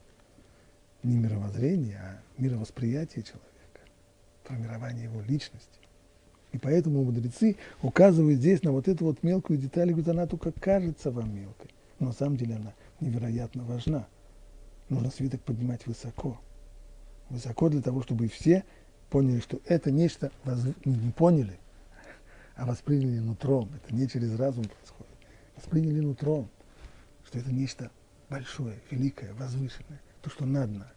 не 1.04 1.16
мировоззрения, 1.16 2.00
а 2.00 2.42
мировосприятия 2.42 3.24
человека, 3.24 3.47
формирования 4.48 5.04
его 5.04 5.22
личности. 5.22 5.80
И 6.54 6.58
поэтому 6.58 7.04
мудрецы 7.04 7.58
указывают 7.82 8.40
здесь 8.40 8.64
на 8.64 8.72
вот 8.72 8.88
эту 8.88 9.06
вот 9.06 9.22
мелкую 9.22 9.60
деталь, 9.60 9.90
говорят, 9.90 10.10
она 10.10 10.28
только 10.28 10.52
кажется 10.52 11.12
вам 11.12 11.36
мелкой, 11.36 11.70
но 12.00 12.08
на 12.08 12.14
самом 12.14 12.38
деле 12.38 12.56
она 12.56 12.74
невероятно 13.00 13.64
важна. 13.64 14.08
Нужно 14.90 15.12
свиток 15.12 15.42
поднимать 15.42 15.86
высоко. 15.86 16.40
Высоко 17.30 17.70
для 17.70 17.82
того, 17.82 18.02
чтобы 18.02 18.30
все 18.30 18.64
поняли, 19.10 19.42
что 19.42 19.60
это 19.66 19.92
нечто, 19.92 20.32
не 20.86 21.12
поняли, 21.12 21.60
а 22.56 22.66
восприняли 22.66 23.20
нутром. 23.20 23.70
Это 23.76 23.94
не 23.94 24.08
через 24.08 24.38
разум 24.40 24.64
происходит. 24.64 25.14
Восприняли 25.58 26.00
нутром, 26.00 26.50
что 27.26 27.40
это 27.40 27.52
нечто 27.52 27.92
большое, 28.30 28.80
великое, 28.90 29.34
возвышенное, 29.34 30.02
то, 30.22 30.30
что 30.30 30.46
над 30.46 30.72
нами. 30.72 30.97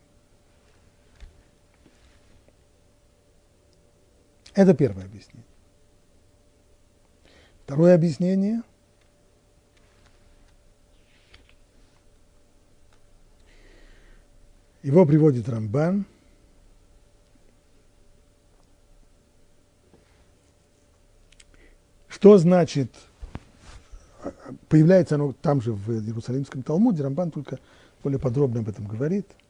Это 4.54 4.74
первое 4.74 5.04
объяснение. 5.04 5.46
Второе 7.64 7.94
объяснение. 7.94 8.62
Его 14.82 15.04
приводит 15.06 15.48
Рамбан. 15.48 16.04
Что 22.08 22.38
значит, 22.38 22.92
появляется 24.68 25.14
оно 25.14 25.32
там 25.32 25.62
же 25.62 25.72
в 25.72 25.90
Иерусалимском 25.90 26.62
Талмуде, 26.62 27.02
Рамбан 27.02 27.30
только 27.30 27.58
более 28.02 28.18
подробно 28.18 28.60
об 28.60 28.68
этом 28.68 28.86
говорит– 28.86 29.26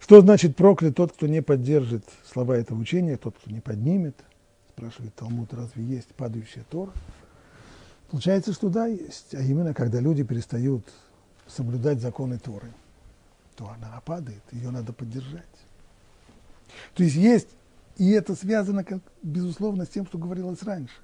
что 0.00 0.20
значит 0.20 0.56
проклят 0.56 0.96
тот, 0.96 1.12
кто 1.12 1.26
не 1.26 1.42
поддержит 1.42 2.04
слова 2.24 2.56
этого 2.56 2.78
учения, 2.78 3.16
тот, 3.16 3.36
кто 3.36 3.50
не 3.50 3.60
поднимет? 3.60 4.16
Спрашивает 4.70 5.14
Талмуд, 5.14 5.52
разве 5.52 5.84
есть 5.84 6.08
падающая 6.14 6.64
Тора? 6.70 6.92
Получается, 8.10 8.52
что 8.52 8.68
да, 8.68 8.86
есть. 8.86 9.34
А 9.34 9.42
именно, 9.42 9.74
когда 9.74 10.00
люди 10.00 10.22
перестают 10.22 10.86
соблюдать 11.46 12.00
законы 12.00 12.38
Торы, 12.38 12.72
то 13.56 13.68
она 13.68 14.00
падает, 14.04 14.42
ее 14.52 14.70
надо 14.70 14.92
поддержать. 14.92 15.44
То 16.94 17.02
есть 17.02 17.16
есть, 17.16 17.48
и 17.96 18.10
это 18.10 18.34
связано, 18.36 18.84
как, 18.84 19.02
безусловно, 19.22 19.84
с 19.84 19.88
тем, 19.88 20.06
что 20.06 20.16
говорилось 20.16 20.62
раньше, 20.62 21.02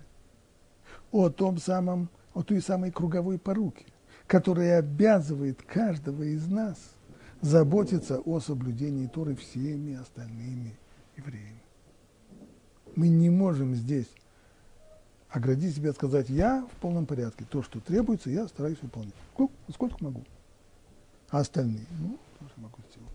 о 1.11 1.31
том 1.31 1.59
самом, 1.59 2.09
о 2.33 2.43
той 2.43 2.63
самой 2.63 2.93
круговой 2.93 3.39
поруке, 3.39 3.85
которая 4.29 4.79
обязывает 4.79 5.63
каждого 5.63 6.23
из 6.23 6.47
нас– 6.47 6.79
заботиться 7.45 8.21
о 8.21 8.41
соблюдении 8.41 9.07
Торы 9.07 9.37
всеми 9.37 9.97
остальными 9.97 10.75
евреями. 11.17 11.61
Мы 12.97 13.09
не 13.09 13.29
можем 13.29 13.75
здесь 13.75 14.09
оградить 15.29 15.77
себя, 15.77 15.93
сказать, 15.93 16.31
я 16.31 16.67
в 16.73 16.81
полном 16.81 17.05
порядке, 17.05 17.45
то, 17.45 17.63
что 17.63 17.81
требуется, 17.81 18.31
я 18.31 18.49
стараюсь 18.49 18.79
выполнять. 18.81 19.15
Сколько, 19.33 19.53
сколько 19.71 20.03
могу. 20.03 20.25
А 21.29 21.41
остальные, 21.41 21.85
ну, 21.99 22.19
тоже 22.39 22.53
могу 22.57 22.79
сделать. 22.91 23.15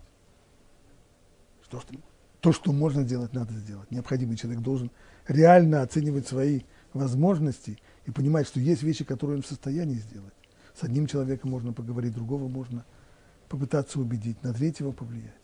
Что, 1.64 1.80
что, 1.80 1.94
то, 2.40 2.52
что 2.52 2.72
можно 2.72 3.02
сделать, 3.02 3.32
надо 3.32 3.52
сделать. 3.54 3.90
Необходимый 3.90 4.36
человек 4.36 4.60
должен 4.60 4.92
реально 5.26 5.82
оценивать 5.82 6.28
свои 6.28 6.60
возможности 6.92 7.78
и 8.06 8.12
понимать, 8.12 8.46
что 8.46 8.60
есть 8.60 8.84
вещи, 8.84 9.02
которые 9.02 9.38
он 9.38 9.42
в 9.42 9.46
состоянии 9.46 9.96
сделать. 9.96 10.34
С 10.78 10.84
одним 10.84 11.08
человеком 11.08 11.50
можно 11.50 11.72
поговорить, 11.72 12.14
другого 12.14 12.46
можно 12.46 12.84
попытаться 13.50 13.98
убедить, 13.98 14.42
на 14.44 14.54
третьего 14.54 14.92
повлиять. 14.92 15.34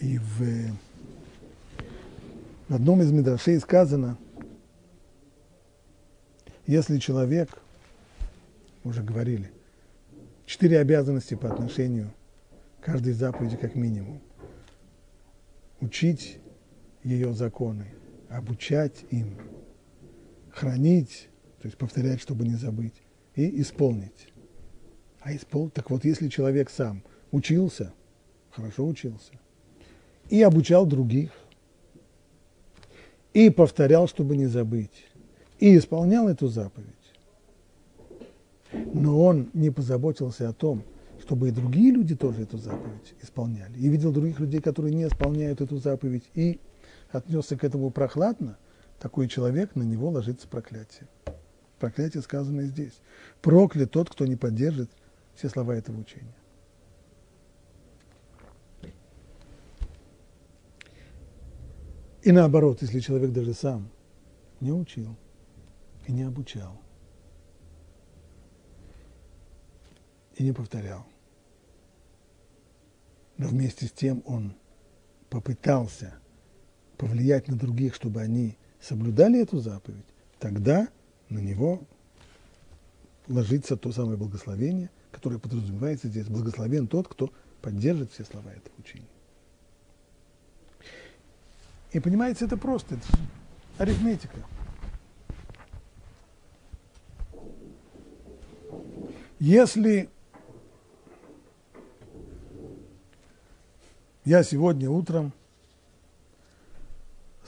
И 0.00 0.18
в, 0.18 0.72
в 2.68 2.74
одном 2.74 3.02
из 3.02 3.12
медрашей 3.12 3.60
сказано, 3.60 4.18
если 6.66 6.98
человек, 6.98 7.62
уже 8.82 9.04
говорили, 9.04 9.52
четыре 10.44 10.80
обязанности 10.80 11.34
по 11.34 11.52
отношению 11.52 12.12
к 12.80 12.84
каждой 12.84 13.12
заповеди 13.12 13.56
как 13.56 13.76
минимум. 13.76 14.20
Учить 15.80 16.40
ее 17.04 17.32
законы, 17.32 17.86
обучать 18.28 19.04
им, 19.10 19.36
хранить, 20.58 21.28
то 21.60 21.66
есть 21.66 21.78
повторять, 21.78 22.20
чтобы 22.20 22.44
не 22.44 22.56
забыть, 22.56 22.94
и 23.36 23.60
исполнить. 23.60 24.28
А 25.20 25.34
испол... 25.34 25.70
Так 25.70 25.90
вот, 25.90 26.04
если 26.04 26.28
человек 26.28 26.68
сам 26.68 27.02
учился, 27.30 27.92
хорошо 28.50 28.86
учился, 28.86 29.32
и 30.28 30.42
обучал 30.42 30.84
других, 30.84 31.30
и 33.34 33.50
повторял, 33.50 34.08
чтобы 34.08 34.36
не 34.36 34.46
забыть, 34.46 35.06
и 35.60 35.76
исполнял 35.76 36.28
эту 36.28 36.48
заповедь, 36.48 36.88
но 38.72 39.20
он 39.22 39.50
не 39.54 39.70
позаботился 39.70 40.48
о 40.48 40.52
том, 40.52 40.82
чтобы 41.20 41.48
и 41.48 41.52
другие 41.52 41.92
люди 41.92 42.16
тоже 42.16 42.42
эту 42.42 42.58
заповедь 42.58 43.14
исполняли, 43.22 43.78
и 43.78 43.88
видел 43.88 44.12
других 44.12 44.40
людей, 44.40 44.60
которые 44.60 44.94
не 44.94 45.04
исполняют 45.04 45.60
эту 45.60 45.78
заповедь, 45.78 46.24
и 46.34 46.58
отнесся 47.10 47.56
к 47.56 47.62
этому 47.62 47.90
прохладно– 47.90 48.58
такой 48.98 49.28
человек, 49.28 49.74
на 49.74 49.82
него 49.82 50.10
ложится 50.10 50.48
проклятие. 50.48 51.08
Проклятие 51.78 52.22
сказано 52.22 52.62
здесь. 52.62 53.00
Проклят 53.40 53.92
тот, 53.92 54.10
кто 54.10 54.26
не 54.26 54.36
поддержит 54.36 54.90
все 55.34 55.48
слова 55.48 55.74
этого 55.74 55.98
учения. 56.00 56.34
И 62.22 62.32
наоборот, 62.32 62.82
если 62.82 62.98
человек 62.98 63.32
даже 63.32 63.54
сам 63.54 63.88
не 64.60 64.72
учил 64.72 65.16
и 66.06 66.12
не 66.12 66.24
обучал, 66.24 66.80
и 70.34 70.42
не 70.42 70.52
повторял, 70.52 71.06
но 73.36 73.48
вместе 73.48 73.86
с 73.86 73.92
тем 73.92 74.22
он 74.26 74.56
попытался 75.30 76.18
повлиять 76.96 77.46
на 77.46 77.56
других, 77.56 77.94
чтобы 77.94 78.20
они 78.20 78.58
соблюдали 78.80 79.40
эту 79.40 79.58
заповедь, 79.58 80.04
тогда 80.38 80.88
на 81.28 81.38
него 81.38 81.82
ложится 83.28 83.76
то 83.76 83.92
самое 83.92 84.16
благословение, 84.16 84.90
которое 85.10 85.38
подразумевается 85.38 86.08
здесь. 86.08 86.26
Благословен 86.26 86.86
тот, 86.86 87.08
кто 87.08 87.30
поддержит 87.60 88.12
все 88.12 88.24
слова 88.24 88.48
этого 88.50 88.74
учения. 88.78 89.06
И 91.92 92.00
понимаете, 92.00 92.44
это 92.44 92.56
просто, 92.56 92.96
это 92.96 93.06
арифметика. 93.78 94.38
Если 99.40 100.10
я 104.24 104.42
сегодня 104.42 104.90
утром, 104.90 105.32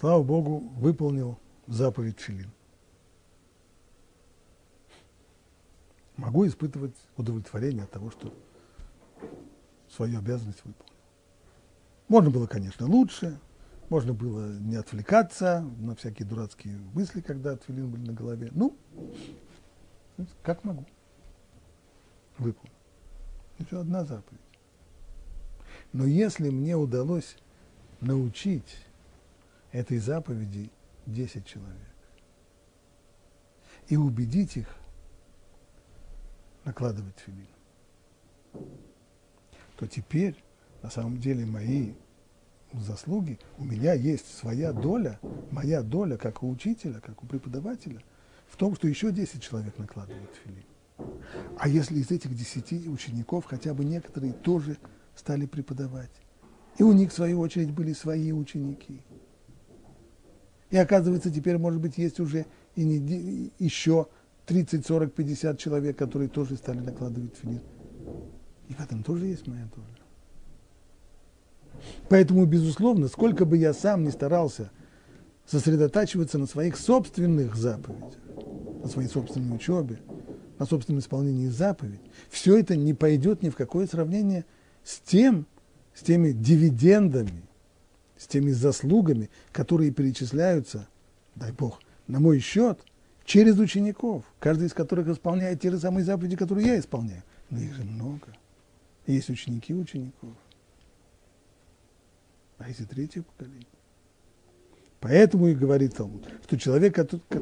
слава 0.01 0.23
Богу, 0.23 0.61
выполнил 0.77 1.39
заповедь 1.67 2.19
Филин, 2.21 2.51
могу 6.17 6.47
испытывать 6.47 6.97
удовлетворение 7.19 7.85
от 7.85 7.91
того, 7.91 8.11
что 8.11 8.33
свою 9.91 10.19
обязанность 10.19 10.65
выполнил. 10.65 10.95
Можно 12.09 12.31
было, 12.31 12.47
конечно, 12.47 12.87
лучше, 12.87 13.39
можно 13.91 14.15
было 14.15 14.51
не 14.59 14.77
отвлекаться 14.77 15.61
на 15.79 15.95
всякие 15.95 16.27
дурацкие 16.27 16.79
мысли, 16.95 17.21
когда 17.21 17.53
отфилин 17.53 17.91
были 17.91 18.07
на 18.07 18.15
голове. 18.15 18.51
Ну, 18.55 18.75
как 20.43 20.65
могу. 20.65 20.87
Выполнил. 22.39 22.75
Это 23.59 23.81
одна 23.81 24.05
заповедь. 24.05 24.41
Но 25.93 26.07
если 26.07 26.49
мне 26.49 26.75
удалось 26.77 27.37
научить 28.01 28.79
этой 29.73 29.99
заповеди 29.99 30.71
10 31.07 31.47
человек 31.47 31.77
и 33.89 33.97
убедить 33.97 34.57
их 34.57 34.69
накладывать 36.65 37.19
филин, 37.19 37.49
то 39.77 39.87
теперь 39.87 40.37
на 40.83 40.91
самом 40.91 41.19
деле 41.19 41.45
мои 41.47 41.95
заслуги, 42.73 43.39
у 43.59 43.65
меня 43.65 43.95
есть 43.95 44.33
своя 44.37 44.73
доля, 44.73 45.19
моя 45.51 45.83
доля 45.83 46.17
как 46.17 46.43
у 46.43 46.51
учителя, 46.51 47.01
как 47.01 47.23
у 47.23 47.27
преподавателя, 47.27 48.03
в 48.49 48.57
том, 48.57 48.75
что 48.77 48.89
еще 48.89 49.13
10 49.13 49.43
человек 49.43 49.77
накладывают 49.79 50.31
филин. 50.45 50.65
А 51.59 51.69
если 51.69 51.99
из 51.99 52.11
этих 52.11 52.35
10 52.35 52.89
учеников 52.89 53.47
хотя 53.47 53.75
бы 53.75 53.85
некоторые 53.85 54.33
тоже 54.33 54.77
стали 55.17 55.47
преподавать, 55.47 56.11
и 56.79 56.83
у 56.83 56.93
них, 56.93 57.11
в 57.11 57.15
свою 57.15 57.41
очередь, 57.41 57.73
были 57.73 57.93
свои 57.93 58.33
ученики. 58.33 59.03
И 60.71 60.77
оказывается, 60.77 61.31
теперь, 61.31 61.59
может 61.59 61.81
быть, 61.81 61.99
есть 61.99 62.21
уже 62.21 62.47
и 62.77 62.85
не, 62.85 63.53
еще 63.59 64.07
30, 64.47 64.87
40, 64.87 65.13
50 65.13 65.59
человек, 65.59 65.97
которые 65.97 66.29
тоже 66.29 66.57
стали 66.57 66.79
накладывать 66.79 67.37
филин. 67.37 67.61
И 68.69 68.75
в 68.75 68.81
этом 68.81 69.03
тоже 69.03 69.27
есть 69.27 69.47
моя 69.49 69.69
доля. 69.75 69.87
Поэтому, 72.09 72.47
безусловно, 72.47 73.09
сколько 73.09 73.45
бы 73.45 73.57
я 73.57 73.73
сам 73.73 74.05
ни 74.05 74.11
старался 74.11 74.71
сосредотачиваться 75.47 76.39
на 76.39 76.47
своих 76.47 76.77
собственных 76.77 77.57
заповедях, 77.57 78.15
на 78.83 78.89
своей 78.89 79.09
собственной 79.09 79.57
учебе, 79.57 79.99
на 80.59 80.67
собственном 80.67 81.01
исполнении 81.01 81.49
заповедей, 81.49 82.01
все 82.29 82.59
это 82.59 82.77
не 82.77 82.95
пойдет 82.95 83.43
ни 83.43 83.49
в 83.49 83.57
какое 83.57 83.87
сравнение 83.87 84.45
с 84.85 85.01
тем, 85.01 85.47
с 85.95 86.03
теми 86.03 86.31
дивидендами, 86.31 87.43
с 88.21 88.27
теми 88.27 88.51
заслугами, 88.51 89.31
которые 89.51 89.91
перечисляются, 89.91 90.87
дай 91.35 91.53
Бог, 91.53 91.81
на 92.07 92.21
мой 92.21 92.39
счет, 92.39 92.81
через 93.25 93.59
учеников, 93.59 94.25
каждый 94.39 94.69
из 94.69 94.75
которых 94.75 95.09
исполняет 95.09 95.61
те 95.61 95.71
же 95.71 95.79
самые 95.79 96.05
заповеди, 96.05 96.37
которые 96.37 96.67
я 96.67 96.79
исполняю. 96.79 97.23
Но 97.49 97.59
их 97.59 97.75
же 97.75 97.83
много. 97.83 98.29
Есть 99.07 99.31
ученики 99.31 99.75
учеников 99.75 100.35
а 102.61 102.69
если 102.69 102.85
третье 102.85 103.23
поколение. 103.23 103.67
Поэтому 105.01 105.49
и 105.49 105.55
говорит 105.55 105.97
Талмуд, 105.97 106.27
что 106.45 106.59
человек, 106.59 106.95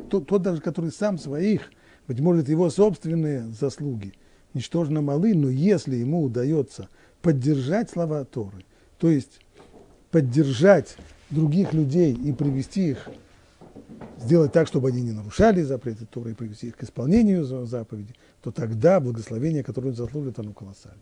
тот, 0.09 0.27
тот 0.27 0.43
даже, 0.43 0.61
который 0.61 0.93
сам 0.93 1.19
своих, 1.19 1.73
быть 2.07 2.21
может, 2.21 2.49
его 2.49 2.71
собственные 2.71 3.49
заслуги 3.49 4.15
ничтожно 4.55 5.03
малы, 5.03 5.35
но 5.35 5.51
если 5.51 5.97
ему 5.97 6.23
удается 6.23 6.89
поддержать 7.21 7.91
слова 7.91 8.25
Торы, 8.25 8.65
то 8.99 9.11
есть 9.11 9.41
поддержать 10.11 10.97
других 11.31 11.73
людей 11.73 12.15
и 12.15 12.33
привести 12.33 12.91
их, 12.91 13.09
сделать 14.19 14.53
так, 14.53 14.67
чтобы 14.67 14.89
они 14.89 15.03
не 15.03 15.13
нарушали 15.13 15.63
запреты 15.63 16.07
Торы 16.07 16.33
и 16.33 16.35
привести 16.35 16.69
их 16.69 16.77
к 16.77 16.83
исполнению 16.83 17.45
заповеди, 17.45 18.15
то 18.43 18.51
тогда 18.51 19.01
благословение, 19.01 19.63
которое 19.63 19.89
он 19.89 19.95
заслужит, 19.95 20.39
оно 20.39 20.53
колоссально. 20.53 21.01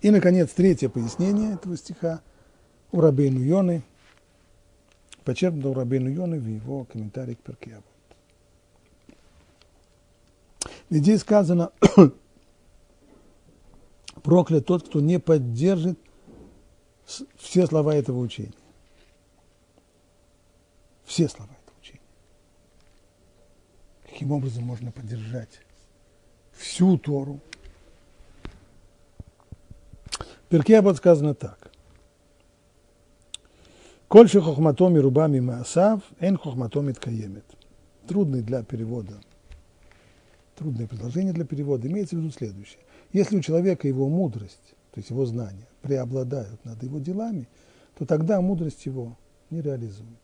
И, 0.00 0.10
наконец, 0.10 0.50
третье 0.50 0.88
пояснение 0.88 1.54
этого 1.54 1.76
стиха 1.76 2.20
у 2.90 3.00
Рабейну 3.00 3.40
Йоны, 3.40 3.82
почерпнуто 5.24 5.68
у 5.70 5.74
Рабейну 5.74 6.10
Йоны 6.10 6.40
в 6.40 6.46
его 6.46 6.84
комментарии 6.84 7.34
к 7.34 7.38
Перкеавод. 7.38 7.84
Здесь 10.90 11.20
сказано, 11.20 11.70
проклят 14.22 14.66
тот, 14.66 14.88
кто 14.88 15.00
не 15.00 15.18
поддержит 15.18 15.98
все 17.36 17.66
слова 17.66 17.94
этого 17.94 18.18
учения. 18.18 18.52
Все 21.04 21.28
слова 21.28 21.50
этого 21.50 21.76
учения. 21.80 22.00
Каким 24.04 24.32
образом 24.32 24.64
можно 24.64 24.92
поддержать 24.92 25.60
всю 26.52 26.98
Тору, 26.98 27.40
Перке 30.48 30.82
сказано 30.94 31.34
так. 31.34 31.70
Кольше 34.06 34.42
хохматоми 34.42 34.98
рубами 34.98 35.40
маасав, 35.40 36.02
эн 36.20 36.36
хохматоми 36.36 36.92
ткаемет. 36.92 37.46
Трудный 38.06 38.42
для 38.42 38.62
перевода. 38.62 39.18
Трудное 40.54 40.86
предложение 40.86 41.32
для 41.32 41.46
перевода. 41.46 41.88
Имеется 41.88 42.16
в 42.16 42.18
виду 42.18 42.30
следующее. 42.30 42.80
Если 43.12 43.36
у 43.36 43.40
человека 43.40 43.86
его 43.88 44.08
мудрость, 44.08 44.74
то 44.92 44.98
есть 44.98 45.10
его 45.10 45.26
знания, 45.26 45.66
преобладают 45.82 46.64
над 46.64 46.82
его 46.82 46.98
делами, 46.98 47.48
то 47.98 48.06
тогда 48.06 48.40
мудрость 48.40 48.86
его 48.86 49.16
не 49.50 49.60
реализуется. 49.60 50.16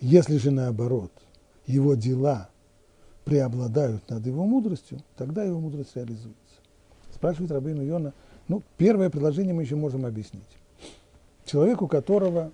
Если 0.00 0.36
же 0.36 0.50
наоборот, 0.50 1.12
его 1.66 1.94
дела 1.94 2.48
преобладают 3.24 4.08
над 4.10 4.26
его 4.26 4.44
мудростью, 4.44 5.00
тогда 5.16 5.44
его 5.44 5.58
мудрость 5.60 5.96
реализуется. 5.96 6.36
Спрашивает 7.14 7.50
Рабейну 7.50 7.82
Йона– 7.82 8.12
ну, 8.48 8.62
первое 8.76 9.10
предложение 9.10 9.54
мы 9.54 9.62
еще 9.62 9.76
можем 9.76 10.06
объяснить. 10.06 10.42
Человек, 11.44 11.82
у 11.82 11.88
которого 11.88 12.52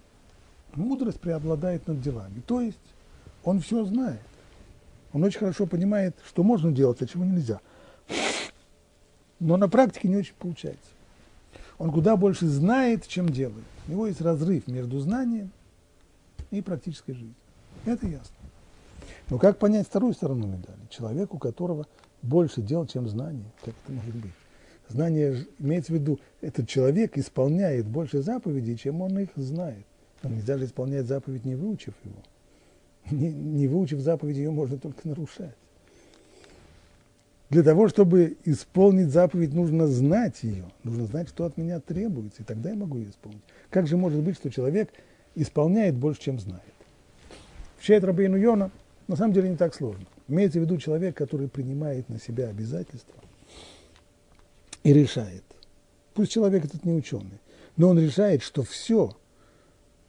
мудрость 0.75 1.21
преобладает 1.21 1.87
над 1.87 2.01
делами, 2.01 2.43
то 2.47 2.61
есть 2.61 2.79
он 3.45 3.61
все 3.61 3.85
знает. 3.85 4.21
Он 5.13 5.23
очень 5.25 5.41
хорошо 5.41 5.67
понимает, 5.67 6.17
что 6.27 6.43
можно 6.43 6.73
делать, 6.73 7.03
а 7.03 7.07
чего 7.07 7.25
нельзя. 7.25 7.61
Но 9.43 9.57
на 9.57 9.69
практике 9.69 10.07
не 10.07 10.17
очень 10.17 10.35
получается. 10.39 10.91
Он 11.77 11.91
куда 11.91 12.17
больше 12.17 12.47
знает, 12.47 13.09
чем 13.09 13.29
делает. 13.29 13.65
У 13.89 13.91
него 13.91 14.07
есть 14.07 14.21
разрыв 14.21 14.69
между 14.69 15.01
знанием 15.01 15.51
и 16.53 16.61
практической 16.63 17.13
жизнью. 17.13 17.35
Это 17.85 18.07
ясно. 18.07 18.37
Но 19.31 19.39
как 19.39 19.59
понять 19.59 19.89
вторую 19.89 20.15
сторону 20.15 20.47
медали? 20.47 20.79
Человек, 20.91 21.35
у 21.35 21.39
которого 21.39 21.89
больше 22.23 22.63
дел, 22.63 22.87
чем 22.87 23.09
знание. 23.09 23.51
Как 23.65 23.75
это 23.83 23.93
может 23.93 24.15
быть? 24.15 24.31
Знание 24.89 25.45
имеется 25.59 25.91
в 25.91 25.97
виду, 25.97 26.21
этот 26.41 26.69
человек 26.69 27.19
исполняет 27.19 27.87
больше 27.87 28.23
заповедей, 28.23 28.77
чем 28.77 29.03
он 29.03 29.19
их 29.19 29.31
знает. 29.35 29.85
Но 30.23 30.31
нельзя 30.31 30.57
же 30.57 30.67
исполнять 30.67 31.07
заповедь, 31.07 31.45
не 31.45 31.57
выучив 31.57 31.95
его. 32.05 32.23
Не, 33.11 33.33
не 33.33 33.67
выучив 33.67 33.99
заповедь, 33.99 34.37
ее 34.37 34.53
можно 34.53 34.79
только 34.79 35.09
нарушать. 35.09 35.57
Для 37.53 37.63
того, 37.63 37.87
чтобы 37.87 38.39
исполнить 38.47 39.11
заповедь, 39.11 39.53
нужно 39.53 39.87
знать 39.87 40.43
ее, 40.43 40.65
нужно 40.85 41.05
знать, 41.05 41.29
что 41.29 41.45
от 41.45 41.59
меня 41.59 41.81
требуется, 41.81 42.41
и 42.41 42.45
тогда 42.47 42.71
я 42.71 42.77
могу 42.77 42.97
ее 42.97 43.11
исполнить. 43.11 43.43
Как 43.69 43.87
же 43.87 43.99
может 43.99 44.23
быть, 44.23 44.37
что 44.37 44.51
человек 44.51 44.89
исполняет 45.35 45.95
больше, 45.95 46.23
чем 46.23 46.41
знает? 46.41 46.63
В 47.79 47.85
Шейт 47.85 48.05
Рабейну 48.05 48.39
Йона 48.39 48.71
на 49.07 49.17
самом 49.17 49.35
деле 49.35 49.51
не 49.51 49.57
так 49.57 49.75
сложно. 49.75 50.07
Имеется 50.29 50.61
в 50.61 50.63
виду 50.63 50.79
человек, 50.79 51.15
который 51.15 51.47
принимает 51.47 52.09
на 52.09 52.19
себя 52.19 52.49
обязательства– 52.49 53.17
и 54.83 54.93
решает. 54.95 55.45
Пусть 56.15 56.33
человек 56.33 56.65
этот 56.65 56.87
не 56.87 56.93
ученый, 56.93 57.39
но 57.77 57.91
он 57.91 58.01
решает, 58.01 58.43
что 58.43 58.63
все, 58.63 59.15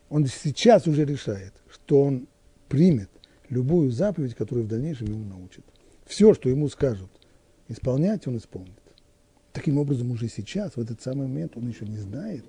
он 0.10 0.26
сейчас 0.28 0.88
уже 0.88 1.06
решает, 1.06 1.54
что 1.70 2.02
он 2.02 2.28
примет 2.70 3.10
любую 3.50 3.92
заповедь, 3.92 4.34
которую 4.34 4.66
в 4.66 4.70
дальнейшем 4.70 5.08
ему 5.08 5.26
научат. 5.26 5.66
Все, 6.06 6.34
что 6.34 6.50
ему 6.50 6.70
скажут 6.70 7.10
исполнять, 7.74 8.28
он 8.28 8.38
исполнит. 8.38 8.72
Таким 9.52 9.78
образом, 9.78 10.12
уже 10.12 10.30
сейчас, 10.30 10.76
в 10.76 10.80
этот 10.80 11.02
самый 11.02 11.28
момент, 11.28 11.58
он 11.58 11.68
еще 11.68 11.86
не 11.86 11.98
знает, 11.98 12.44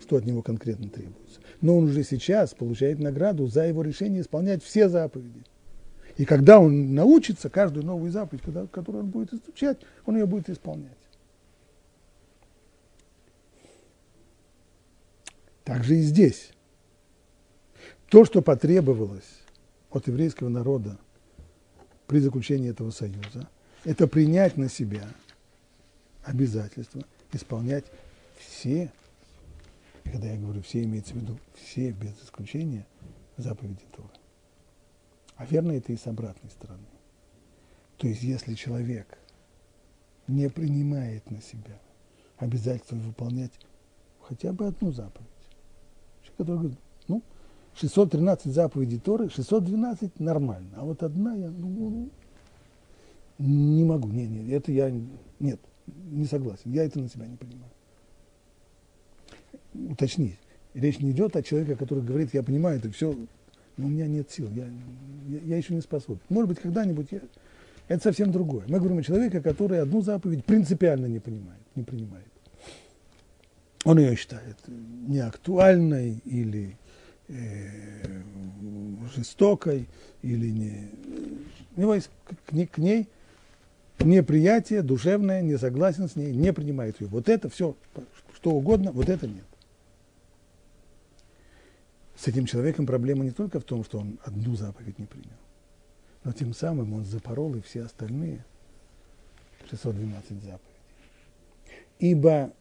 что 0.00 0.16
от 0.16 0.24
него 0.24 0.42
конкретно 0.42 0.88
требуется. 0.88 1.40
Но 1.60 1.76
он 1.76 1.84
уже 1.84 2.02
сейчас 2.02 2.54
получает 2.54 2.98
награду 2.98 3.46
за 3.46 3.66
его 3.66 3.82
решение 3.82 4.22
исполнять 4.22 4.62
все 4.62 4.88
заповеди. 4.88 5.42
И 6.16 6.24
когда 6.24 6.58
он 6.60 6.94
научится 6.94 7.50
каждую 7.50 7.84
новую 7.84 8.10
заповедь, 8.10 8.42
которую 8.70 9.04
он 9.04 9.10
будет 9.10 9.34
изучать, 9.34 9.78
он 10.06 10.16
ее 10.16 10.26
будет 10.26 10.48
исполнять. 10.48 10.92
Также 15.64 15.96
и 15.96 16.00
здесь. 16.00 16.52
То, 18.08 18.24
что 18.24 18.40
потребовалось 18.40 19.42
от 19.90 20.06
еврейского 20.06 20.48
народа 20.48 20.96
при 22.06 22.20
заключении 22.20 22.70
этого 22.70 22.92
союза, 22.92 23.48
это 23.86 24.08
принять 24.08 24.56
на 24.56 24.68
себя 24.68 25.08
обязательство 26.24 27.04
исполнять 27.32 27.84
все, 28.36 28.90
когда 30.02 30.26
я 30.26 30.36
говорю 30.36 30.60
все, 30.62 30.82
имеется 30.82 31.14
в 31.14 31.18
виду 31.18 31.38
все 31.54 31.92
без 31.92 32.12
исключения 32.20 32.84
заповеди 33.36 33.84
Торы. 33.96 34.08
А 35.36 35.46
верно 35.46 35.70
это 35.70 35.92
и 35.92 35.96
с 35.96 36.06
обратной 36.08 36.50
стороны. 36.50 36.82
То 37.98 38.08
есть, 38.08 38.22
если 38.22 38.54
человек 38.54 39.18
не 40.26 40.50
принимает 40.50 41.30
на 41.30 41.40
себя 41.40 41.78
обязательство 42.38 42.96
выполнять 42.96 43.52
хотя 44.20 44.52
бы 44.52 44.66
одну 44.66 44.90
заповедь, 44.90 45.28
человек, 46.22 46.38
который 46.38 46.58
говорит, 46.58 46.78
ну, 47.06 47.22
613 47.76 48.52
заповедей 48.52 48.98
Торы, 48.98 49.30
612 49.30 50.18
нормально, 50.18 50.70
а 50.76 50.84
вот 50.84 51.04
одна 51.04 51.36
я 51.36 51.50
ну 51.50 52.10
не 53.38 53.84
могу, 53.84 54.08
не, 54.08 54.26
не, 54.26 54.50
это 54.52 54.72
я, 54.72 54.92
нет, 55.40 55.60
не 55.86 56.24
согласен, 56.26 56.72
я 56.72 56.84
это 56.84 56.98
на 56.98 57.08
себя 57.08 57.26
не 57.26 57.36
понимаю. 57.36 57.70
Уточнить, 59.74 60.38
речь 60.74 60.98
не 61.00 61.10
идет 61.10 61.36
о 61.36 61.42
человеке, 61.42 61.76
который 61.76 62.02
говорит, 62.02 62.32
я 62.34 62.42
понимаю 62.42 62.78
это 62.78 62.90
все, 62.90 63.16
но 63.76 63.86
у 63.86 63.90
меня 63.90 64.06
нет 64.06 64.30
сил, 64.30 64.50
я, 64.52 64.66
я, 65.28 65.38
я 65.38 65.56
еще 65.56 65.74
не 65.74 65.80
способен. 65.80 66.20
Может 66.28 66.48
быть, 66.48 66.60
когда-нибудь 66.60 67.08
я... 67.10 67.20
Это 67.88 68.02
совсем 68.02 68.32
другое. 68.32 68.64
Мы 68.68 68.78
говорим 68.78 68.98
о 68.98 69.02
человеке, 69.02 69.40
который 69.40 69.80
одну 69.80 70.00
заповедь 70.00 70.44
принципиально 70.44 71.06
не 71.06 71.20
понимает, 71.20 71.60
не 71.74 71.84
принимает. 71.84 72.26
Он 73.84 73.98
ее 73.98 74.16
считает 74.16 74.56
неактуальной 75.06 76.20
или 76.24 76.76
э, 77.28 78.22
жестокой, 79.14 79.86
или 80.22 80.50
не... 80.50 80.90
У 81.76 81.82
него 81.82 81.94
есть 81.94 82.10
к, 82.24 82.66
к 82.66 82.78
ней 82.78 83.08
неприятие 84.00 84.82
душевное, 84.82 85.42
не 85.42 85.56
согласен 85.56 86.08
с 86.08 86.16
ней, 86.16 86.32
не 86.32 86.52
принимает 86.52 87.00
ее. 87.00 87.08
Вот 87.08 87.28
это 87.28 87.48
все, 87.48 87.76
что 88.34 88.50
угодно, 88.50 88.92
вот 88.92 89.08
это 89.08 89.26
нет. 89.26 89.44
С 92.16 92.28
этим 92.28 92.46
человеком 92.46 92.86
проблема 92.86 93.24
не 93.24 93.30
только 93.30 93.60
в 93.60 93.64
том, 93.64 93.84
что 93.84 93.98
он 93.98 94.18
одну 94.24 94.56
заповедь 94.56 94.98
не 94.98 95.06
принял, 95.06 95.36
но 96.24 96.32
тем 96.32 96.54
самым 96.54 96.94
он 96.94 97.04
запорол 97.04 97.54
и 97.56 97.60
все 97.60 97.82
остальные 97.82 98.44
612 99.70 100.28
заповедей. 100.28 100.60
Ибо 101.98 102.52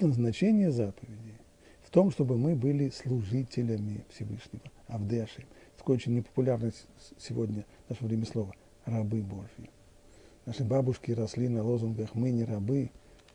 назначение 0.00 0.70
заповедей 0.70 1.38
в 1.82 1.90
том, 1.90 2.10
чтобы 2.10 2.38
мы 2.38 2.54
были 2.54 2.90
служителями 2.90 4.04
Всевышнего, 4.10 4.64
Авдеши. 4.86 5.44
Такое 5.76 5.96
очень 5.96 6.14
непопулярное 6.14 6.72
сегодня 7.18 7.66
в 7.86 7.90
наше 7.90 8.04
время 8.04 8.24
слово– 8.24 8.54
рабы 8.84 9.20
Божьи. 9.22 9.70
Наши 10.44 10.64
бабушки 10.64 11.12
росли 11.12 11.48
на 11.48 11.62
лозунгах 11.62 12.14
«мы 12.14 12.30
не 12.30 12.44
рабы, 12.44 12.90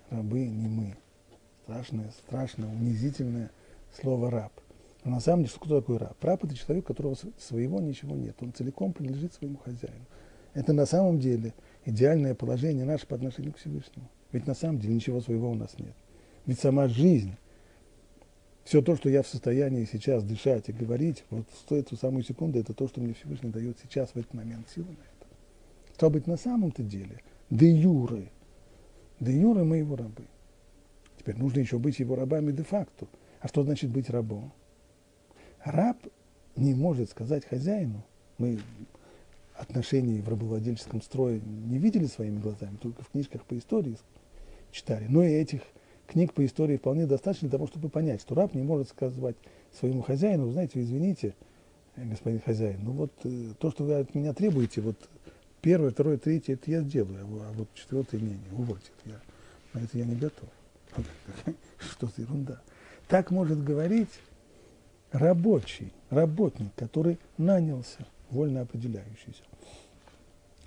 рабы 0.09 0.45
не 0.47 0.67
мы». 0.67 0.95
Страшное, 1.63 2.11
страшное, 2.11 2.69
унизительное 2.69 3.51
слово 4.01 4.29
«раб». 4.29 4.51
Но 5.03 5.11
на 5.11 5.19
самом 5.21 5.43
деле, 5.43 5.51
что 5.51 5.59
кто 5.61 5.79
такой 5.79 5.97
раб? 5.97 6.21
Раб– 6.21 6.43
это 6.43 6.53
человек, 6.55 6.83
у 6.83 6.87
которого 6.87 7.15
своего 7.37 7.79
ничего 7.79 8.15
нет. 8.15 8.35
Он 8.41 8.51
целиком 8.51 8.91
принадлежит 8.91 9.33
своему 9.33 9.57
хозяину. 9.57 10.05
Это 10.53 10.73
на 10.73 10.85
самом 10.85 11.19
деле 11.19 11.53
идеальное 11.85 12.35
положение 12.35 12.83
наше 12.83 13.07
по 13.07 13.15
отношению 13.15 13.53
к 13.53 13.57
Всевышнему. 13.57 14.09
Ведь 14.33 14.47
на 14.47 14.53
самом 14.53 14.79
деле 14.79 14.95
ничего 14.95 15.21
своего 15.21 15.49
у 15.49 15.55
нас 15.55 15.79
нет. 15.79 15.95
Ведь 16.45 16.59
сама 16.59 16.89
жизнь, 16.89 17.35
все 18.65 18.81
то, 18.81 18.97
что 18.97 19.09
я 19.09 19.23
в 19.23 19.27
состоянии 19.27 19.87
сейчас 19.89 20.25
дышать 20.25 20.67
и 20.67 20.73
говорить, 20.73 21.23
вот 21.29 21.45
в 21.69 21.71
эту 21.71 21.95
самую 21.95 22.23
секунду, 22.23 22.59
это 22.59 22.73
то, 22.73 22.87
что 22.89 22.99
мне 22.99 23.13
Всевышний 23.13 23.49
дает 23.49 23.77
сейчас, 23.81 24.09
в 24.09 24.17
этот 24.17 24.33
момент, 24.33 24.67
это. 24.75 25.16
Стало 25.97 26.11
быть, 26.11 26.27
на 26.27 26.37
самом-то 26.37 26.83
деле, 26.83 27.23
де 27.49 27.71
юры, 27.71 28.29
де 29.19 29.31
юры 29.31 29.63
мы 29.63 29.77
его 29.77 29.95
рабы. 29.95 30.25
Теперь 31.17 31.37
нужно 31.37 31.59
еще 31.59 31.79
быть 31.79 31.97
его 31.97 32.15
рабами 32.15 32.51
де-факто. 32.51 33.07
А 33.39 33.47
что 33.47 33.63
значит 33.63 33.89
быть 33.89 34.07
рабом? 34.11 34.53
Раб 35.65 35.97
не 36.55 36.75
может 36.75 37.09
сказать 37.09 37.45
хозяину, 37.45 38.05
мы 38.37 38.59
отношений 39.55 40.21
в 40.21 40.29
рабовладельческом 40.29 41.01
строе 41.01 41.41
не 41.41 41.79
видели 41.79 42.05
своими 42.05 42.39
глазами, 42.39 42.75
только 42.75 43.03
в 43.03 43.09
книжках 43.09 43.43
по 43.45 43.57
истории 43.57 43.97
читали, 44.69 45.07
но 45.09 45.23
и 45.23 45.31
этих 45.31 45.61
книг 46.05 46.31
по 46.33 46.45
истории 46.45 46.77
вполне 46.77 47.07
достаточно 47.07 47.49
для 47.49 47.57
того, 47.57 47.65
чтобы 47.65 47.89
понять, 47.89 48.21
что 48.21 48.35
раб 48.35 48.53
не 48.53 48.61
может 48.61 48.89
сказать 48.89 49.35
своему 49.73 50.03
хозяину, 50.03 50.51
знаете, 50.51 50.79
извините, 50.79 51.33
господин 51.95 52.39
хозяин, 52.39 52.81
ну 52.83 52.91
вот 52.91 53.13
э, 53.23 53.53
то, 53.57 53.71
что 53.71 53.83
вы 53.83 53.95
от 53.95 54.13
меня 54.13 54.33
требуете, 54.33 54.81
вот 54.81 55.09
первое, 55.67 55.91
второе, 55.91 56.17
третье, 56.17 56.53
это 56.53 56.71
я 56.71 56.79
сделаю, 56.79 57.25
а 57.25 57.51
вот 57.51 57.67
четвертое, 57.73 58.21
не, 58.21 58.29
не, 58.29 58.57
увольте, 58.57 58.89
я, 59.03 59.19
на 59.73 59.83
это 59.83 59.97
я 59.97 60.05
не 60.05 60.15
готов. 60.15 60.47
Что 61.77 62.07
за 62.07 62.21
ерунда. 62.21 62.61
Так 63.09 63.31
может 63.31 63.61
говорить 63.61 64.21
рабочий, 65.11 65.91
работник, 66.09 66.73
который 66.77 67.19
нанялся, 67.37 68.07
вольно 68.29 68.61
определяющийся. 68.61 69.43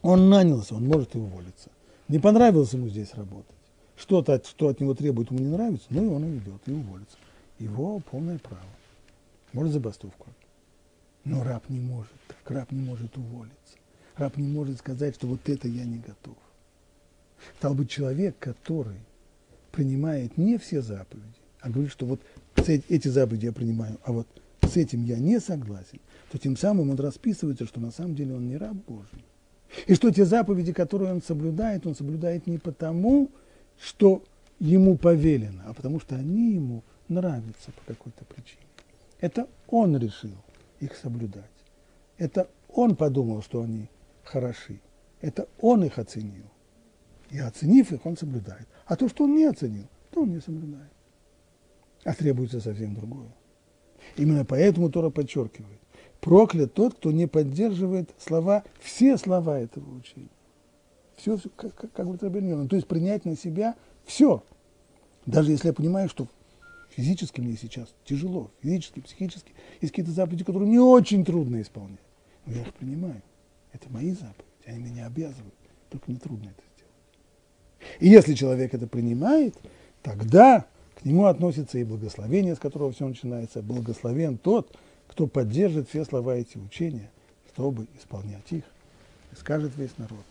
Он 0.03 0.29
нанялся, 0.29 0.75
он 0.75 0.85
может 0.85 1.15
и 1.15 1.19
уволиться. 1.19 1.71
Не 2.09 2.19
понравилось 2.19 2.75
ему 2.75 2.91
здесь 2.91 3.15
работать. 3.15 3.57
Что-то, 3.97 4.43
что 4.45 4.69
от 4.69 4.81
него 4.81 4.93
требует, 4.93 5.31
ему 5.31 5.41
не 5.41 5.49
нравится, 5.49 5.87
ну 5.89 6.05
и 6.05 6.09
он 6.09 6.25
уйдет, 6.25 6.61
и 6.67 6.73
уволится. 6.73 7.17
Его 7.59 8.01
полное 8.01 8.39
право. 8.39 8.61
Может 9.55 9.73
забастовку. 9.73 10.29
Но 11.25 11.43
раб 11.43 11.71
не 11.71 11.81
может 11.81 12.13
так, 12.29 12.51
раб 12.51 12.71
не 12.71 12.83
может 12.83 13.17
уволиться. 13.17 13.80
Раб 14.21 14.37
не 14.37 14.47
может 14.47 14.79
сказать, 14.79 15.15
что 15.15 15.27
вот 15.27 15.49
это 15.49 15.67
я 15.67 15.85
не 15.85 15.97
готов. 15.97 16.37
Стал 17.57 17.75
быть, 17.75 17.89
человек, 17.89 18.37
который 18.39 18.99
принимает 19.73 20.37
не 20.37 20.59
все 20.59 20.83
заповеди, 20.83 21.25
а 21.61 21.71
говорит, 21.71 21.91
что 21.91 22.05
вот 22.05 22.21
эти 22.67 23.09
заповеди 23.09 23.47
я 23.47 23.53
принимаю, 23.53 23.99
а 24.05 24.13
вот 24.13 24.27
с 24.61 24.77
этим 24.77 25.05
я 25.05 25.19
не 25.19 25.41
согласен, 25.41 26.01
то 26.31 26.37
тем 26.37 26.59
самым 26.59 26.91
он 26.91 26.97
расписывается, 26.97 27.65
что 27.65 27.81
на 27.81 27.91
самом 27.91 28.15
деле 28.15 28.35
он 28.35 28.47
не 28.47 28.59
раб 28.59 28.75
Божий. 28.87 29.25
И 29.87 29.95
что 29.95 30.11
те 30.11 30.27
заповеди, 30.27 30.75
которые 30.75 31.15
он 31.15 31.23
соблюдает, 31.23 31.87
он 31.87 31.95
соблюдает 31.95 32.47
не 32.47 32.59
потому, 32.59 33.31
что 33.81 34.23
ему 34.59 34.99
повелено, 34.99 35.63
а 35.67 35.73
потому 35.73 35.99
что 35.99 36.17
они 36.17 36.53
ему 36.53 36.85
нравятся 37.09 37.73
по 37.73 37.95
какой-то 37.95 38.27
причине. 38.27 38.67
Это 39.19 39.49
он 39.69 39.97
решил 39.97 40.37
их 40.81 40.95
соблюдать. 40.97 41.45
Это 42.19 42.51
он 42.69 42.97
подумал, 42.97 43.41
что 43.43 43.63
они 43.63 43.89
хороши. 44.31 44.81
Это 45.21 45.49
он 45.61 45.85
их 45.85 45.99
оценил. 45.99 46.47
И 47.31 47.39
оценив 47.39 47.93
их, 47.93 48.05
он 48.07 48.17
соблюдает. 48.17 48.67
А 48.87 48.97
то, 48.97 49.09
что 49.09 49.25
он 49.25 49.35
не 49.35 49.45
оценил, 49.45 49.87
то 50.11 50.23
он 50.23 50.33
не 50.33 50.41
соблюдает 50.41 50.91
а 52.05 52.15
требуется 52.15 52.61
совсем 52.61 52.95
другое. 52.95 53.29
Именно 54.17 54.45
поэтому 54.45 54.91
Тора 54.91 55.11
подчеркивает, 55.11 55.79
проклят 56.21 56.73
тот, 56.75 56.95
кто 56.95 57.13
не 57.13 57.27
поддерживает 57.27 58.11
слова, 58.19 58.65
все 58.81 59.17
слова 59.17 59.61
этого 59.61 59.95
учения. 59.95 60.29
Все, 61.17 61.37
все 61.37 61.51
как, 61.51 61.75
как, 61.75 61.93
как 61.93 62.07
говорит 62.07 62.71
То 62.71 62.77
есть 62.77 62.89
принять 62.89 63.25
на 63.25 63.37
себя 63.37 63.77
все. 64.05 64.43
Даже 65.27 65.51
если 65.51 65.69
я 65.69 65.75
понимаю, 65.75 66.09
что 66.09 66.29
физически 66.89 67.41
мне 67.41 67.57
сейчас 67.57 67.95
тяжело, 68.05 68.51
физически, 68.63 69.01
психически, 69.01 69.53
есть 69.83 69.93
какие-то 69.93 70.13
заповеди, 70.13 70.45
которые 70.45 70.71
не 70.71 70.79
очень 70.79 71.25
трудно 71.25 71.61
исполнять. 71.61 71.99
Но 72.47 72.55
я 72.55 72.63
их 72.63 72.73
принимаю. 72.75 73.23
Это 73.73 73.89
мои 73.91 74.13
заповеди, 74.13 74.67
они 74.67 74.79
меня 74.79 75.07
обязывают. 75.07 75.55
Только 75.91 76.11
не 76.11 76.19
трудно 76.19 76.51
это 76.51 76.63
сделать. 76.75 78.01
И 78.01 78.09
если 78.09 78.35
человек 78.35 78.75
это 78.75 78.87
принимает, 78.87 79.57
тогда 80.03 80.67
к 81.01 81.05
нему 81.05 81.27
относится 81.27 81.79
и 81.79 81.85
благословение, 81.85 82.55
с 82.55 82.59
которого 82.59 82.93
все 82.93 83.07
начинается. 83.09 83.63
Благословен 83.63 84.39
тот, 84.39 84.77
кто 85.09 85.27
поддержит 85.27 85.89
все 85.89 86.05
слова 86.05 86.37
эти 86.37 86.59
учения, 86.59 87.11
чтобы 87.53 87.87
исполнять 87.99 88.51
их. 88.53 88.65
И 89.33 89.37
скажет 89.37 89.73
весь 89.77 89.97
народ. 89.97 90.25